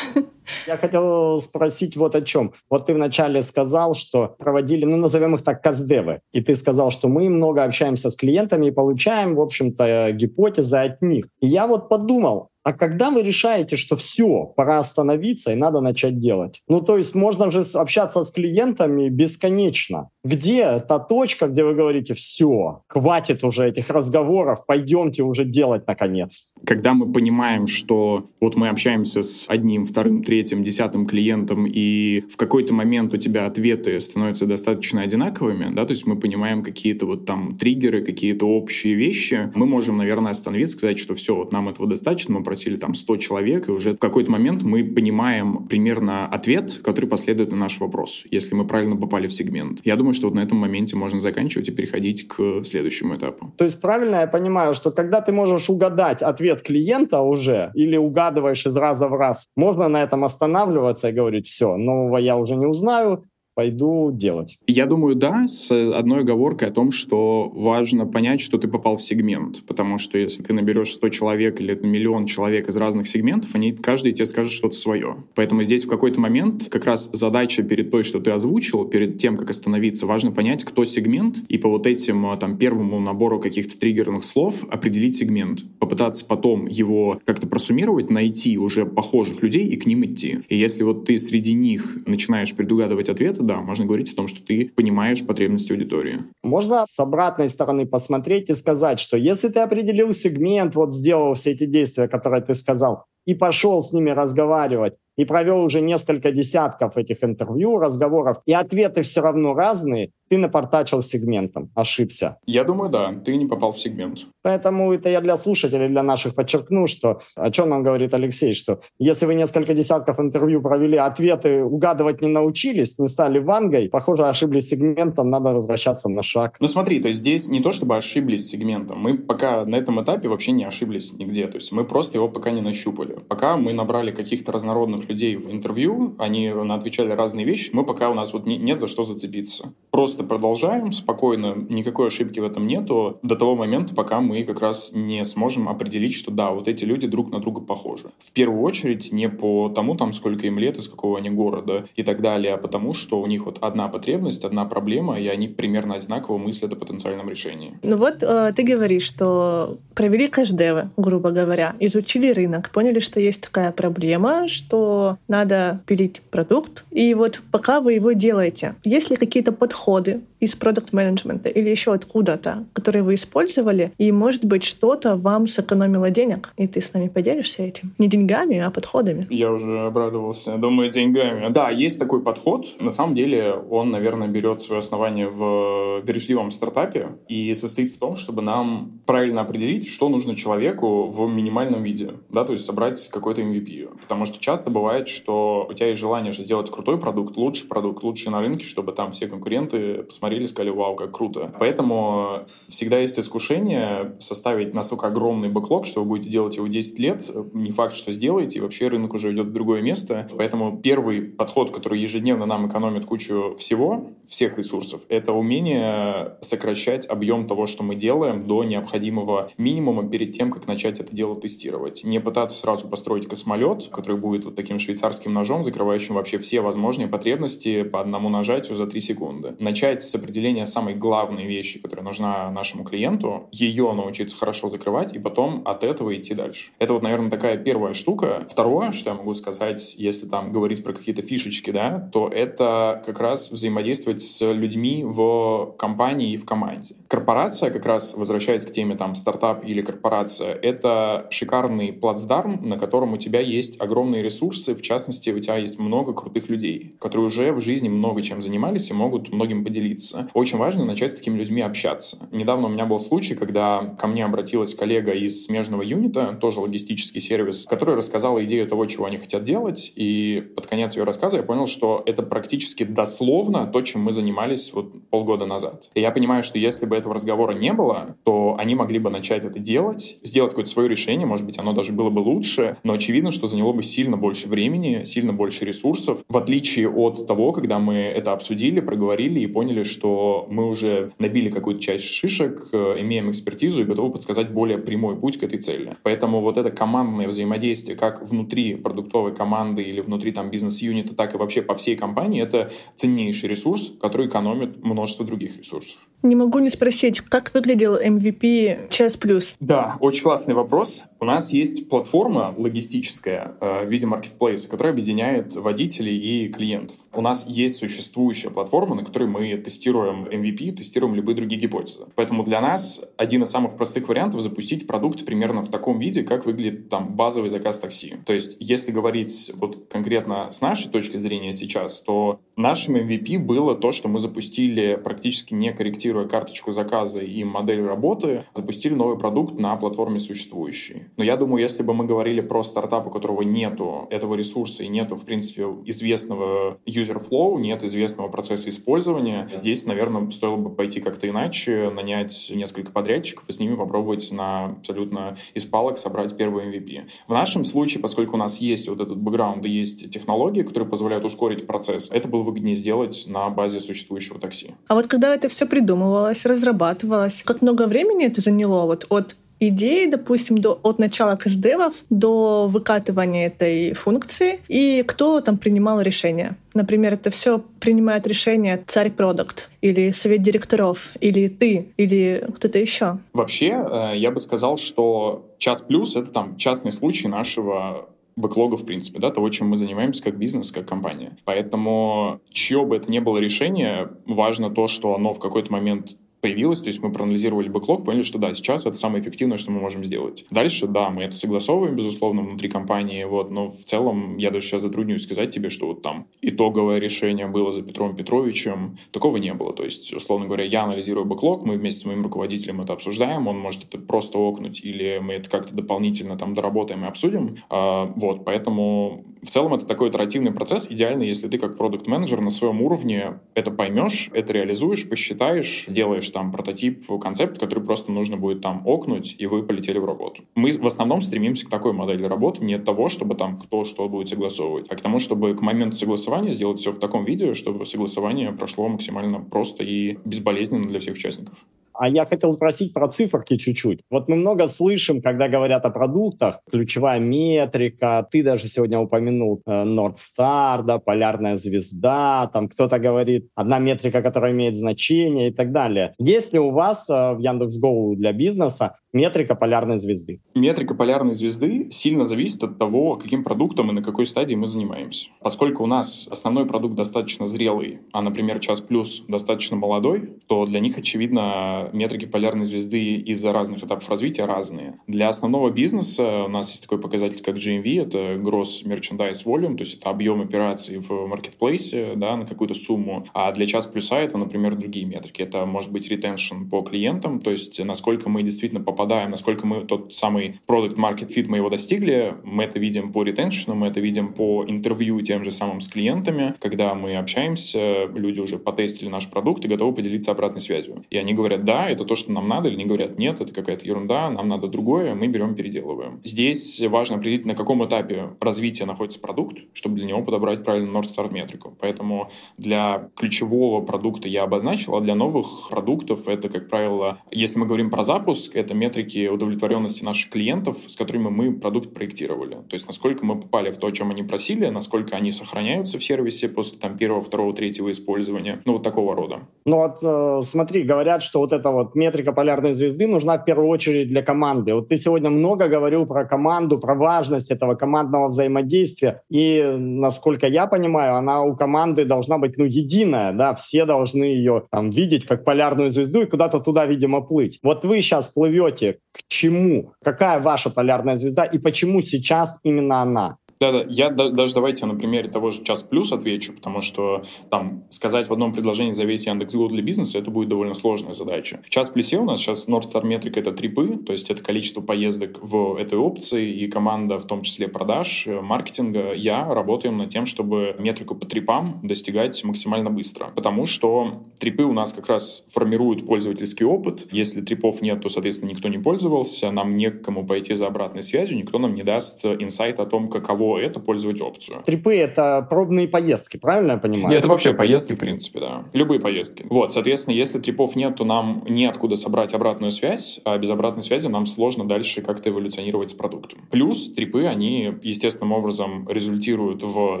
Я 0.66 0.76
хотел 0.76 1.38
спросить 1.38 1.96
вот 1.96 2.14
о 2.14 2.20
чем. 2.20 2.52
Вот 2.68 2.86
ты 2.86 2.94
вначале 2.94 3.42
сказал, 3.42 3.94
что 3.94 4.34
проводили, 4.38 4.84
ну, 4.84 4.96
назовем 4.96 5.34
их 5.34 5.42
так, 5.42 5.62
каздевы. 5.62 6.20
И 6.32 6.40
ты 6.40 6.54
сказал, 6.54 6.90
что 6.90 7.08
мы 7.08 7.28
много 7.28 7.64
общаемся 7.64 8.10
с 8.10 8.16
клиентами 8.16 8.66
и 8.66 8.70
получаем, 8.70 9.34
в 9.34 9.40
общем-то, 9.40 10.12
гипотезы 10.12 10.76
от 10.76 11.02
них. 11.02 11.26
И 11.40 11.46
я 11.46 11.66
вот 11.66 11.88
подумал, 11.88 12.48
а 12.64 12.72
когда 12.72 13.10
вы 13.10 13.22
решаете, 13.22 13.76
что 13.76 13.96
все, 13.96 14.44
пора 14.56 14.78
остановиться 14.78 15.52
и 15.52 15.56
надо 15.56 15.80
начать 15.80 16.20
делать? 16.20 16.62
Ну, 16.68 16.80
то 16.80 16.96
есть 16.96 17.14
можно 17.14 17.50
же 17.50 17.64
общаться 17.74 18.22
с 18.24 18.30
клиентами 18.30 19.08
бесконечно. 19.08 20.10
Где 20.24 20.78
та 20.78 21.00
точка, 21.00 21.48
где 21.48 21.64
вы 21.64 21.74
говорите, 21.74 22.14
все, 22.14 22.82
хватит 22.86 23.42
уже 23.42 23.68
этих 23.68 23.90
разговоров, 23.90 24.64
пойдемте 24.66 25.22
уже 25.22 25.44
делать 25.44 25.86
наконец? 25.88 26.52
Когда 26.64 26.94
мы 26.94 27.12
понимаем, 27.12 27.66
что 27.66 28.26
вот 28.40 28.54
мы 28.56 28.68
общаемся 28.68 29.22
с 29.22 29.46
одним, 29.48 29.84
вторым, 29.84 30.22
третьим, 30.22 30.62
десятым 30.62 31.06
клиентом, 31.06 31.66
и 31.66 32.22
в 32.28 32.36
какой-то 32.36 32.74
момент 32.74 33.12
у 33.14 33.16
тебя 33.16 33.46
ответы 33.46 33.98
становятся 33.98 34.46
достаточно 34.46 35.02
одинаковыми, 35.02 35.74
да, 35.74 35.84
то 35.84 35.90
есть 35.90 36.06
мы 36.06 36.16
понимаем 36.16 36.62
какие-то 36.62 37.06
вот 37.06 37.26
там 37.26 37.56
триггеры, 37.56 38.04
какие-то 38.04 38.46
общие 38.46 38.94
вещи, 38.94 39.50
мы 39.54 39.66
можем, 39.66 39.96
наверное, 39.96 40.30
остановиться, 40.30 40.76
сказать, 40.76 41.00
что 41.00 41.14
все, 41.14 41.34
вот 41.34 41.52
нам 41.52 41.68
этого 41.68 41.88
достаточно, 41.88 42.34
мы 42.34 42.44
опросили 42.52 42.76
там 42.76 42.92
100 42.92 43.16
человек, 43.16 43.68
и 43.68 43.72
уже 43.72 43.94
в 43.94 43.98
какой-то 43.98 44.30
момент 44.30 44.62
мы 44.62 44.84
понимаем 44.84 45.66
примерно 45.68 46.26
ответ, 46.26 46.80
который 46.84 47.06
последует 47.06 47.50
на 47.50 47.56
наш 47.56 47.80
вопрос, 47.80 48.24
если 48.30 48.54
мы 48.54 48.66
правильно 48.66 48.96
попали 48.96 49.26
в 49.26 49.32
сегмент. 49.32 49.80
Я 49.84 49.96
думаю, 49.96 50.12
что 50.12 50.26
вот 50.26 50.34
на 50.34 50.40
этом 50.40 50.58
моменте 50.58 50.96
можно 50.96 51.18
заканчивать 51.18 51.70
и 51.70 51.72
переходить 51.72 52.28
к 52.28 52.62
следующему 52.64 53.16
этапу. 53.16 53.54
То 53.56 53.64
есть 53.64 53.80
правильно 53.80 54.16
я 54.16 54.26
понимаю, 54.26 54.74
что 54.74 54.90
когда 54.90 55.22
ты 55.22 55.32
можешь 55.32 55.70
угадать 55.70 56.20
ответ 56.20 56.60
клиента 56.60 57.20
уже 57.20 57.70
или 57.74 57.96
угадываешь 57.96 58.66
из 58.66 58.76
раза 58.76 59.08
в 59.08 59.14
раз, 59.14 59.46
можно 59.56 59.88
на 59.88 60.02
этом 60.02 60.24
останавливаться 60.24 61.08
и 61.08 61.12
говорить, 61.12 61.48
все, 61.48 61.76
нового 61.76 62.18
я 62.18 62.36
уже 62.36 62.56
не 62.56 62.66
узнаю, 62.66 63.24
пойду 63.54 64.10
делать? 64.12 64.58
Я 64.66 64.86
думаю, 64.86 65.14
да, 65.14 65.46
с 65.46 65.70
одной 65.70 66.20
оговоркой 66.20 66.68
о 66.68 66.72
том, 66.72 66.90
что 66.90 67.50
важно 67.54 68.06
понять, 68.06 68.40
что 68.40 68.58
ты 68.58 68.68
попал 68.68 68.96
в 68.96 69.02
сегмент. 69.02 69.64
Потому 69.66 69.98
что 69.98 70.18
если 70.18 70.42
ты 70.42 70.52
наберешь 70.52 70.92
100 70.92 71.08
человек 71.10 71.60
или 71.60 71.74
миллион 71.74 72.26
человек 72.26 72.68
из 72.68 72.76
разных 72.76 73.06
сегментов, 73.06 73.54
они 73.54 73.72
каждый 73.72 74.12
тебе 74.12 74.26
скажет 74.26 74.52
что-то 74.52 74.76
свое. 74.76 75.16
Поэтому 75.34 75.64
здесь 75.64 75.84
в 75.84 75.88
какой-то 75.88 76.20
момент 76.20 76.68
как 76.70 76.84
раз 76.84 77.10
задача 77.12 77.62
перед 77.62 77.90
той, 77.90 78.02
что 78.04 78.20
ты 78.20 78.30
озвучил, 78.30 78.86
перед 78.86 79.18
тем, 79.18 79.36
как 79.36 79.50
остановиться, 79.50 80.06
важно 80.06 80.32
понять, 80.32 80.64
кто 80.64 80.84
сегмент, 80.84 81.38
и 81.48 81.58
по 81.58 81.68
вот 81.68 81.86
этим 81.86 82.26
а, 82.26 82.36
там 82.36 82.56
первому 82.56 83.00
набору 83.00 83.40
каких-то 83.40 83.78
триггерных 83.78 84.24
слов 84.24 84.64
определить 84.70 85.16
сегмент. 85.16 85.64
Попытаться 85.78 86.26
потом 86.26 86.66
его 86.66 87.20
как-то 87.24 87.46
просуммировать, 87.46 88.10
найти 88.10 88.56
уже 88.58 88.86
похожих 88.86 89.42
людей 89.42 89.66
и 89.66 89.76
к 89.76 89.86
ним 89.86 90.04
идти. 90.04 90.40
И 90.48 90.56
если 90.56 90.84
вот 90.84 91.04
ты 91.04 91.18
среди 91.18 91.52
них 91.52 91.98
начинаешь 92.06 92.54
предугадывать 92.54 93.08
ответы, 93.08 93.41
да, 93.42 93.60
можно 93.60 93.86
говорить 93.86 94.12
о 94.12 94.16
том, 94.16 94.28
что 94.28 94.42
ты 94.42 94.70
понимаешь 94.74 95.26
потребности 95.26 95.72
аудитории. 95.72 96.24
Можно 96.42 96.84
с 96.86 96.98
обратной 96.98 97.48
стороны 97.48 97.86
посмотреть 97.86 98.50
и 98.50 98.54
сказать, 98.54 98.98
что 98.98 99.16
если 99.16 99.48
ты 99.48 99.60
определил 99.60 100.12
сегмент, 100.12 100.74
вот 100.74 100.94
сделал 100.94 101.34
все 101.34 101.52
эти 101.52 101.66
действия, 101.66 102.08
которые 102.08 102.42
ты 102.42 102.54
сказал, 102.54 103.04
и 103.26 103.34
пошел 103.34 103.82
с 103.82 103.92
ними 103.92 104.10
разговаривать, 104.10 104.94
и 105.16 105.24
провел 105.24 105.62
уже 105.62 105.80
несколько 105.80 106.32
десятков 106.32 106.96
этих 106.96 107.22
интервью, 107.22 107.78
разговоров, 107.78 108.38
и 108.46 108.52
ответы 108.52 109.02
все 109.02 109.20
равно 109.20 109.54
разные, 109.54 110.10
ты 110.32 110.38
напортачил 110.38 111.02
сегментом, 111.02 111.70
ошибся. 111.74 112.38
Я 112.46 112.64
думаю, 112.64 112.88
да, 112.88 113.12
ты 113.12 113.36
не 113.36 113.44
попал 113.44 113.72
в 113.72 113.78
сегмент. 113.78 114.20
Поэтому 114.40 114.90
это 114.94 115.10
я 115.10 115.20
для 115.20 115.36
слушателей, 115.36 115.88
для 115.88 116.02
наших 116.02 116.34
подчеркну, 116.34 116.86
что 116.86 117.20
о 117.36 117.50
чем 117.50 117.68
нам 117.68 117.82
говорит 117.82 118.14
Алексей, 118.14 118.54
что 118.54 118.80
если 118.98 119.26
вы 119.26 119.34
несколько 119.34 119.74
десятков 119.74 120.18
интервью 120.18 120.62
провели, 120.62 120.96
ответы 120.96 121.62
угадывать 121.62 122.22
не 122.22 122.28
научились, 122.28 122.98
не 122.98 123.08
стали 123.08 123.40
вангой, 123.40 123.90
похоже, 123.90 124.26
ошиблись 124.26 124.70
сегментом, 124.70 125.28
надо 125.28 125.50
возвращаться 125.50 126.08
на 126.08 126.22
шаг. 126.22 126.56
Ну 126.60 126.66
смотри, 126.66 126.98
то 126.98 127.08
есть 127.08 127.20
здесь 127.20 127.50
не 127.50 127.60
то, 127.60 127.70
чтобы 127.70 127.98
ошиблись 127.98 128.48
сегментом, 128.48 129.00
мы 129.00 129.18
пока 129.18 129.66
на 129.66 129.76
этом 129.76 130.02
этапе 130.02 130.30
вообще 130.30 130.52
не 130.52 130.64
ошиблись 130.64 131.12
нигде, 131.12 131.46
то 131.46 131.56
есть 131.56 131.72
мы 131.72 131.84
просто 131.84 132.16
его 132.16 132.30
пока 132.30 132.52
не 132.52 132.62
нащупали. 132.62 133.18
Пока 133.28 133.58
мы 133.58 133.74
набрали 133.74 134.12
каких-то 134.12 134.50
разнородных 134.50 135.10
людей 135.10 135.36
в 135.36 135.52
интервью, 135.52 136.14
они 136.18 136.48
отвечали 136.48 137.10
разные 137.10 137.44
вещи, 137.44 137.68
мы 137.74 137.84
пока 137.84 138.08
у 138.08 138.14
нас 138.14 138.32
вот 138.32 138.46
нет 138.46 138.80
за 138.80 138.88
что 138.88 139.04
зацепиться. 139.04 139.74
Просто 139.90 140.21
просто 140.22 140.42
продолжаем 140.42 140.92
спокойно, 140.92 141.54
никакой 141.68 142.08
ошибки 142.08 142.40
в 142.40 142.44
этом 142.44 142.66
нету, 142.66 143.18
до 143.22 143.36
того 143.36 143.54
момента, 143.54 143.94
пока 143.94 144.20
мы 144.20 144.44
как 144.44 144.60
раз 144.60 144.92
не 144.94 145.24
сможем 145.24 145.68
определить, 145.68 146.14
что 146.14 146.30
да, 146.30 146.50
вот 146.50 146.68
эти 146.68 146.84
люди 146.84 147.06
друг 147.06 147.30
на 147.30 147.40
друга 147.40 147.60
похожи. 147.60 148.04
В 148.18 148.32
первую 148.32 148.62
очередь 148.62 149.12
не 149.12 149.28
по 149.28 149.68
тому, 149.68 149.94
там, 149.94 150.12
сколько 150.12 150.46
им 150.46 150.58
лет, 150.58 150.76
из 150.76 150.88
какого 150.88 151.18
они 151.18 151.30
города 151.30 151.84
и 151.96 152.02
так 152.02 152.20
далее, 152.20 152.54
а 152.54 152.58
потому, 152.58 152.94
что 152.94 153.20
у 153.20 153.26
них 153.26 153.44
вот 153.44 153.58
одна 153.60 153.88
потребность, 153.88 154.44
одна 154.44 154.64
проблема, 154.64 155.18
и 155.18 155.26
они 155.28 155.48
примерно 155.48 155.94
одинаково 155.94 156.38
мыслят 156.38 156.72
о 156.72 156.76
потенциальном 156.76 157.28
решении. 157.28 157.72
Ну 157.82 157.96
вот 157.96 158.22
э, 158.22 158.52
ты 158.56 158.62
говоришь, 158.62 159.04
что 159.04 159.78
провели 159.94 160.28
кэшдевы, 160.28 160.90
грубо 160.96 161.30
говоря, 161.30 161.74
изучили 161.80 162.32
рынок, 162.32 162.70
поняли, 162.70 163.00
что 163.00 163.20
есть 163.20 163.42
такая 163.42 163.72
проблема, 163.72 164.48
что 164.48 165.16
надо 165.28 165.80
пилить 165.86 166.20
продукт, 166.30 166.84
и 166.90 167.14
вот 167.14 167.40
пока 167.50 167.80
вы 167.80 167.94
его 167.94 168.12
делаете, 168.12 168.74
есть 168.84 169.10
ли 169.10 169.16
какие-то 169.16 169.52
подходы, 169.52 170.11
люди 170.12 170.24
из 170.40 170.56
продукт-менеджмента 170.56 171.48
или 171.48 171.70
еще 171.70 171.92
откуда-то, 171.92 172.64
которые 172.72 173.04
вы 173.04 173.14
использовали, 173.14 173.92
и, 173.98 174.10
может 174.10 174.44
быть, 174.44 174.64
что-то 174.64 175.16
вам 175.16 175.46
сэкономило 175.46 176.10
денег, 176.10 176.52
и 176.56 176.66
ты 176.66 176.80
с 176.80 176.92
нами 176.92 177.08
поделишься 177.08 177.62
этим. 177.62 177.94
Не 177.98 178.08
деньгами, 178.08 178.58
а 178.58 178.70
подходами. 178.70 179.28
Я 179.30 179.52
уже 179.52 179.86
обрадовался. 179.86 180.56
Думаю, 180.56 180.90
деньгами. 180.90 181.52
Да, 181.52 181.70
есть 181.70 182.00
такой 182.00 182.22
подход. 182.22 182.66
На 182.80 182.90
самом 182.90 183.14
деле 183.14 183.52
он, 183.70 183.90
наверное, 183.90 184.26
берет 184.26 184.60
свое 184.60 184.78
основание 184.78 185.28
в 185.28 186.02
бережливом 186.04 186.50
стартапе 186.50 187.06
и 187.28 187.54
состоит 187.54 187.94
в 187.94 187.98
том, 187.98 188.16
чтобы 188.16 188.42
нам 188.42 189.00
правильно 189.06 189.42
определить, 189.42 189.86
что 189.86 190.08
нужно 190.08 190.34
человеку 190.34 191.06
в 191.06 191.28
минимальном 191.28 191.84
виде. 191.84 192.10
Да, 192.30 192.44
то 192.44 192.52
есть 192.52 192.64
собрать 192.64 193.08
какой-то 193.12 193.42
MVP. 193.42 193.90
Потому 194.00 194.26
что 194.26 194.40
часто 194.40 194.70
бывает, 194.70 195.06
что 195.06 195.68
у 195.70 195.72
тебя 195.72 195.90
есть 195.90 196.00
желание 196.00 196.32
же 196.32 196.42
сделать 196.42 196.68
крутой 196.68 196.98
продукт, 196.98 197.36
лучший 197.36 197.68
продукт, 197.68 198.02
лучший 198.02 198.32
на 198.32 198.40
рынке, 198.40 198.64
чтобы 198.64 198.90
там 198.90 199.12
все 199.12 199.28
конкуренты 199.28 199.91
посмотрели, 199.98 200.46
сказали, 200.46 200.70
вау, 200.70 200.96
как 200.96 201.12
круто. 201.12 201.52
Поэтому 201.58 202.40
всегда 202.68 202.98
есть 202.98 203.18
искушение 203.18 204.14
составить 204.18 204.74
настолько 204.74 205.08
огромный 205.08 205.48
бэклог, 205.48 205.86
что 205.86 206.00
вы 206.00 206.06
будете 206.06 206.30
делать 206.30 206.56
его 206.56 206.66
10 206.66 206.98
лет. 206.98 207.30
Не 207.52 207.72
факт, 207.72 207.94
что 207.94 208.12
сделаете, 208.12 208.58
и 208.58 208.62
вообще 208.62 208.88
рынок 208.88 209.14
уже 209.14 209.32
идет 209.32 209.46
в 209.46 209.52
другое 209.52 209.82
место. 209.82 210.28
Поэтому 210.36 210.78
первый 210.78 211.22
подход, 211.22 211.70
который 211.70 212.00
ежедневно 212.00 212.46
нам 212.46 212.68
экономит 212.68 213.04
кучу 213.04 213.54
всего, 213.56 214.08
всех 214.26 214.58
ресурсов, 214.58 215.02
это 215.08 215.32
умение 215.32 216.36
сокращать 216.40 217.08
объем 217.08 217.46
того, 217.46 217.66
что 217.66 217.82
мы 217.82 217.94
делаем, 217.94 218.46
до 218.46 218.64
необходимого 218.64 219.50
минимума 219.58 220.08
перед 220.08 220.32
тем, 220.32 220.50
как 220.50 220.66
начать 220.66 221.00
это 221.00 221.14
дело 221.14 221.34
тестировать. 221.34 222.04
Не 222.04 222.20
пытаться 222.20 222.58
сразу 222.58 222.88
построить 222.88 223.28
космолет, 223.28 223.88
который 223.90 224.16
будет 224.16 224.44
вот 224.44 224.54
таким 224.54 224.78
швейцарским 224.78 225.32
ножом, 225.32 225.64
закрывающим 225.64 226.14
вообще 226.14 226.38
все 226.38 226.60
возможные 226.60 227.08
потребности 227.08 227.82
по 227.82 228.00
одному 228.00 228.28
нажатию 228.28 228.76
за 228.76 228.86
3 228.86 229.00
секунды. 229.00 229.56
Начать 229.58 229.81
с 229.82 230.14
определения 230.14 230.66
самой 230.66 230.94
главной 230.94 231.46
вещи, 231.46 231.80
которая 231.80 232.04
нужна 232.04 232.50
нашему 232.50 232.84
клиенту, 232.84 233.48
ее 233.50 233.92
научиться 233.92 234.36
хорошо 234.36 234.68
закрывать, 234.68 235.14
и 235.14 235.18
потом 235.18 235.62
от 235.64 235.84
этого 235.84 236.14
идти 236.14 236.34
дальше. 236.34 236.70
Это 236.78 236.92
вот, 236.94 237.02
наверное, 237.02 237.30
такая 237.30 237.56
первая 237.56 237.94
штука. 237.94 238.46
Второе, 238.48 238.92
что 238.92 239.10
я 239.10 239.16
могу 239.16 239.32
сказать, 239.32 239.94
если 239.98 240.28
там 240.28 240.52
говорить 240.52 240.84
про 240.84 240.92
какие-то 240.92 241.22
фишечки, 241.22 241.70
да, 241.70 242.10
то 242.12 242.28
это 242.28 243.02
как 243.04 243.18
раз 243.18 243.50
взаимодействовать 243.50 244.22
с 244.22 244.44
людьми 244.52 245.02
в 245.04 245.74
компании 245.78 246.32
и 246.32 246.36
в 246.36 246.44
команде. 246.44 246.94
Корпорация, 247.08 247.70
как 247.70 247.84
раз 247.84 248.14
возвращаясь 248.14 248.64
к 248.64 248.70
теме 248.70 248.94
там 248.94 249.14
стартап 249.14 249.64
или 249.64 249.82
корпорация, 249.82 250.54
это 250.54 251.26
шикарный 251.30 251.92
плацдарм, 251.92 252.68
на 252.68 252.78
котором 252.78 253.14
у 253.14 253.16
тебя 253.16 253.40
есть 253.40 253.80
огромные 253.80 254.22
ресурсы, 254.22 254.74
в 254.74 254.82
частности, 254.82 255.30
у 255.30 255.40
тебя 255.40 255.56
есть 255.56 255.78
много 255.78 256.12
крутых 256.12 256.48
людей, 256.48 256.94
которые 257.00 257.26
уже 257.26 257.52
в 257.52 257.60
жизни 257.60 257.88
много 257.88 258.22
чем 258.22 258.40
занимались 258.40 258.90
и 258.90 258.94
могут 258.94 259.32
многим 259.32 259.64
поделиться. 259.72 260.28
Очень 260.34 260.58
важно 260.58 260.84
начать 260.84 261.12
с 261.12 261.14
такими 261.14 261.38
людьми 261.38 261.62
общаться. 261.62 262.18
Недавно 262.30 262.66
у 262.66 262.70
меня 262.70 262.84
был 262.84 262.98
случай, 262.98 263.34
когда 263.34 263.96
ко 263.98 264.06
мне 264.06 264.24
обратилась 264.24 264.74
коллега 264.74 265.12
из 265.12 265.44
смежного 265.44 265.80
юнита, 265.82 266.36
тоже 266.40 266.60
логистический 266.60 267.20
сервис, 267.20 267.64
который 267.64 267.94
рассказала 267.94 268.44
идею 268.44 268.68
того, 268.68 268.84
чего 268.84 269.06
они 269.06 269.16
хотят 269.16 269.44
делать, 269.44 269.90
и 269.96 270.42
под 270.54 270.66
конец 270.66 270.96
ее 270.96 271.04
рассказа 271.04 271.38
я 271.38 271.42
понял, 271.42 271.66
что 271.66 272.02
это 272.04 272.22
практически 272.22 272.84
дословно 272.84 273.66
то, 273.66 273.80
чем 273.80 274.02
мы 274.02 274.12
занимались 274.12 274.72
вот 274.74 275.08
полгода 275.08 275.46
назад. 275.46 275.88
И 275.94 276.00
я 276.00 276.10
понимаю, 276.10 276.42
что 276.42 276.58
если 276.58 276.84
бы 276.84 276.94
этого 276.94 277.14
разговора 277.14 277.54
не 277.54 277.72
было, 277.72 278.16
то 278.24 278.56
они 278.58 278.74
могли 278.74 278.98
бы 278.98 279.08
начать 279.08 279.46
это 279.46 279.58
делать, 279.58 280.18
сделать 280.22 280.50
какое-то 280.50 280.70
свое 280.70 280.88
решение, 280.88 281.26
может 281.26 281.46
быть, 281.46 281.58
оно 281.58 281.72
даже 281.72 281.92
было 281.92 282.10
бы 282.10 282.20
лучше, 282.20 282.76
но 282.84 282.92
очевидно, 282.92 283.30
что 283.30 283.46
заняло 283.46 283.72
бы 283.72 283.82
сильно 283.82 284.18
больше 284.18 284.48
времени, 284.48 285.04
сильно 285.04 285.32
больше 285.32 285.64
ресурсов, 285.64 286.18
в 286.28 286.36
отличие 286.36 286.90
от 286.90 287.26
того, 287.26 287.52
когда 287.52 287.78
мы 287.78 287.94
это 287.94 288.32
обсудили, 288.32 288.80
проговорили 288.80 289.40
и 289.40 289.46
поняли, 289.46 289.61
что 289.84 290.46
мы 290.50 290.68
уже 290.68 291.10
набили 291.18 291.48
какую-то 291.48 291.80
часть 291.80 292.04
шишек, 292.04 292.68
э, 292.72 292.96
имеем 293.00 293.30
экспертизу 293.30 293.82
и 293.82 293.84
готовы 293.84 294.12
подсказать 294.12 294.50
более 294.50 294.78
прямой 294.78 295.16
путь 295.16 295.38
к 295.38 295.42
этой 295.44 295.58
цели. 295.58 295.94
Поэтому 296.02 296.40
вот 296.40 296.58
это 296.58 296.70
командное 296.70 297.28
взаимодействие 297.28 297.96
как 297.96 298.22
внутри 298.28 298.74
продуктовой 298.74 299.34
команды 299.34 299.82
или 299.82 300.00
внутри 300.00 300.32
там 300.32 300.50
бизнес-юнита, 300.50 301.14
так 301.14 301.34
и 301.34 301.38
вообще 301.38 301.62
по 301.62 301.74
всей 301.74 301.96
компании, 301.96 302.42
это 302.42 302.70
ценнейший 302.96 303.48
ресурс, 303.48 303.92
который 304.00 304.26
экономит 304.26 304.82
множество 304.84 305.24
других 305.24 305.56
ресурсов. 305.56 306.00
Не 306.22 306.36
могу 306.36 306.60
не 306.60 306.70
спросить, 306.70 307.20
как 307.20 307.52
выглядел 307.52 307.96
MVP 307.96 308.88
Час 308.90 309.16
Плюс? 309.16 309.56
Да, 309.58 309.96
очень 309.98 310.22
классный 310.22 310.54
вопрос. 310.54 311.02
У 311.18 311.24
нас 311.24 311.52
есть 311.52 311.88
платформа 311.88 312.54
логистическая 312.56 313.56
э, 313.60 313.84
в 313.84 313.90
виде 313.90 314.06
маркетплейса, 314.06 314.68
которая 314.68 314.92
объединяет 314.92 315.56
водителей 315.56 316.16
и 316.16 316.48
клиентов. 316.48 316.96
У 317.14 317.20
нас 317.20 317.46
есть 317.46 317.76
существующая 317.76 318.50
платформа, 318.50 318.94
на 318.94 319.04
которой 319.04 319.28
мы 319.28 319.56
тестируем 319.56 320.24
MVP, 320.24 320.72
тестируем 320.72 321.14
любые 321.14 321.36
другие 321.36 321.60
гипотезы. 321.60 322.06
Поэтому 322.14 322.42
для 322.42 322.60
нас 322.60 323.02
один 323.16 323.42
из 323.42 323.50
самых 323.50 323.76
простых 323.76 324.08
вариантов 324.08 324.40
запустить 324.40 324.86
продукт 324.86 325.24
примерно 325.24 325.62
в 325.62 325.70
таком 325.70 325.98
виде, 325.98 326.22
как 326.22 326.46
выглядит 326.46 326.88
там 326.88 327.14
базовый 327.14 327.50
заказ 327.50 327.80
такси. 327.80 328.16
То 328.24 328.32
есть, 328.32 328.56
если 328.60 328.92
говорить 328.92 329.52
вот 329.56 329.86
конкретно 329.90 330.50
с 330.50 330.62
нашей 330.62 330.90
точки 330.90 331.18
зрения 331.18 331.52
сейчас, 331.52 332.00
то 332.00 332.40
нашим 332.56 332.96
MVP 332.96 333.38
было 333.38 333.74
то, 333.74 333.92
что 333.92 334.08
мы 334.08 334.18
запустили 334.18 335.00
практически 335.02 335.54
не 335.54 335.72
корректируя 335.72 336.26
карточку 336.26 336.72
заказа 336.72 337.20
и 337.20 337.44
модель 337.44 337.82
работы, 337.82 338.44
запустили 338.52 338.94
новый 338.94 339.18
продукт 339.18 339.58
на 339.58 339.76
платформе 339.76 340.18
существующей. 340.18 341.04
Но 341.16 341.24
я 341.24 341.36
думаю, 341.36 341.62
если 341.62 341.82
бы 341.82 341.94
мы 341.94 342.04
говорили 342.04 342.40
про 342.40 342.62
стартап, 342.62 343.06
у 343.06 343.10
которого 343.10 343.42
нету 343.42 344.06
этого 344.10 344.34
ресурса 344.34 344.84
и 344.84 344.88
нету, 344.88 345.16
в 345.16 345.24
принципе, 345.24 345.64
известного 345.86 346.78
user 346.86 347.20
flow, 347.20 347.58
нет 347.60 347.82
известного 347.84 348.28
процесса 348.28 348.68
использования, 348.68 349.48
здесь, 349.54 349.86
наверное, 349.86 350.30
стоило 350.30 350.56
бы 350.56 350.70
пойти 350.70 351.00
как-то 351.00 351.28
иначе, 351.28 351.90
нанять 351.90 352.50
несколько 352.54 352.92
подрядчиков 352.92 353.48
и 353.48 353.52
с 353.52 353.60
ними 353.60 353.74
попробовать 353.76 354.30
на 354.32 354.66
абсолютно 354.66 355.36
из 355.54 355.64
палок 355.64 355.98
собрать 355.98 356.36
первый 356.36 356.66
MVP. 356.66 357.02
В 357.26 357.32
нашем 357.32 357.64
случае, 357.64 358.00
поскольку 358.00 358.34
у 358.34 358.38
нас 358.38 358.60
есть 358.60 358.88
вот 358.88 359.00
этот 359.00 359.18
бэкграунд 359.18 359.64
и 359.66 359.70
есть 359.70 360.10
технологии, 360.10 360.62
которые 360.62 360.88
позволяют 360.88 361.24
ускорить 361.24 361.66
процесс, 361.66 362.10
это 362.10 362.28
было 362.28 362.41
выгоднее 362.42 362.74
сделать 362.74 363.24
на 363.28 363.48
базе 363.50 363.80
существующего 363.80 364.38
такси. 364.38 364.74
А 364.88 364.94
вот 364.94 365.06
когда 365.06 365.34
это 365.34 365.48
все 365.48 365.66
придумывалось, 365.66 366.44
разрабатывалось, 366.44 367.42
как 367.44 367.62
много 367.62 367.86
времени 367.86 368.26
это 368.26 368.40
заняло 368.40 368.86
вот 368.86 369.06
от 369.08 369.36
идеи, 369.68 370.06
допустим, 370.06 370.58
до, 370.58 370.78
от 370.82 370.98
начала 370.98 371.36
КСДевов 371.36 371.94
до 372.10 372.66
выкатывания 372.66 373.46
этой 373.46 373.92
функции, 373.92 374.60
и 374.68 375.04
кто 375.06 375.40
там 375.40 375.58
принимал 375.58 376.00
решение. 376.00 376.56
Например, 376.74 377.14
это 377.14 377.30
все 377.30 377.62
принимает 377.80 378.26
решение 378.26 378.82
царь 378.86 379.10
продукт 379.10 379.70
или 379.80 380.10
совет 380.10 380.42
директоров, 380.42 381.12
или 381.20 381.48
ты, 381.48 381.92
или 381.96 382.46
кто-то 382.56 382.78
еще. 382.78 383.18
Вообще, 383.32 383.68
э, 383.68 384.12
я 384.16 384.30
бы 384.30 384.38
сказал, 384.38 384.76
что 384.78 385.54
час 385.58 385.82
плюс— 385.82 386.16
это 386.16 386.32
там 386.32 386.56
частный 386.56 386.90
случай 386.90 387.28
нашего 387.28 388.08
бэклога, 388.36 388.76
в 388.76 388.84
принципе, 388.84 389.18
да, 389.18 389.30
того, 389.30 389.48
чем 389.50 389.68
мы 389.68 389.76
занимаемся 389.76 390.22
как 390.22 390.38
бизнес, 390.38 390.72
как 390.72 390.86
компания. 390.86 391.36
Поэтому, 391.44 392.40
чье 392.50 392.84
бы 392.84 392.96
это 392.96 393.10
ни 393.10 393.18
было 393.18 393.38
решение, 393.38 394.10
важно 394.26 394.70
то, 394.70 394.86
что 394.86 395.14
оно 395.14 395.32
в 395.32 395.40
какой-то 395.40 395.72
момент 395.72 396.16
появилось, 396.42 396.80
то 396.80 396.88
есть 396.88 397.00
мы 397.02 397.12
проанализировали 397.12 397.68
бэклог, 397.68 398.04
поняли, 398.04 398.22
что 398.22 398.36
да, 398.38 398.52
сейчас 398.52 398.84
это 398.84 398.96
самое 398.96 399.22
эффективное, 399.22 399.56
что 399.58 399.70
мы 399.70 399.80
можем 399.80 400.04
сделать. 400.04 400.44
Дальше, 400.50 400.88
да, 400.88 401.08
мы 401.08 401.22
это 401.22 401.36
согласовываем, 401.36 401.94
безусловно, 401.94 402.42
внутри 402.42 402.68
компании, 402.68 403.22
вот, 403.22 403.50
но 403.50 403.70
в 403.70 403.84
целом 403.84 404.36
я 404.38 404.50
даже 404.50 404.66
сейчас 404.66 404.82
затруднюсь 404.82 405.22
сказать 405.22 405.54
тебе, 405.54 405.70
что 405.70 405.86
вот 405.86 406.02
там 406.02 406.26
итоговое 406.42 406.98
решение 406.98 407.46
было 407.46 407.70
за 407.70 407.82
Петром 407.82 408.16
Петровичем, 408.16 408.98
такого 409.12 409.36
не 409.36 409.54
было. 409.54 409.72
То 409.72 409.84
есть, 409.84 410.12
условно 410.12 410.46
говоря, 410.46 410.64
я 410.64 410.82
анализирую 410.82 411.26
бэклог, 411.26 411.64
мы 411.64 411.76
вместе 411.76 412.00
с 412.00 412.04
моим 412.06 412.24
руководителем 412.24 412.80
это 412.80 412.92
обсуждаем, 412.92 413.46
он 413.46 413.58
может 413.58 413.84
это 413.84 413.98
просто 413.98 414.38
окнуть, 414.38 414.84
или 414.84 415.20
мы 415.22 415.34
это 415.34 415.48
как-то 415.48 415.72
дополнительно 415.74 416.36
там 416.36 416.54
доработаем 416.54 417.04
и 417.04 417.08
обсудим. 417.08 417.56
А, 417.70 418.12
вот, 418.16 418.44
поэтому 418.44 419.24
в 419.42 419.50
целом 419.50 419.74
это 419.74 419.86
такой 419.86 420.08
итеративный 420.10 420.52
процесс. 420.52 420.86
Идеально, 420.88 421.24
если 421.24 421.48
ты 421.48 421.58
как 421.58 421.76
продукт 421.76 422.06
менеджер 422.06 422.40
на 422.40 422.50
своем 422.50 422.80
уровне 422.80 423.40
это 423.54 423.72
поймешь, 423.72 424.30
это 424.32 424.52
реализуешь, 424.52 425.08
посчитаешь, 425.08 425.84
сделаешь 425.88 426.28
там 426.30 426.52
прототип, 426.52 427.06
концепт, 427.20 427.58
который 427.58 427.82
просто 427.82 428.12
нужно 428.12 428.36
будет 428.36 428.60
там 428.60 428.82
окнуть, 428.86 429.34
и 429.38 429.46
вы 429.46 429.64
полетели 429.64 429.98
в 429.98 430.04
работу. 430.04 430.44
Мы 430.54 430.70
в 430.70 430.86
основном 430.86 431.20
стремимся 431.20 431.66
к 431.66 431.70
такой 431.70 431.92
модели 431.92 432.24
работы, 432.24 432.64
не 432.64 432.74
от 432.74 432.84
того, 432.84 433.08
чтобы 433.08 433.34
там 433.34 433.58
кто 433.58 433.84
что 433.84 434.08
будет 434.08 434.28
согласовывать, 434.28 434.86
а 434.88 434.94
к 434.94 435.00
тому, 435.00 435.18
чтобы 435.18 435.54
к 435.54 435.60
моменту 435.60 435.96
согласования 435.96 436.52
сделать 436.52 436.78
все 436.78 436.92
в 436.92 436.98
таком 436.98 437.24
виде, 437.24 437.54
чтобы 437.54 437.84
согласование 437.84 438.52
прошло 438.52 438.88
максимально 438.88 439.40
просто 439.40 439.82
и 439.82 440.18
безболезненно 440.24 440.84
для 440.84 441.00
всех 441.00 441.14
участников. 441.14 441.58
А 441.94 442.08
я 442.08 442.24
хотел 442.24 442.52
спросить 442.52 442.92
про 442.92 443.08
циферки 443.08 443.56
чуть-чуть. 443.56 444.00
Вот 444.10 444.28
мы 444.28 444.36
много 444.36 444.68
слышим, 444.68 445.20
когда 445.20 445.48
говорят 445.48 445.84
о 445.84 445.90
продуктах, 445.90 446.60
ключевая 446.70 447.20
метрика, 447.20 448.26
ты 448.30 448.42
даже 448.42 448.68
сегодня 448.68 448.98
упомянул 448.98 449.62
э, 449.66 449.70
North 449.70 450.16
Star, 450.16 450.82
да, 450.82 450.98
полярная 450.98 451.56
звезда, 451.56 452.50
там 452.52 452.68
кто-то 452.68 452.98
говорит 452.98 453.48
одна 453.54 453.78
метрика, 453.78 454.22
которая 454.22 454.52
имеет 454.52 454.76
значение 454.76 455.48
и 455.48 455.52
так 455.52 455.72
далее. 455.72 456.12
Есть 456.18 456.52
ли 456.52 456.58
у 456.58 456.70
вас 456.70 457.08
э, 457.10 457.32
в 457.32 457.38
Яндекс.Гоу 457.38 458.16
для 458.16 458.32
бизнеса 458.32 458.96
метрика 459.12 459.54
полярной 459.54 459.98
звезды? 459.98 460.40
Метрика 460.54 460.94
полярной 460.94 461.34
звезды 461.34 461.88
сильно 461.90 462.24
зависит 462.24 462.62
от 462.62 462.78
того, 462.78 463.16
каким 463.16 463.44
продуктом 463.44 463.90
и 463.90 463.92
на 463.92 464.02
какой 464.02 464.26
стадии 464.26 464.54
мы 464.54 464.66
занимаемся. 464.66 465.30
Поскольку 465.40 465.84
у 465.84 465.86
нас 465.86 466.28
основной 466.30 466.66
продукт 466.66 466.94
достаточно 466.94 467.46
зрелый, 467.46 468.00
а, 468.12 468.22
например, 468.22 468.58
час 468.58 468.80
плюс 468.80 469.24
достаточно 469.28 469.76
молодой, 469.76 470.30
то 470.46 470.66
для 470.66 470.80
них, 470.80 470.98
очевидно, 470.98 471.90
метрики 471.92 472.26
полярной 472.26 472.64
звезды 472.64 473.14
из-за 473.14 473.52
разных 473.52 473.84
этапов 473.84 474.08
развития 474.08 474.44
разные. 474.44 475.00
Для 475.06 475.28
основного 475.28 475.70
бизнеса 475.70 476.44
у 476.44 476.48
нас 476.48 476.70
есть 476.70 476.82
такой 476.82 477.00
показатель, 477.00 477.42
как 477.42 477.56
GMV, 477.56 478.02
это 478.02 478.18
Gross 478.34 478.84
Merchandise 478.84 479.44
Volume, 479.44 479.76
то 479.76 479.82
есть 479.82 479.98
это 479.98 480.10
объем 480.10 480.40
операций 480.40 480.98
в 480.98 481.26
маркетплейсе 481.26 482.14
да, 482.16 482.36
на 482.36 482.46
какую-то 482.46 482.74
сумму. 482.74 483.24
А 483.34 483.52
для 483.52 483.66
час 483.66 483.86
плюса 483.86 484.16
это, 484.16 484.38
например, 484.38 484.74
другие 484.74 485.06
метрики. 485.06 485.42
Это 485.42 485.66
может 485.66 485.92
быть 485.92 486.10
retention 486.10 486.68
по 486.70 486.82
клиентам, 486.82 487.40
то 487.40 487.50
есть 487.50 487.82
насколько 487.84 488.28
мы 488.28 488.42
действительно 488.42 488.82
попадаем 488.82 489.01
попадаем, 489.02 489.30
насколько 489.30 489.66
мы 489.66 489.84
тот 489.84 490.14
самый 490.14 490.60
продукт 490.66 490.96
market 490.96 491.28
fit 491.28 491.46
мы 491.48 491.56
его 491.56 491.68
достигли, 491.68 492.36
мы 492.44 492.62
это 492.62 492.78
видим 492.78 493.12
по 493.12 493.24
ретеншну, 493.24 493.74
мы 493.74 493.88
это 493.88 493.98
видим 493.98 494.32
по 494.32 494.64
интервью 494.64 495.20
тем 495.22 495.42
же 495.42 495.50
самым 495.50 495.80
с 495.80 495.88
клиентами, 495.88 496.54
когда 496.60 496.94
мы 496.94 497.16
общаемся, 497.16 498.04
люди 498.14 498.38
уже 498.38 498.58
потестили 498.58 499.08
наш 499.08 499.28
продукт 499.28 499.64
и 499.64 499.68
готовы 499.68 499.92
поделиться 499.92 500.30
обратной 500.30 500.60
связью. 500.60 501.04
И 501.10 501.16
они 501.16 501.34
говорят, 501.34 501.64
да, 501.64 501.90
это 501.90 502.04
то, 502.04 502.14
что 502.14 502.30
нам 502.30 502.46
надо, 502.46 502.68
или 502.68 502.76
они 502.76 502.84
говорят, 502.84 503.18
нет, 503.18 503.40
это 503.40 503.52
какая-то 503.52 503.84
ерунда, 503.84 504.30
нам 504.30 504.48
надо 504.48 504.68
другое, 504.68 505.16
мы 505.16 505.26
берем, 505.26 505.56
переделываем. 505.56 506.20
Здесь 506.22 506.80
важно 506.82 507.16
определить, 507.16 507.44
на 507.44 507.56
каком 507.56 507.84
этапе 507.84 508.28
развития 508.38 508.84
находится 508.84 509.18
продукт, 509.18 509.58
чтобы 509.72 509.96
для 509.96 510.06
него 510.06 510.22
подобрать 510.22 510.62
правильно 510.62 510.96
North 510.96 511.08
Star 511.08 511.32
метрику. 511.32 511.74
Поэтому 511.80 512.30
для 512.56 513.08
ключевого 513.16 513.84
продукта 513.84 514.28
я 514.28 514.44
обозначил, 514.44 514.94
а 514.94 515.00
для 515.00 515.16
новых 515.16 515.70
продуктов 515.70 516.28
это, 516.28 516.48
как 516.48 516.68
правило, 516.68 517.18
если 517.32 517.58
мы 517.58 517.66
говорим 517.66 517.90
про 517.90 518.04
запуск, 518.04 518.54
это 518.54 518.74
метрики 518.92 519.26
удовлетворенности 519.26 520.04
наших 520.04 520.30
клиентов, 520.30 520.76
с 520.86 520.96
которыми 520.96 521.30
мы 521.30 521.54
продукт 521.54 521.94
проектировали. 521.94 522.56
То 522.56 522.74
есть 522.74 522.86
насколько 522.86 523.24
мы 523.24 523.40
попали 523.40 523.70
в 523.70 523.78
то, 523.78 523.86
о 523.86 523.92
чем 523.92 524.10
они 524.10 524.22
просили, 524.22 524.66
насколько 524.66 525.16
они 525.16 525.32
сохраняются 525.32 525.96
в 525.98 526.04
сервисе 526.04 526.48
после 526.48 526.78
там, 526.78 526.98
первого, 526.98 527.22
второго, 527.22 527.54
третьего 527.54 527.90
использования. 527.90 528.58
Ну, 528.66 528.74
вот 528.74 528.82
такого 528.82 529.16
рода. 529.16 529.36
Ну 529.64 529.76
вот 529.76 529.98
э, 530.02 530.40
смотри, 530.44 530.82
говорят, 530.82 531.22
что 531.22 531.38
вот 531.38 531.52
эта 531.52 531.70
вот 531.70 531.94
метрика 531.94 532.32
полярной 532.32 532.74
звезды 532.74 533.06
нужна 533.06 533.38
в 533.38 533.44
первую 533.46 533.68
очередь 533.68 534.10
для 534.10 534.22
команды. 534.22 534.74
Вот 534.74 534.88
ты 534.88 534.98
сегодня 534.98 535.30
много 535.30 535.68
говорил 535.68 536.04
про 536.04 536.26
команду, 536.26 536.78
про 536.78 536.94
важность 536.94 537.50
этого 537.50 537.74
командного 537.74 538.28
взаимодействия. 538.28 539.22
И, 539.30 539.74
насколько 539.78 540.46
я 540.46 540.66
понимаю, 540.66 541.16
она 541.16 541.42
у 541.42 541.56
команды 541.56 542.04
должна 542.04 542.36
быть, 542.36 542.58
ну, 542.58 542.64
единая, 542.64 543.32
да, 543.32 543.54
все 543.54 543.86
должны 543.86 544.24
ее 544.24 544.64
там 544.70 544.90
видеть 544.90 545.24
как 545.24 545.44
полярную 545.44 545.90
звезду 545.90 546.20
и 546.20 546.26
куда-то 546.26 546.60
туда, 546.60 546.84
видимо, 546.84 547.22
плыть. 547.22 547.58
Вот 547.62 547.86
вы 547.86 548.02
сейчас 548.02 548.28
плывете 548.28 548.81
к 548.90 549.20
чему? 549.28 549.94
Какая 550.04 550.40
ваша 550.40 550.70
полярная 550.70 551.16
звезда 551.16 551.44
и 551.44 551.58
почему 551.58 552.00
сейчас 552.00 552.60
именно 552.64 553.02
она? 553.02 553.36
Да-да, 553.62 553.84
я 553.88 554.10
да, 554.10 554.28
даже 554.28 554.54
давайте 554.54 554.86
на 554.86 554.96
примере 554.96 555.28
того 555.28 555.52
же 555.52 555.62
час 555.62 555.84
плюс 555.84 556.10
отвечу, 556.10 556.52
потому 556.52 556.80
что 556.80 557.22
там 557.48 557.84
сказать 557.90 558.28
в 558.28 558.32
одном 558.32 558.52
предложении 558.52 558.90
за 558.90 559.04
весь 559.04 559.28
Яндекс.Го 559.28 559.68
для 559.68 559.82
бизнеса 559.84 560.18
это 560.18 560.32
будет 560.32 560.48
довольно 560.48 560.74
сложная 560.74 561.14
задача. 561.14 561.60
В 561.64 561.70
час 561.70 561.90
плюсе 561.90 562.18
у 562.18 562.24
нас 562.24 562.40
сейчас 562.40 562.66
North 562.66 562.88
Star 562.92 563.06
метрика 563.06 563.38
это 563.38 563.52
трипы, 563.52 563.98
то 563.98 564.12
есть 564.12 564.30
это 564.30 564.42
количество 564.42 564.80
поездок 564.80 565.38
в 565.40 565.76
этой 565.76 565.96
опции, 565.96 566.52
и 566.52 566.66
команда, 566.66 567.20
в 567.20 567.24
том 567.28 567.42
числе 567.42 567.68
продаж, 567.68 568.26
э, 568.26 568.40
маркетинга, 568.40 569.12
я 569.12 569.54
работаем 569.54 569.96
над 569.96 570.08
тем, 570.08 570.26
чтобы 570.26 570.74
метрику 570.80 571.14
по 571.14 571.24
трипам 571.24 571.78
достигать 571.84 572.42
максимально 572.42 572.90
быстро. 572.90 573.30
Потому 573.36 573.66
что 573.66 574.24
трипы 574.40 574.64
у 574.64 574.72
нас 574.72 574.92
как 574.92 575.06
раз 575.06 575.46
формируют 575.52 576.04
пользовательский 576.04 576.66
опыт. 576.66 577.06
Если 577.12 577.40
трипов 577.42 577.80
нет, 577.80 578.00
то, 578.00 578.08
соответственно, 578.08 578.50
никто 578.50 578.68
не 578.68 578.78
пользовался, 578.78 579.52
нам 579.52 579.74
не 579.74 579.90
к 579.92 580.02
кому 580.02 580.26
пойти 580.26 580.54
за 580.54 580.66
обратной 580.66 581.04
связью, 581.04 581.38
никто 581.38 581.60
нам 581.60 581.76
не 581.76 581.84
даст 581.84 582.24
инсайт 582.24 582.80
о 582.80 582.86
том, 582.86 583.08
каково 583.08 583.51
это 583.58 583.80
пользовать 583.80 584.20
опцию. 584.20 584.62
Трипы— 584.64 584.94
это 584.96 585.46
пробные 585.48 585.88
поездки, 585.88 586.36
правильно 586.36 586.72
я 586.72 586.78
понимаю? 586.78 587.08
Нет, 587.08 587.20
это 587.20 587.28
вообще 587.28 587.54
поездки, 587.54 587.94
в 587.94 587.98
принципе, 587.98 588.40
да. 588.40 588.64
Любые 588.72 589.00
поездки. 589.00 589.44
Вот, 589.48 589.72
соответственно, 589.72 590.14
если 590.14 590.38
трипов 590.38 590.76
нет, 590.76 590.96
то 590.96 591.04
нам 591.04 591.44
неоткуда 591.48 591.96
собрать 591.96 592.34
обратную 592.34 592.70
связь, 592.70 593.20
а 593.24 593.38
без 593.38 593.50
обратной 593.50 593.82
связи 593.82 594.08
нам 594.08 594.26
сложно 594.26 594.64
дальше 594.64 595.02
как-то 595.02 595.30
эволюционировать 595.30 595.90
с 595.90 595.94
продуктом. 595.94 596.40
Плюс 596.50 596.92
трипы, 596.92 597.24
они 597.24 597.74
естественным 597.82 598.32
образом 598.32 598.88
результируют 598.88 599.62
в 599.62 600.00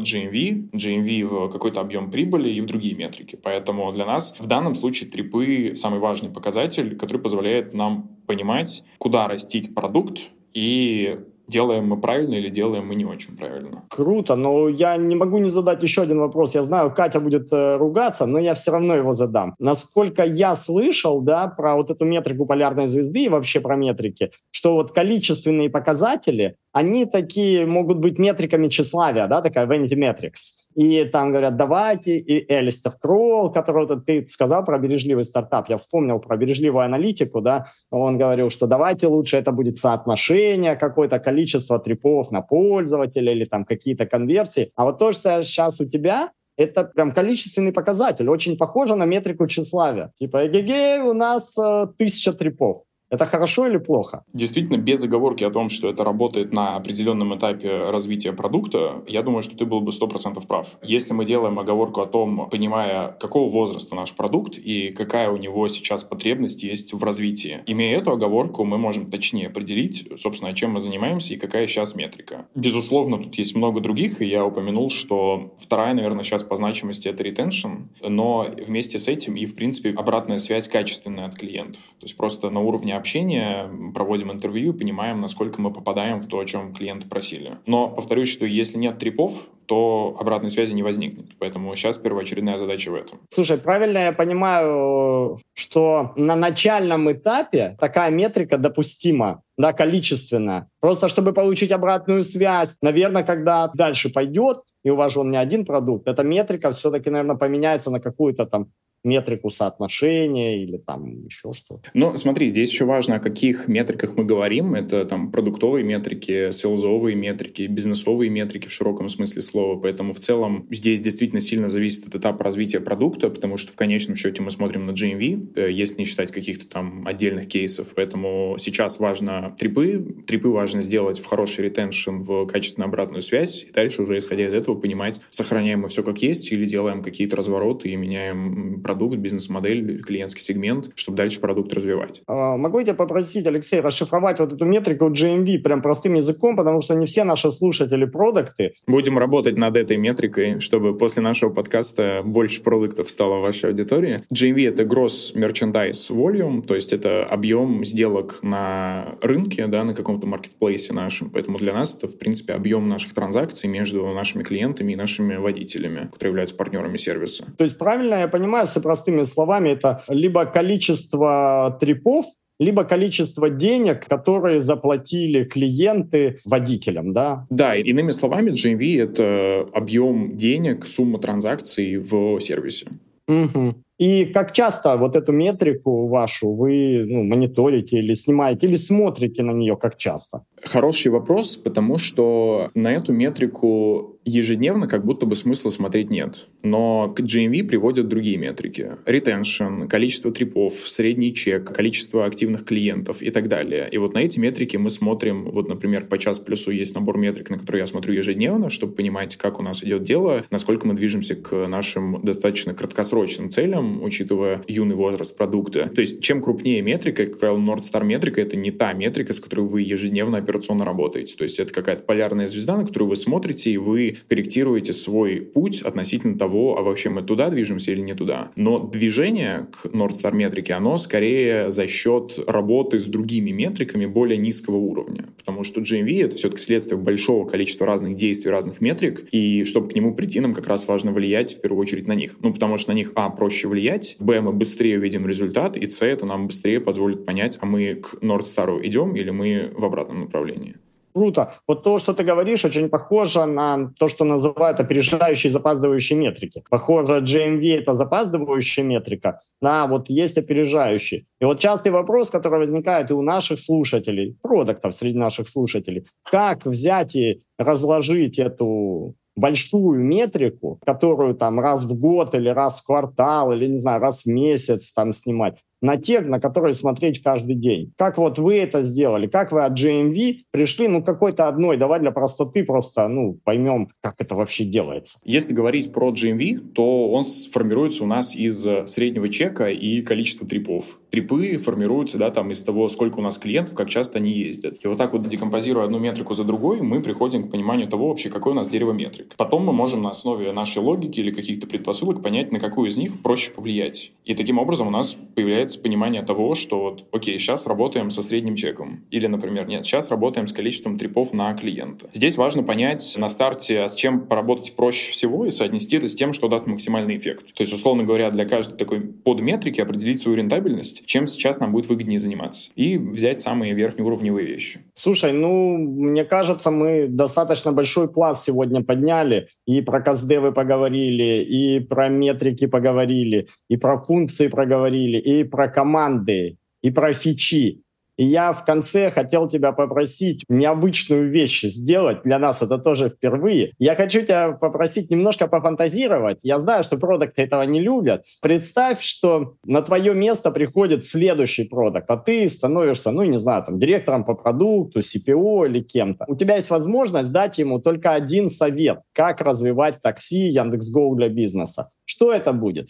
GMV, 0.00 0.70
GMV 0.72 1.24
в 1.24 1.50
какой-то 1.50 1.80
объем 1.80 2.10
прибыли 2.10 2.50
и 2.50 2.60
в 2.60 2.66
другие 2.66 2.94
метрики. 2.94 3.38
Поэтому 3.42 3.92
для 3.92 4.06
нас 4.06 4.34
в 4.38 4.46
данном 4.46 4.74
случае 4.74 5.10
трипы 5.10 5.72
самый 5.74 6.00
важный 6.00 6.30
показатель, 6.30 6.96
который 6.96 7.18
позволяет 7.18 7.74
нам 7.74 8.10
понимать, 8.26 8.84
куда 8.98 9.28
растить 9.28 9.74
продукт 9.74 10.30
и 10.52 11.18
делаем 11.50 11.88
мы 11.88 12.00
правильно 12.00 12.36
или 12.36 12.48
делаем 12.48 12.86
мы 12.86 12.94
не 12.94 13.04
очень 13.04 13.36
правильно. 13.36 13.82
Круто, 13.88 14.36
но 14.36 14.68
я 14.68 14.96
не 14.96 15.16
могу 15.16 15.38
не 15.38 15.50
задать 15.50 15.82
еще 15.82 16.02
один 16.02 16.20
вопрос. 16.20 16.54
Я 16.54 16.62
знаю, 16.62 16.90
Катя 16.94 17.20
будет 17.20 17.52
э, 17.52 17.76
ругаться, 17.76 18.26
но 18.26 18.38
я 18.38 18.54
все 18.54 18.70
равно 18.70 18.94
его 18.94 19.12
задам. 19.12 19.54
Насколько 19.58 20.24
я 20.24 20.54
слышал, 20.54 21.20
да, 21.20 21.48
про 21.48 21.74
вот 21.74 21.90
эту 21.90 22.04
метрику 22.04 22.46
полярной 22.46 22.86
звезды 22.86 23.24
и 23.24 23.28
вообще 23.28 23.60
про 23.60 23.76
метрики, 23.76 24.30
что 24.50 24.74
вот 24.74 24.92
количественные 24.92 25.68
показатели, 25.68 26.56
они 26.72 27.04
такие 27.04 27.66
могут 27.66 27.98
быть 27.98 28.18
метриками 28.18 28.68
тщеславия, 28.68 29.26
да, 29.26 29.42
такая 29.42 29.66
vanity 29.66 29.96
metrics. 29.96 30.59
И 30.74 31.04
там 31.04 31.30
говорят, 31.30 31.56
давайте, 31.56 32.18
и 32.18 32.52
Элистер 32.52 32.92
Кролл, 32.92 33.52
вот 33.52 34.04
ты 34.06 34.26
сказал 34.28 34.64
про 34.64 34.78
бережливый 34.78 35.24
стартап, 35.24 35.68
я 35.68 35.76
вспомнил 35.76 36.20
про 36.20 36.36
бережливую 36.36 36.84
аналитику, 36.84 37.40
да, 37.40 37.66
он 37.90 38.18
говорил, 38.18 38.50
что 38.50 38.66
давайте 38.66 39.08
лучше 39.08 39.36
это 39.36 39.50
будет 39.50 39.78
соотношение 39.78 40.76
какое-то 40.76 41.18
количество 41.18 41.78
трипов 41.78 42.30
на 42.30 42.40
пользователя 42.40 43.32
или 43.32 43.44
там 43.44 43.64
какие-то 43.64 44.06
конверсии. 44.06 44.70
А 44.76 44.84
вот 44.84 44.98
то, 44.98 45.12
что 45.12 45.42
сейчас 45.42 45.80
у 45.80 45.86
тебя, 45.86 46.30
это 46.56 46.84
прям 46.84 47.12
количественный 47.12 47.72
показатель, 47.72 48.28
очень 48.28 48.56
похоже 48.56 48.94
на 48.94 49.06
метрику 49.06 49.46
тщеславия. 49.46 50.12
Типа, 50.14 50.46
эгегей, 50.46 51.00
у 51.00 51.14
нас 51.14 51.56
э, 51.58 51.86
тысяча 51.98 52.32
трипов. 52.32 52.82
Это 53.10 53.26
хорошо 53.26 53.66
или 53.66 53.76
плохо? 53.76 54.24
Действительно, 54.32 54.76
без 54.76 55.02
оговорки 55.02 55.42
о 55.42 55.50
том, 55.50 55.68
что 55.68 55.88
это 55.88 56.04
работает 56.04 56.52
на 56.52 56.76
определенном 56.76 57.36
этапе 57.36 57.80
развития 57.80 58.32
продукта, 58.32 59.02
я 59.08 59.22
думаю, 59.22 59.42
что 59.42 59.56
ты 59.56 59.64
был 59.64 59.80
бы 59.80 59.90
100% 59.90 60.46
прав. 60.46 60.78
Если 60.82 61.12
мы 61.12 61.24
делаем 61.24 61.58
оговорку 61.58 62.02
о 62.02 62.06
том, 62.06 62.48
понимая, 62.48 63.08
какого 63.20 63.50
возраста 63.50 63.96
наш 63.96 64.14
продукт 64.14 64.58
и 64.58 64.92
какая 64.92 65.30
у 65.30 65.36
него 65.36 65.66
сейчас 65.66 66.04
потребность 66.04 66.62
есть 66.62 66.94
в 66.94 67.02
развитии, 67.02 67.62
имея 67.66 67.98
эту 67.98 68.12
оговорку, 68.12 68.64
мы 68.64 68.78
можем 68.78 69.10
точнее 69.10 69.48
определить, 69.48 70.08
собственно, 70.16 70.54
чем 70.54 70.72
мы 70.72 70.80
занимаемся 70.80 71.34
и 71.34 71.36
какая 71.36 71.66
сейчас 71.66 71.96
метрика. 71.96 72.46
Безусловно, 72.54 73.18
тут 73.18 73.34
есть 73.34 73.56
много 73.56 73.80
других, 73.80 74.22
и 74.22 74.26
я 74.26 74.46
упомянул, 74.46 74.88
что 74.88 75.52
вторая, 75.58 75.94
наверное, 75.94 76.22
сейчас 76.22 76.44
по 76.44 76.54
значимости 76.54 77.08
это 77.08 77.24
retention, 77.24 77.88
но 78.08 78.46
вместе 78.66 79.00
с 79.00 79.08
этим 79.08 79.34
и, 79.34 79.46
в 79.46 79.56
принципе, 79.56 79.90
обратная 79.90 80.38
связь 80.38 80.68
качественная 80.68 81.26
от 81.26 81.34
клиентов. 81.34 81.80
То 81.98 82.04
есть 82.04 82.16
просто 82.16 82.50
на 82.50 82.60
уровне 82.60 82.99
общения, 83.00 83.68
проводим 83.92 84.30
интервью, 84.30 84.72
понимаем, 84.74 85.20
насколько 85.20 85.60
мы 85.60 85.72
попадаем 85.72 86.20
в 86.20 86.28
то, 86.28 86.38
о 86.38 86.44
чем 86.44 86.72
клиенты 86.72 87.08
просили. 87.08 87.56
Но 87.66 87.88
повторюсь, 87.88 88.28
что 88.28 88.46
если 88.46 88.78
нет 88.78 88.98
трипов, 88.98 89.32
то 89.66 90.16
обратной 90.18 90.50
связи 90.50 90.74
не 90.74 90.82
возникнет. 90.82 91.26
Поэтому 91.38 91.76
сейчас 91.76 91.96
первоочередная 91.98 92.56
задача 92.56 92.90
в 92.90 92.94
этом. 92.96 93.20
Слушай, 93.28 93.56
правильно 93.56 93.98
я 93.98 94.12
понимаю, 94.12 95.38
что 95.54 96.12
на 96.16 96.34
начальном 96.34 97.10
этапе 97.12 97.76
такая 97.78 98.10
метрика 98.10 98.58
допустима, 98.58 99.42
да, 99.56 99.72
количественная. 99.72 100.66
Просто 100.80 101.08
чтобы 101.08 101.32
получить 101.32 101.70
обратную 101.70 102.24
связь, 102.24 102.78
наверное, 102.82 103.22
когда 103.22 103.70
дальше 103.72 104.10
пойдет, 104.10 104.58
и 104.84 104.90
у 104.90 104.96
вас 104.96 105.12
же 105.12 105.20
он 105.20 105.30
не 105.30 105.36
один 105.36 105.64
продукт, 105.64 106.08
эта 106.08 106.24
метрика 106.24 106.72
все-таки, 106.72 107.08
наверное, 107.10 107.36
поменяется 107.36 107.90
на 107.90 108.00
какую-то 108.00 108.46
там 108.46 108.66
метрику 109.02 109.50
соотношения 109.50 110.62
или 110.62 110.76
там 110.76 111.24
еще 111.24 111.52
что-то. 111.52 111.90
Ну, 111.94 112.16
смотри, 112.16 112.48
здесь 112.48 112.70
еще 112.70 112.84
важно, 112.84 113.16
о 113.16 113.20
каких 113.20 113.66
метриках 113.66 114.16
мы 114.16 114.24
говорим. 114.24 114.74
Это 114.74 115.04
там 115.04 115.30
продуктовые 115.30 115.84
метрики, 115.84 116.50
селзовые 116.50 117.16
метрики, 117.16 117.62
бизнесовые 117.62 118.30
метрики 118.30 118.68
в 118.68 118.72
широком 118.72 119.08
смысле 119.08 119.42
слова. 119.42 119.80
Поэтому 119.80 120.12
в 120.12 120.20
целом 120.20 120.66
здесь 120.70 121.00
действительно 121.00 121.40
сильно 121.40 121.68
зависит 121.68 122.08
от 122.08 122.14
этапа 122.14 122.44
развития 122.44 122.80
продукта, 122.80 123.30
потому 123.30 123.56
что 123.56 123.72
в 123.72 123.76
конечном 123.76 124.16
счете 124.16 124.42
мы 124.42 124.50
смотрим 124.50 124.86
на 124.86 124.90
GMV, 124.90 125.52
э, 125.56 125.72
если 125.72 126.00
не 126.00 126.04
считать 126.04 126.30
каких-то 126.30 126.66
там 126.68 127.06
отдельных 127.06 127.48
кейсов. 127.48 127.88
Поэтому 127.94 128.56
сейчас 128.58 128.98
важно 128.98 129.56
трипы. 129.58 130.04
Трипы 130.26 130.48
важно 130.48 130.82
сделать 130.82 131.18
в 131.18 131.24
хороший 131.24 131.64
ретеншн, 131.64 132.18
в 132.18 132.46
качественную 132.46 132.88
обратную 132.88 133.22
связь. 133.22 133.64
И 133.64 133.72
дальше 133.72 134.02
уже, 134.02 134.18
исходя 134.18 134.46
из 134.46 134.52
этого, 134.52 134.74
понимать, 134.74 135.20
сохраняем 135.30 135.80
мы 135.80 135.88
все 135.88 136.02
как 136.02 136.18
есть 136.18 136.52
или 136.52 136.66
делаем 136.66 137.02
какие-то 137.02 137.36
развороты 137.36 137.88
и 137.88 137.96
меняем 137.96 138.82
продукт, 138.90 139.18
бизнес-модель, 139.18 140.02
клиентский 140.02 140.42
сегмент, 140.42 140.90
чтобы 140.96 141.16
дальше 141.16 141.40
продукт 141.40 141.72
развивать. 141.72 142.22
А, 142.26 142.56
могу 142.56 142.80
я 142.80 142.86
тебя 142.86 142.94
попросить, 142.94 143.46
Алексей, 143.46 143.80
расшифровать 143.80 144.40
вот 144.40 144.52
эту 144.52 144.64
метрику 144.64 145.08
GMV 145.10 145.58
прям 145.58 145.80
простым 145.80 146.14
языком, 146.14 146.56
потому 146.56 146.80
что 146.80 146.94
не 146.94 147.06
все 147.06 147.22
наши 147.22 147.52
слушатели 147.52 148.04
продукты. 148.04 148.72
Будем 148.88 149.16
работать 149.16 149.56
над 149.56 149.76
этой 149.76 149.96
метрикой, 149.96 150.58
чтобы 150.58 150.98
после 150.98 151.22
нашего 151.22 151.50
подкаста 151.50 152.22
больше 152.24 152.62
продуктов 152.64 153.08
стало 153.08 153.38
в 153.38 153.42
вашей 153.42 153.70
аудитории. 153.70 154.22
GMV— 154.34 154.68
это 154.70 154.82
Gross 154.82 155.36
Merchandise 155.36 156.10
Volume, 156.10 156.62
то 156.62 156.74
есть 156.74 156.92
это 156.92 157.22
объем 157.22 157.84
сделок 157.84 158.40
на 158.42 159.04
рынке, 159.22 159.68
да, 159.68 159.84
на 159.84 159.94
каком-то 159.94 160.26
маркетплейсе 160.26 160.92
нашем. 160.92 161.30
Поэтому 161.30 161.58
для 161.58 161.72
нас 161.74 161.94
это, 161.94 162.08
в 162.08 162.18
принципе, 162.18 162.54
объем 162.54 162.88
наших 162.88 163.14
транзакций 163.14 163.70
между 163.70 164.04
нашими 164.12 164.42
клиентами 164.42 164.94
и 164.94 164.96
нашими 164.96 165.36
водителями, 165.36 166.08
которые 166.12 166.30
являются 166.30 166.56
партнерами 166.56 166.96
сервиса. 166.96 167.44
То 167.56 167.62
есть 167.62 167.78
правильно 167.78 168.16
я 168.16 168.26
понимаю, 168.26 168.66
если 168.66 168.79
простыми 168.80 169.22
словами, 169.22 169.70
это 169.70 170.02
либо 170.08 170.44
количество 170.46 171.76
трипов, 171.80 172.26
либо 172.60 172.84
количество 172.84 173.48
денег, 173.48 174.06
которые 174.06 174.60
заплатили 174.60 175.44
клиенты 175.44 176.38
водителям, 176.44 177.12
да? 177.12 177.46
Да, 177.48 177.74
иными 177.74 178.10
словами, 178.10 178.50
GMV— 178.50 179.02
это 179.02 179.66
объем 179.72 180.36
денег, 180.36 180.86
сумма 180.86 181.18
транзакций 181.18 181.96
в 181.96 182.38
сервисе. 182.38 182.86
Угу. 183.26 183.76
И 184.00 184.24
как 184.24 184.52
часто 184.52 184.96
вот 184.96 185.14
эту 185.14 185.30
метрику 185.32 186.06
вашу 186.06 186.52
вы 186.52 187.04
ну, 187.06 187.22
мониторите 187.22 187.98
или 187.98 188.14
снимаете, 188.14 188.66
или 188.66 188.76
смотрите 188.76 189.42
на 189.42 189.50
нее 189.50 189.76
как 189.76 189.98
часто? 189.98 190.46
Хороший 190.64 191.12
вопрос, 191.12 191.58
потому 191.58 191.98
что 191.98 192.70
на 192.74 192.92
эту 192.92 193.12
метрику 193.12 194.18
ежедневно 194.24 194.86
как 194.86 195.04
будто 195.04 195.26
бы 195.26 195.36
смысла 195.36 195.70
смотреть 195.70 196.10
нет. 196.10 196.48
Но 196.62 197.12
к 197.14 197.20
GMV 197.20 197.64
приводят 197.64 198.08
другие 198.08 198.36
метрики. 198.36 198.92
Retention, 199.06 199.86
количество 199.86 200.30
трипов, 200.30 200.74
средний 200.74 201.34
чек, 201.34 201.72
количество 201.72 202.24
активных 202.24 202.64
клиентов 202.64 203.22
и 203.22 203.30
так 203.30 203.48
далее. 203.48 203.88
И 203.90 203.98
вот 203.98 204.14
на 204.14 204.20
эти 204.20 204.38
метрики 204.38 204.76
мы 204.76 204.90
смотрим, 204.90 205.50
вот, 205.50 205.68
например, 205.68 206.06
по 206.06 206.18
час 206.18 206.40
плюсу 206.40 206.70
есть 206.70 206.94
набор 206.94 207.18
метрик, 207.18 207.50
на 207.50 207.58
которые 207.58 207.80
я 207.80 207.86
смотрю 207.86 208.14
ежедневно, 208.14 208.70
чтобы 208.70 208.94
понимать, 208.94 209.36
как 209.36 209.58
у 209.58 209.62
нас 209.62 209.82
идет 209.82 210.02
дело, 210.04 210.44
насколько 210.50 210.86
мы 210.86 210.94
движемся 210.94 211.34
к 211.34 211.66
нашим 211.66 212.20
достаточно 212.22 212.74
краткосрочным 212.74 213.50
целям, 213.50 213.89
учитывая 214.02 214.62
юный 214.68 214.96
возраст 214.96 215.36
продукта. 215.36 215.90
То 215.94 216.00
есть, 216.00 216.20
чем 216.20 216.42
крупнее 216.42 216.82
метрика, 216.82 217.26
как 217.26 217.38
правило, 217.38 217.58
North 217.58 217.82
Star 217.82 218.04
метрика— 218.04 218.40
это 218.42 218.56
не 218.56 218.70
та 218.70 218.92
метрика, 218.92 219.32
с 219.32 219.40
которой 219.40 219.66
вы 219.66 219.82
ежедневно 219.82 220.38
операционно 220.38 220.84
работаете. 220.84 221.36
То 221.36 221.44
есть, 221.44 221.58
это 221.58 221.72
какая-то 221.72 222.02
полярная 222.04 222.46
звезда, 222.46 222.76
на 222.76 222.86
которую 222.86 223.10
вы 223.10 223.16
смотрите, 223.16 223.70
и 223.70 223.76
вы 223.76 224.16
корректируете 224.28 224.92
свой 224.92 225.40
путь 225.40 225.82
относительно 225.82 226.38
того, 226.38 226.78
а 226.78 226.82
вообще 226.82 227.10
мы 227.10 227.22
туда 227.22 227.50
движемся 227.50 227.92
или 227.92 228.00
не 228.00 228.14
туда. 228.14 228.50
Но 228.56 228.78
движение 228.78 229.68
к 229.72 229.86
North 229.86 230.14
Star 230.22 230.34
метрике, 230.34 230.74
оно 230.74 230.96
скорее 230.96 231.70
за 231.70 231.86
счет 231.86 232.38
работы 232.46 232.98
с 232.98 233.06
другими 233.06 233.50
метриками 233.50 234.06
более 234.06 234.38
низкого 234.38 234.76
уровня. 234.76 235.26
Потому 235.38 235.64
что 235.64 235.80
GMV— 235.80 236.24
это 236.24 236.36
все-таки 236.36 236.62
следствие 236.62 236.98
большого 236.98 237.46
количества 237.46 237.86
разных 237.86 238.16
действий, 238.16 238.50
разных 238.50 238.80
метрик, 238.80 239.24
и 239.32 239.64
чтобы 239.64 239.88
к 239.88 239.94
нему 239.94 240.14
прийти, 240.14 240.40
нам 240.40 240.54
как 240.54 240.66
раз 240.66 240.86
важно 240.86 241.12
влиять 241.12 241.54
в 241.54 241.60
первую 241.60 241.80
очередь 241.80 242.06
на 242.06 242.14
них. 242.14 242.36
Ну, 242.40 242.52
потому 242.52 242.78
что 242.78 242.90
на 242.90 242.94
них, 242.94 243.12
а, 243.14 243.30
проще 243.30 243.68
влиять, 243.68 243.79
б, 244.18 244.40
мы 244.40 244.52
быстрее 244.52 244.98
увидим 244.98 245.26
результат, 245.26 245.76
и 245.76 245.88
с, 245.88 246.02
это 246.02 246.26
нам 246.26 246.46
быстрее 246.46 246.80
позволит 246.80 247.26
понять, 247.26 247.58
а 247.60 247.66
мы 247.66 247.94
к 247.94 248.14
Star 248.22 248.80
идем 248.82 249.16
или 249.16 249.30
мы 249.30 249.72
в 249.76 249.84
обратном 249.84 250.20
направлении. 250.20 250.76
Круто. 251.12 251.54
Вот 251.66 251.82
то, 251.82 251.98
что 251.98 252.12
ты 252.12 252.22
говоришь, 252.22 252.64
очень 252.64 252.88
похоже 252.88 253.44
на 253.44 253.92
то, 253.98 254.06
что 254.06 254.24
называют 254.24 254.78
опережающие 254.78 255.50
запаздывающие 255.50 256.16
метрики. 256.16 256.62
Похоже, 256.70 257.20
GMV— 257.20 257.78
это 257.80 257.94
запаздывающая 257.94 258.84
метрика, 258.84 259.40
на 259.60 259.86
вот 259.86 260.08
есть 260.08 260.38
опережающие. 260.38 261.26
И 261.40 261.44
вот 261.44 261.58
частый 261.58 261.90
вопрос, 261.90 262.30
который 262.30 262.60
возникает 262.60 263.10
и 263.10 263.14
у 263.14 263.22
наших 263.22 263.58
слушателей, 263.58 264.36
продуктов 264.40 264.94
среди 264.94 265.18
наших 265.18 265.48
слушателей, 265.48 266.06
как 266.22 266.64
взять 266.64 267.16
и 267.16 267.42
разложить 267.58 268.38
эту 268.38 269.16
большую 269.40 270.00
метрику, 270.00 270.78
которую 270.84 271.34
там 271.34 271.58
раз 271.58 271.84
в 271.84 271.98
год 271.98 272.34
или 272.34 272.48
раз 272.48 272.80
в 272.80 272.84
квартал 272.84 273.52
или, 273.52 273.66
не 273.66 273.78
знаю, 273.78 274.00
раз 274.00 274.22
в 274.22 274.26
месяц 274.26 274.92
там 274.92 275.12
снимать, 275.12 275.58
на 275.80 275.96
те, 275.96 276.20
на 276.20 276.40
которые 276.40 276.72
смотреть 276.72 277.22
каждый 277.22 277.54
день. 277.54 277.92
Как 277.96 278.18
вот 278.18 278.38
вы 278.38 278.58
это 278.58 278.82
сделали? 278.82 279.26
Как 279.26 279.52
вы 279.52 279.64
от 279.64 279.78
GMV 279.78 280.38
пришли, 280.50 280.88
ну, 280.88 281.02
какой-то 281.02 281.48
одной? 281.48 281.76
Давай 281.76 282.00
для 282.00 282.10
простоты 282.10 282.64
просто, 282.64 283.08
ну, 283.08 283.38
поймем, 283.44 283.88
как 284.02 284.14
это 284.18 284.34
вообще 284.34 284.64
делается. 284.64 285.18
Если 285.24 285.54
говорить 285.54 285.92
про 285.92 286.10
GMV, 286.12 286.72
то 286.74 287.10
он 287.10 287.24
сформируется 287.24 288.04
у 288.04 288.06
нас 288.06 288.34
из 288.36 288.66
среднего 288.86 289.28
чека 289.28 289.68
и 289.68 290.02
количества 290.02 290.46
трипов. 290.46 290.98
Трипы 291.10 291.56
формируются, 291.56 292.18
да, 292.18 292.30
там, 292.30 292.50
из 292.52 292.62
того, 292.62 292.88
сколько 292.88 293.18
у 293.18 293.22
нас 293.22 293.38
клиентов, 293.38 293.74
как 293.74 293.88
часто 293.88 294.18
они 294.18 294.30
ездят. 294.30 294.76
И 294.84 294.86
вот 294.86 294.98
так 294.98 295.12
вот, 295.12 295.26
декомпозируя 295.26 295.84
одну 295.84 295.98
метрику 295.98 296.34
за 296.34 296.44
другой, 296.44 296.82
мы 296.82 297.02
приходим 297.02 297.48
к 297.48 297.50
пониманию 297.50 297.88
того 297.88 298.08
вообще, 298.08 298.30
какой 298.30 298.52
у 298.52 298.54
нас 298.54 298.68
дерево 298.68 298.92
метрик. 298.92 299.34
Потом 299.36 299.64
мы 299.64 299.72
можем 299.72 300.02
на 300.02 300.10
основе 300.10 300.52
нашей 300.52 300.78
логики 300.78 301.20
или 301.20 301.30
каких-то 301.30 301.66
предпосылок 301.66 302.22
понять, 302.22 302.52
на 302.52 302.60
какую 302.60 302.88
из 302.90 302.96
них 302.96 303.20
проще 303.22 303.50
повлиять. 303.52 304.12
И 304.24 304.34
таким 304.34 304.58
образом 304.58 304.86
у 304.86 304.90
нас 304.90 305.16
появляется 305.34 305.69
появляется 305.70 305.80
понимание 305.80 306.22
того, 306.22 306.54
что 306.54 306.80
вот, 306.80 307.04
окей, 307.12 307.38
сейчас 307.38 307.66
работаем 307.66 308.10
со 308.10 308.22
средним 308.22 308.56
чеком. 308.56 309.04
Или, 309.10 309.26
например, 309.26 309.66
нет, 309.68 309.84
сейчас 309.84 310.10
работаем 310.10 310.46
с 310.46 310.52
количеством 310.52 310.98
трипов 310.98 311.32
на 311.32 311.52
клиента. 311.54 312.08
Здесь 312.12 312.36
важно 312.36 312.62
понять 312.62 313.14
на 313.16 313.28
старте, 313.28 313.80
а 313.80 313.88
с 313.88 313.94
чем 313.94 314.26
поработать 314.26 314.74
проще 314.76 315.12
всего 315.12 315.46
и 315.46 315.50
соотнести 315.50 315.96
это 315.96 316.06
с 316.06 316.14
тем, 316.14 316.32
что 316.32 316.48
даст 316.48 316.66
максимальный 316.66 317.16
эффект. 317.16 317.54
То 317.54 317.62
есть, 317.62 317.72
условно 317.72 318.04
говоря, 318.04 318.30
для 318.30 318.44
каждой 318.44 318.76
такой 318.76 319.00
подметрики 319.00 319.80
определить 319.80 320.20
свою 320.20 320.38
рентабельность, 320.38 321.02
чем 321.06 321.26
сейчас 321.26 321.60
нам 321.60 321.72
будет 321.72 321.88
выгоднее 321.88 322.18
заниматься. 322.18 322.70
И 322.76 322.98
взять 322.98 323.40
самые 323.40 323.74
верхнеуровневые 323.74 324.46
вещи. 324.46 324.80
Слушай, 324.94 325.32
ну, 325.32 325.76
мне 325.78 326.24
кажется, 326.24 326.70
мы 326.70 327.06
достаточно 327.08 327.72
большой 327.72 328.12
пласт 328.12 328.44
сегодня 328.44 328.82
подняли. 328.82 329.48
И 329.66 329.80
про 329.80 330.00
каздевы 330.00 330.52
поговорили, 330.52 331.44
и 331.44 331.80
про 331.80 332.08
метрики 332.08 332.66
поговорили, 332.66 333.48
и 333.68 333.76
про 333.76 333.98
функции 333.98 334.48
проговорили, 334.48 335.18
и 335.18 335.44
про 335.44 335.59
команды, 335.68 336.58
и 336.82 336.90
про 336.90 337.12
фичи. 337.12 337.82
И 338.16 338.26
я 338.26 338.52
в 338.52 338.66
конце 338.66 339.10
хотел 339.10 339.48
тебя 339.48 339.72
попросить 339.72 340.44
необычную 340.50 341.30
вещь 341.30 341.62
сделать. 341.62 342.22
Для 342.22 342.38
нас 342.38 342.60
это 342.60 342.76
тоже 342.76 343.08
впервые. 343.08 343.72
Я 343.78 343.94
хочу 343.94 344.20
тебя 344.20 344.52
попросить 344.52 345.10
немножко 345.10 345.46
пофантазировать. 345.46 346.38
Я 346.42 346.58
знаю, 346.58 346.84
что 346.84 346.98
продукты 346.98 347.40
этого 347.40 347.62
не 347.62 347.80
любят. 347.80 348.24
Представь, 348.42 349.00
что 349.00 349.54
на 349.64 349.80
твое 349.80 350.12
место 350.12 350.50
приходит 350.50 351.06
следующий 351.06 351.64
продукт, 351.64 352.10
а 352.10 352.18
ты 352.18 352.46
становишься, 352.50 353.10
ну, 353.10 353.22
не 353.22 353.38
знаю, 353.38 353.64
там, 353.64 353.78
директором 353.78 354.24
по 354.24 354.34
продукту, 354.34 355.00
CPO 355.00 355.68
или 355.68 355.80
кем-то. 355.80 356.26
У 356.28 356.36
тебя 356.36 356.56
есть 356.56 356.68
возможность 356.68 357.32
дать 357.32 357.56
ему 357.56 357.80
только 357.80 358.12
один 358.12 358.50
совет, 358.50 359.00
как 359.14 359.40
развивать 359.40 360.02
такси 360.02 360.50
Яндекс.Гоу 360.50 361.16
для 361.16 361.30
бизнеса. 361.30 361.90
Что 362.04 362.34
это 362.34 362.52
будет? 362.52 362.88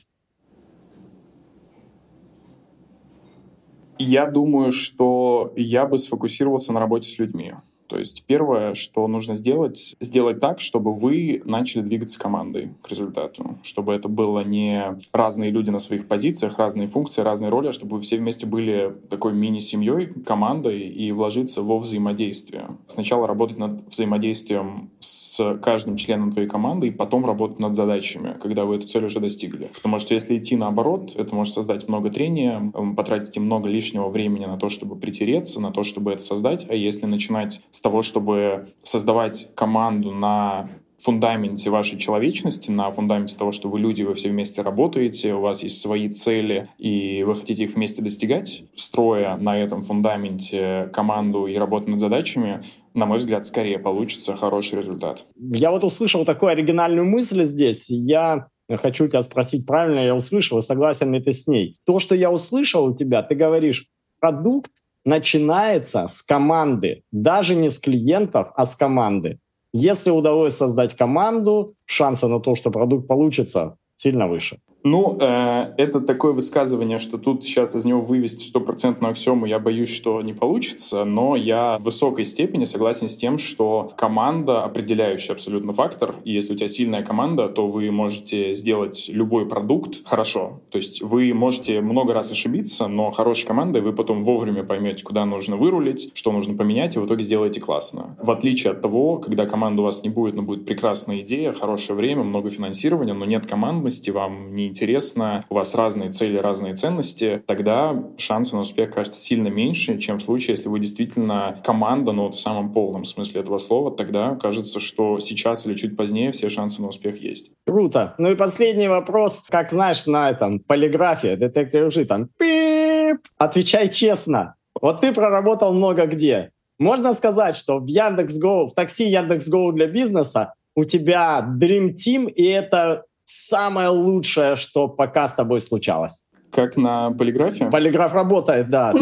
Я 4.03 4.25
думаю, 4.25 4.73
что 4.73 5.53
я 5.57 5.85
бы 5.85 5.99
сфокусировался 5.99 6.73
на 6.73 6.81
работе 6.81 7.07
с 7.07 7.19
людьми. 7.19 7.53
То 7.87 7.99
есть 7.99 8.25
первое, 8.27 8.75
что 8.75 9.07
нужно 9.09 9.35
сделать, 9.35 9.95
сделать 10.01 10.41
так, 10.41 10.61
чтобы 10.61 10.95
вы 10.95 11.43
начали 11.45 11.83
двигаться 11.83 12.19
командой 12.19 12.71
к 12.83 12.89
результату. 12.89 13.59
Чтобы 13.63 13.93
это 13.93 14.09
было 14.09 14.43
не 14.43 14.97
разные 15.13 15.51
люди 15.51 15.69
на 15.69 15.79
своих 15.79 16.09
позициях, 16.09 16.57
разные 16.57 16.89
функции, 16.89 17.21
разные 17.21 17.51
роли, 17.51 17.69
а 17.69 17.73
чтобы 17.73 17.97
вы 17.97 18.03
все 18.03 18.17
вместе 18.17 18.47
были 18.47 18.95
такой 19.11 19.35
мини-семьей, 19.35 20.07
командой 20.25 20.81
и 20.81 21.13
вложиться 21.13 21.63
во 21.63 21.79
взаимодействие. 21.79 22.71
Сначала 22.87 23.27
работать 23.27 23.59
над 23.59 23.87
взаимодействием 23.87 24.91
с 25.01 25.20
каждым 25.63 25.97
членом 25.97 26.31
твоей 26.31 26.49
команды 26.49 26.89
и 26.89 26.91
потом 26.91 27.27
работать 27.27 27.59
над 27.59 27.75
задачами, 27.75 28.37
когда 28.41 28.65
вы 28.65 28.77
эту 28.77 28.87
цель 28.87 29.05
уже 29.05 29.21
достигли. 29.21 29.71
Потому 29.75 29.99
что 29.99 30.15
если 30.15 30.39
идти 30.39 30.57
наоборот, 30.57 31.13
это 31.17 31.35
может 31.35 31.55
создать 31.55 31.89
много 31.89 32.11
трения, 32.11 32.73
потратить 32.97 33.39
много 33.39 33.69
лишнего 33.69 34.09
времени 34.09 34.47
на 34.47 34.57
то, 34.57 34.69
чтобы 34.69 34.97
притереться, 34.97 35.61
на 35.61 35.71
то, 35.71 35.83
чтобы 35.83 36.13
это 36.13 36.23
создать. 36.23 36.67
А 36.69 36.75
если 36.75 37.07
начинать 37.07 37.63
с 37.71 37.81
того, 37.81 38.03
чтобы 38.03 38.69
создавать 38.83 39.49
команду 39.55 40.11
на 40.13 40.69
фундаменте 41.03 41.71
вашей 41.71 41.99
человечности, 41.99 42.71
на 42.71 42.91
фундаменте 42.91 43.37
того, 43.37 43.53
что 43.53 43.69
вы 43.69 43.81
люди, 43.81 44.03
вы 44.03 44.15
все 44.15 44.29
вместе 44.29 44.63
работаете, 44.63 45.35
у 45.35 45.41
вас 45.41 45.63
есть 45.63 45.81
свои 45.81 46.09
цели, 46.09 46.69
и 46.79 47.23
вы 47.25 47.35
хотите 47.35 47.65
их 47.65 47.75
вместе 47.75 48.03
достигать, 48.03 48.65
строя 48.75 49.37
на 49.37 49.59
этом 49.59 49.83
фундаменте 49.83 50.91
команду 50.93 51.47
и 51.47 51.57
работу 51.57 51.91
над 51.91 52.01
задачами, 52.01 52.63
на 52.95 53.07
мой 53.07 53.19
взгляд, 53.19 53.47
скорее 53.47 53.79
получится 53.79 54.35
хороший 54.35 54.79
результат. 54.79 55.25
Я 55.37 55.71
вот 55.71 55.85
услышал 55.85 56.25
такую 56.25 56.51
оригинальную 56.53 57.07
мысль 57.07 57.45
здесь. 57.45 57.89
Я 57.89 58.49
хочу 58.69 59.07
тебя 59.07 59.23
спросить, 59.23 59.67
правильно 59.67 60.01
я 60.01 60.15
услышал, 60.15 60.59
и 60.59 60.63
согласен 60.63 61.13
ли 61.13 61.21
ты 61.21 61.33
с 61.33 61.47
ней. 61.47 61.77
То, 61.87 61.99
что 61.99 62.15
я 62.15 62.31
услышал 62.31 62.85
у 62.85 62.97
тебя, 62.97 63.23
ты 63.23 63.35
говоришь, 63.35 63.87
продукт 64.19 64.71
начинается 65.05 66.09
с 66.09 66.23
команды, 66.23 67.03
даже 67.11 67.55
не 67.55 67.71
с 67.71 67.79
клиентов, 67.79 68.51
а 68.55 68.65
с 68.65 68.75
команды. 68.75 69.39
Если 69.73 70.11
удалось 70.11 70.57
создать 70.57 70.97
команду, 70.97 71.75
шансы 71.87 72.27
на 72.27 72.41
то, 72.41 72.55
что 72.55 72.71
продукт 72.71 73.07
получится, 73.07 73.77
сильно 73.95 74.27
выше. 74.27 74.61
Ну, 74.83 75.19
э, 75.21 75.75
это 75.77 76.01
такое 76.01 76.33
высказывание, 76.33 76.99
что 76.99 77.19
тут 77.19 77.45
сейчас 77.45 77.77
из 77.77 77.85
него 77.85 78.01
вывести 78.01 78.45
стопроцентную 78.45 79.11
аксиому, 79.11 79.45
я 79.45 79.59
боюсь, 79.59 79.91
что 79.91 80.23
не 80.23 80.33
получится, 80.33 81.05
но 81.05 81.37
я 81.37 81.77
в 81.79 81.83
высокой 81.83 82.25
степени 82.25 82.65
согласен 82.65 83.09
с 83.09 83.17
тем, 83.17 83.37
что 83.39 83.93
команда— 83.97 84.65
определяющий 84.65 85.33
абсолютно 85.33 85.73
фактор, 85.73 86.15
и 86.25 86.33
если 86.33 86.55
у 86.55 86.57
тебя 86.57 86.69
сильная 86.69 87.03
команда, 87.03 87.49
то 87.49 87.67
вы 87.67 87.91
можете 87.91 88.55
сделать 88.55 89.11
любой 89.13 89.47
продукт 89.47 90.01
хорошо. 90.05 90.61
То 90.71 90.79
есть 90.79 91.03
вы 91.03 91.35
можете 91.35 91.83
много 91.83 92.15
раз 92.15 92.33
ошибиться, 92.33 92.89
но 92.89 93.11
хорошей 93.11 93.47
командой 93.47 93.83
вы 93.83 93.93
потом 93.93 94.23
вовремя 94.23 94.65
поймете, 94.65 95.05
куда 95.05 95.27
нужно 95.27 95.57
вырулить, 95.57 96.11
что 96.15 96.33
нужно 96.33 96.57
поменять, 96.57 96.97
и 96.97 96.99
в 96.99 97.07
итоге 97.07 97.23
сделаете 97.23 97.61
классно. 97.61 98.17
В 98.19 98.31
отличие 98.31 98.73
от 98.73 98.81
того, 98.81 99.17
когда 99.17 99.45
команда 99.45 99.83
у 99.83 99.85
вас 99.85 100.03
не 100.03 100.09
будет, 100.09 100.37
но 100.37 100.43
будет 100.43 100.65
прекрасная 100.65 101.21
идея, 101.21 101.53
хорошее 101.53 101.97
время, 101.97 102.23
много 102.23 102.49
финансирования, 102.49 103.13
но 103.13 103.27
нет 103.27 103.47
командности, 103.47 104.11
вам 104.11 104.55
не 104.55 104.70
интересно, 104.71 105.45
у 105.51 105.55
вас 105.55 105.75
разные 105.75 106.11
цели, 106.11 106.39
разные 106.39 106.75
ценности, 106.75 107.43
тогда 107.47 107.95
шансы 108.17 108.55
на 108.55 108.63
успех 108.63 108.91
кажется 108.93 109.21
сильно 109.21 109.49
меньше, 109.49 109.99
чем 109.99 110.17
в 110.17 110.23
случае, 110.23 110.53
если 110.53 110.69
вы 110.69 110.81
действительно 110.81 111.61
команда, 111.65 112.13
но 112.13 112.25
вот 112.25 112.35
в 112.35 112.41
самом 112.41 112.73
полном 112.73 113.05
смысле 113.05 113.43
этого 113.43 113.59
слова, 113.59 113.95
тогда 113.95 114.37
кажется, 114.37 114.81
что 114.81 115.19
сейчас 115.19 115.67
или 115.67 115.75
чуть 115.75 115.97
позднее 115.97 116.33
все 116.33 116.49
шансы 116.49 116.81
на 116.81 116.89
успех 116.89 117.23
есть. 117.23 117.51
Круто. 117.67 118.15
Ну 118.19 118.31
и 118.31 118.35
последний 118.35 118.89
вопрос. 118.89 119.45
Как 119.51 119.71
знаешь, 119.71 120.07
на 120.07 120.31
этом 120.31 120.61
полиграфе, 120.61 121.37
детектор 121.37 121.87
лжи, 121.87 122.05
там 122.05 122.29
пип, 122.39 123.19
отвечай 123.37 123.89
честно. 123.89 124.55
Вот 124.81 125.01
ты 125.01 125.13
проработал 125.13 125.75
много 125.75 126.07
где. 126.07 126.53
Можно 126.79 127.13
сказать, 127.13 127.57
что 127.57 127.79
в 127.79 127.87
Яндекс.Го, 127.87 128.69
в 128.69 128.75
такси 128.75 129.11
Яндекс.Го 129.11 129.73
для 129.73 129.87
бизнеса 129.87 130.55
у 130.75 130.85
тебя 130.85 131.47
Dream 131.61 131.95
Team, 131.95 132.31
и 132.31 132.45
это 132.47 133.05
самое 133.31 133.89
лучшее, 133.89 134.57
что 134.57 134.89
пока 134.89 135.27
с 135.27 135.35
тобой 135.35 135.61
случалось. 135.61 136.25
Как 136.51 136.77
на 136.77 137.13
полиграфе? 137.13 137.71
Полиграф 137.71 138.13
работает, 138.13 138.71
да. 138.71 138.93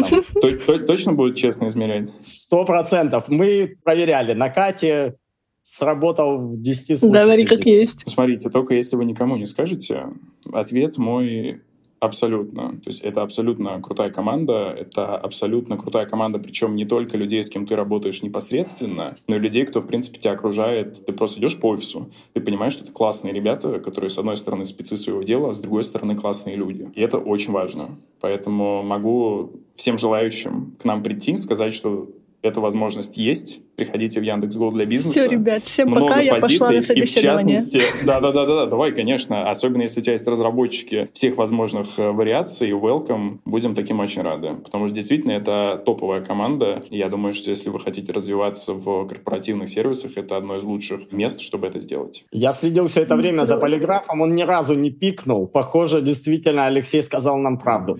Точно 0.87 1.13
будет 1.13 1.35
честно 1.35 1.67
измерять? 1.67 2.09
Сто 2.19 2.63
процентов. 2.63 3.25
Мы 3.27 3.77
проверяли. 3.83 4.33
На 4.33 4.49
Кате 4.49 5.15
сработал 5.61 6.37
в 6.37 6.61
10 6.61 6.99
случаях. 6.99 7.23
Говори 7.23 7.45
как 7.45 7.65
есть. 7.65 8.03
Смотрите, 8.07 8.49
только 8.49 8.75
если 8.75 8.95
вы 8.95 9.05
никому 9.05 9.35
не 9.35 9.45
скажете, 9.45 10.07
ответ 10.53 10.97
мой 10.97 11.61
Абсолютно. 11.99 12.69
То 12.69 12.89
есть 12.89 13.01
это 13.01 13.21
абсолютно 13.21 13.81
крутая 13.81 14.09
команда, 14.09 14.73
это 14.77 15.17
абсолютно 15.17 15.77
крутая 15.77 16.05
команда, 16.05 16.39
причем 16.39 16.75
не 16.75 16.85
только 16.85 17.17
людей, 17.17 17.43
с 17.43 17.49
кем 17.49 17.65
ты 17.65 17.75
работаешь 17.75 18.21
непосредственно, 18.21 19.17
но 19.27 19.35
и 19.35 19.39
людей, 19.39 19.65
кто, 19.65 19.81
в 19.81 19.87
принципе, 19.87 20.17
тебя 20.17 20.33
окружает. 20.33 21.05
Ты 21.05 21.11
просто 21.11 21.41
идешь 21.41 21.59
по 21.59 21.67
офису, 21.67 22.09
ты 22.33 22.39
понимаешь, 22.39 22.73
что 22.73 22.83
это 22.83 22.93
классные 22.93 23.33
ребята, 23.33 23.79
которые, 23.79 24.09
с 24.09 24.17
одной 24.17 24.37
стороны, 24.37 24.63
спецы 24.63 24.95
своего 24.95 25.23
дела, 25.23 25.49
а 25.49 25.53
с 25.53 25.59
другой 25.59 25.83
стороны, 25.83 26.15
классные 26.15 26.55
люди. 26.55 26.89
И 26.95 27.01
это 27.01 27.17
очень 27.17 27.51
важно. 27.51 27.97
Поэтому 28.21 28.81
могу 28.83 29.51
всем 29.75 29.97
желающим 29.97 30.75
к 30.79 30.85
нам 30.85 31.03
прийти, 31.03 31.37
сказать, 31.37 31.73
что 31.73 32.07
эта 32.41 32.61
возможность 32.61 33.17
есть. 33.17 33.59
Приходите 33.75 34.19
в 34.19 34.23
Яндекс.Го 34.23 34.71
для 34.71 34.85
бизнеса. 34.85 35.21
Все, 35.21 35.29
ребят, 35.29 35.63
всем 35.63 35.89
Много 35.89 36.07
пока, 36.07 36.21
я 36.21 36.35
пошла 36.35 36.71
на 36.71 36.81
собеседование. 36.81 37.01
И 37.01 37.05
в 37.05 37.13
частности, 37.13 37.81
да-да-да, 38.05 38.65
давай, 38.65 38.91
конечно, 38.91 39.49
особенно 39.49 39.83
если 39.83 40.01
у 40.01 40.03
тебя 40.03 40.13
есть 40.13 40.27
разработчики 40.27 41.09
всех 41.13 41.37
возможных 41.37 41.97
э, 41.97 42.11
вариаций, 42.11 42.71
welcome, 42.71 43.39
будем 43.45 43.73
таким 43.73 43.99
очень 43.99 44.21
рады. 44.21 44.55
Потому 44.63 44.87
что 44.87 44.95
действительно 44.95 45.33
это 45.33 45.81
топовая 45.85 46.21
команда. 46.21 46.83
Я 46.89 47.09
думаю, 47.09 47.33
что 47.33 47.49
если 47.49 47.69
вы 47.69 47.79
хотите 47.79 48.11
развиваться 48.13 48.73
в 48.73 49.05
корпоративных 49.07 49.69
сервисах, 49.69 50.17
это 50.17 50.37
одно 50.37 50.57
из 50.57 50.63
лучших 50.63 51.11
мест, 51.11 51.41
чтобы 51.41 51.67
это 51.67 51.79
сделать. 51.79 52.25
Я 52.31 52.51
следил 52.51 52.87
все 52.87 53.01
это 53.01 53.15
время 53.15 53.43
за 53.43 53.57
полиграфом, 53.57 54.21
он 54.21 54.35
ни 54.35 54.43
разу 54.43 54.75
не 54.75 54.91
пикнул. 54.91 55.47
Похоже, 55.47 56.01
действительно, 56.01 56.67
Алексей 56.67 57.01
сказал 57.01 57.37
нам 57.37 57.57
правду. 57.57 57.97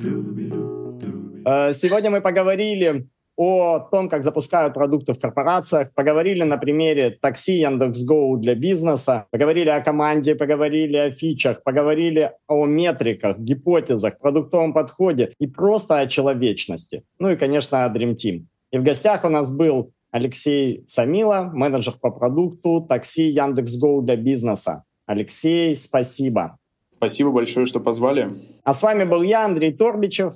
Э, 0.00 1.72
сегодня 1.72 2.10
мы 2.10 2.20
поговорили 2.20 3.08
о 3.36 3.78
том, 3.78 4.08
как 4.08 4.22
запускают 4.22 4.74
продукты 4.74 5.12
в 5.12 5.20
корпорациях, 5.20 5.94
поговорили 5.94 6.42
на 6.42 6.58
примере 6.58 7.10
такси 7.10 7.60
Яндекс.Гоу 7.60 8.36
для 8.38 8.56
бизнеса, 8.56 9.26
поговорили 9.30 9.70
о 9.70 9.80
команде, 9.80 10.34
поговорили 10.34 10.96
о 10.96 11.10
фичах, 11.10 11.62
поговорили 11.62 12.32
о 12.48 12.66
метриках, 12.66 13.38
гипотезах, 13.38 14.18
продуктовом 14.18 14.72
подходе 14.72 15.30
и 15.38 15.46
просто 15.46 16.00
о 16.00 16.06
человечности. 16.08 17.04
Ну 17.20 17.30
и, 17.30 17.36
конечно, 17.36 17.84
о 17.84 17.88
Dream 17.88 18.16
Team. 18.16 18.46
И 18.72 18.78
в 18.78 18.82
гостях 18.82 19.24
у 19.24 19.28
нас 19.28 19.56
был 19.56 19.92
Алексей 20.10 20.82
Самила, 20.86 21.50
менеджер 21.52 21.94
по 22.00 22.10
продукту 22.10 22.80
такси 22.88 23.28
Яндекс.Гоу 23.30 24.02
для 24.02 24.16
бизнеса. 24.16 24.84
Алексей, 25.06 25.76
спасибо. 25.76 26.57
Спасибо 26.98 27.30
большое, 27.30 27.64
что 27.64 27.78
позвали. 27.78 28.28
А 28.64 28.74
с 28.74 28.82
вами 28.82 29.04
был 29.04 29.22
я, 29.22 29.44
Андрей 29.44 29.72
Торбичев. 29.72 30.34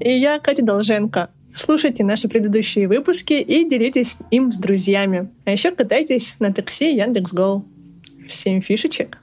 И 0.00 0.10
я, 0.10 0.38
Катя 0.38 0.64
Долженко. 0.64 1.30
Слушайте 1.56 2.04
наши 2.04 2.28
предыдущие 2.28 2.86
выпуски 2.86 3.32
и 3.32 3.68
делитесь 3.68 4.18
им 4.30 4.52
с 4.52 4.58
друзьями. 4.58 5.30
А 5.44 5.50
еще 5.50 5.72
катайтесь 5.72 6.36
на 6.38 6.52
такси 6.52 6.94
Яндекс.Го. 6.94 7.64
Всем 8.28 8.62
фишечек! 8.62 9.18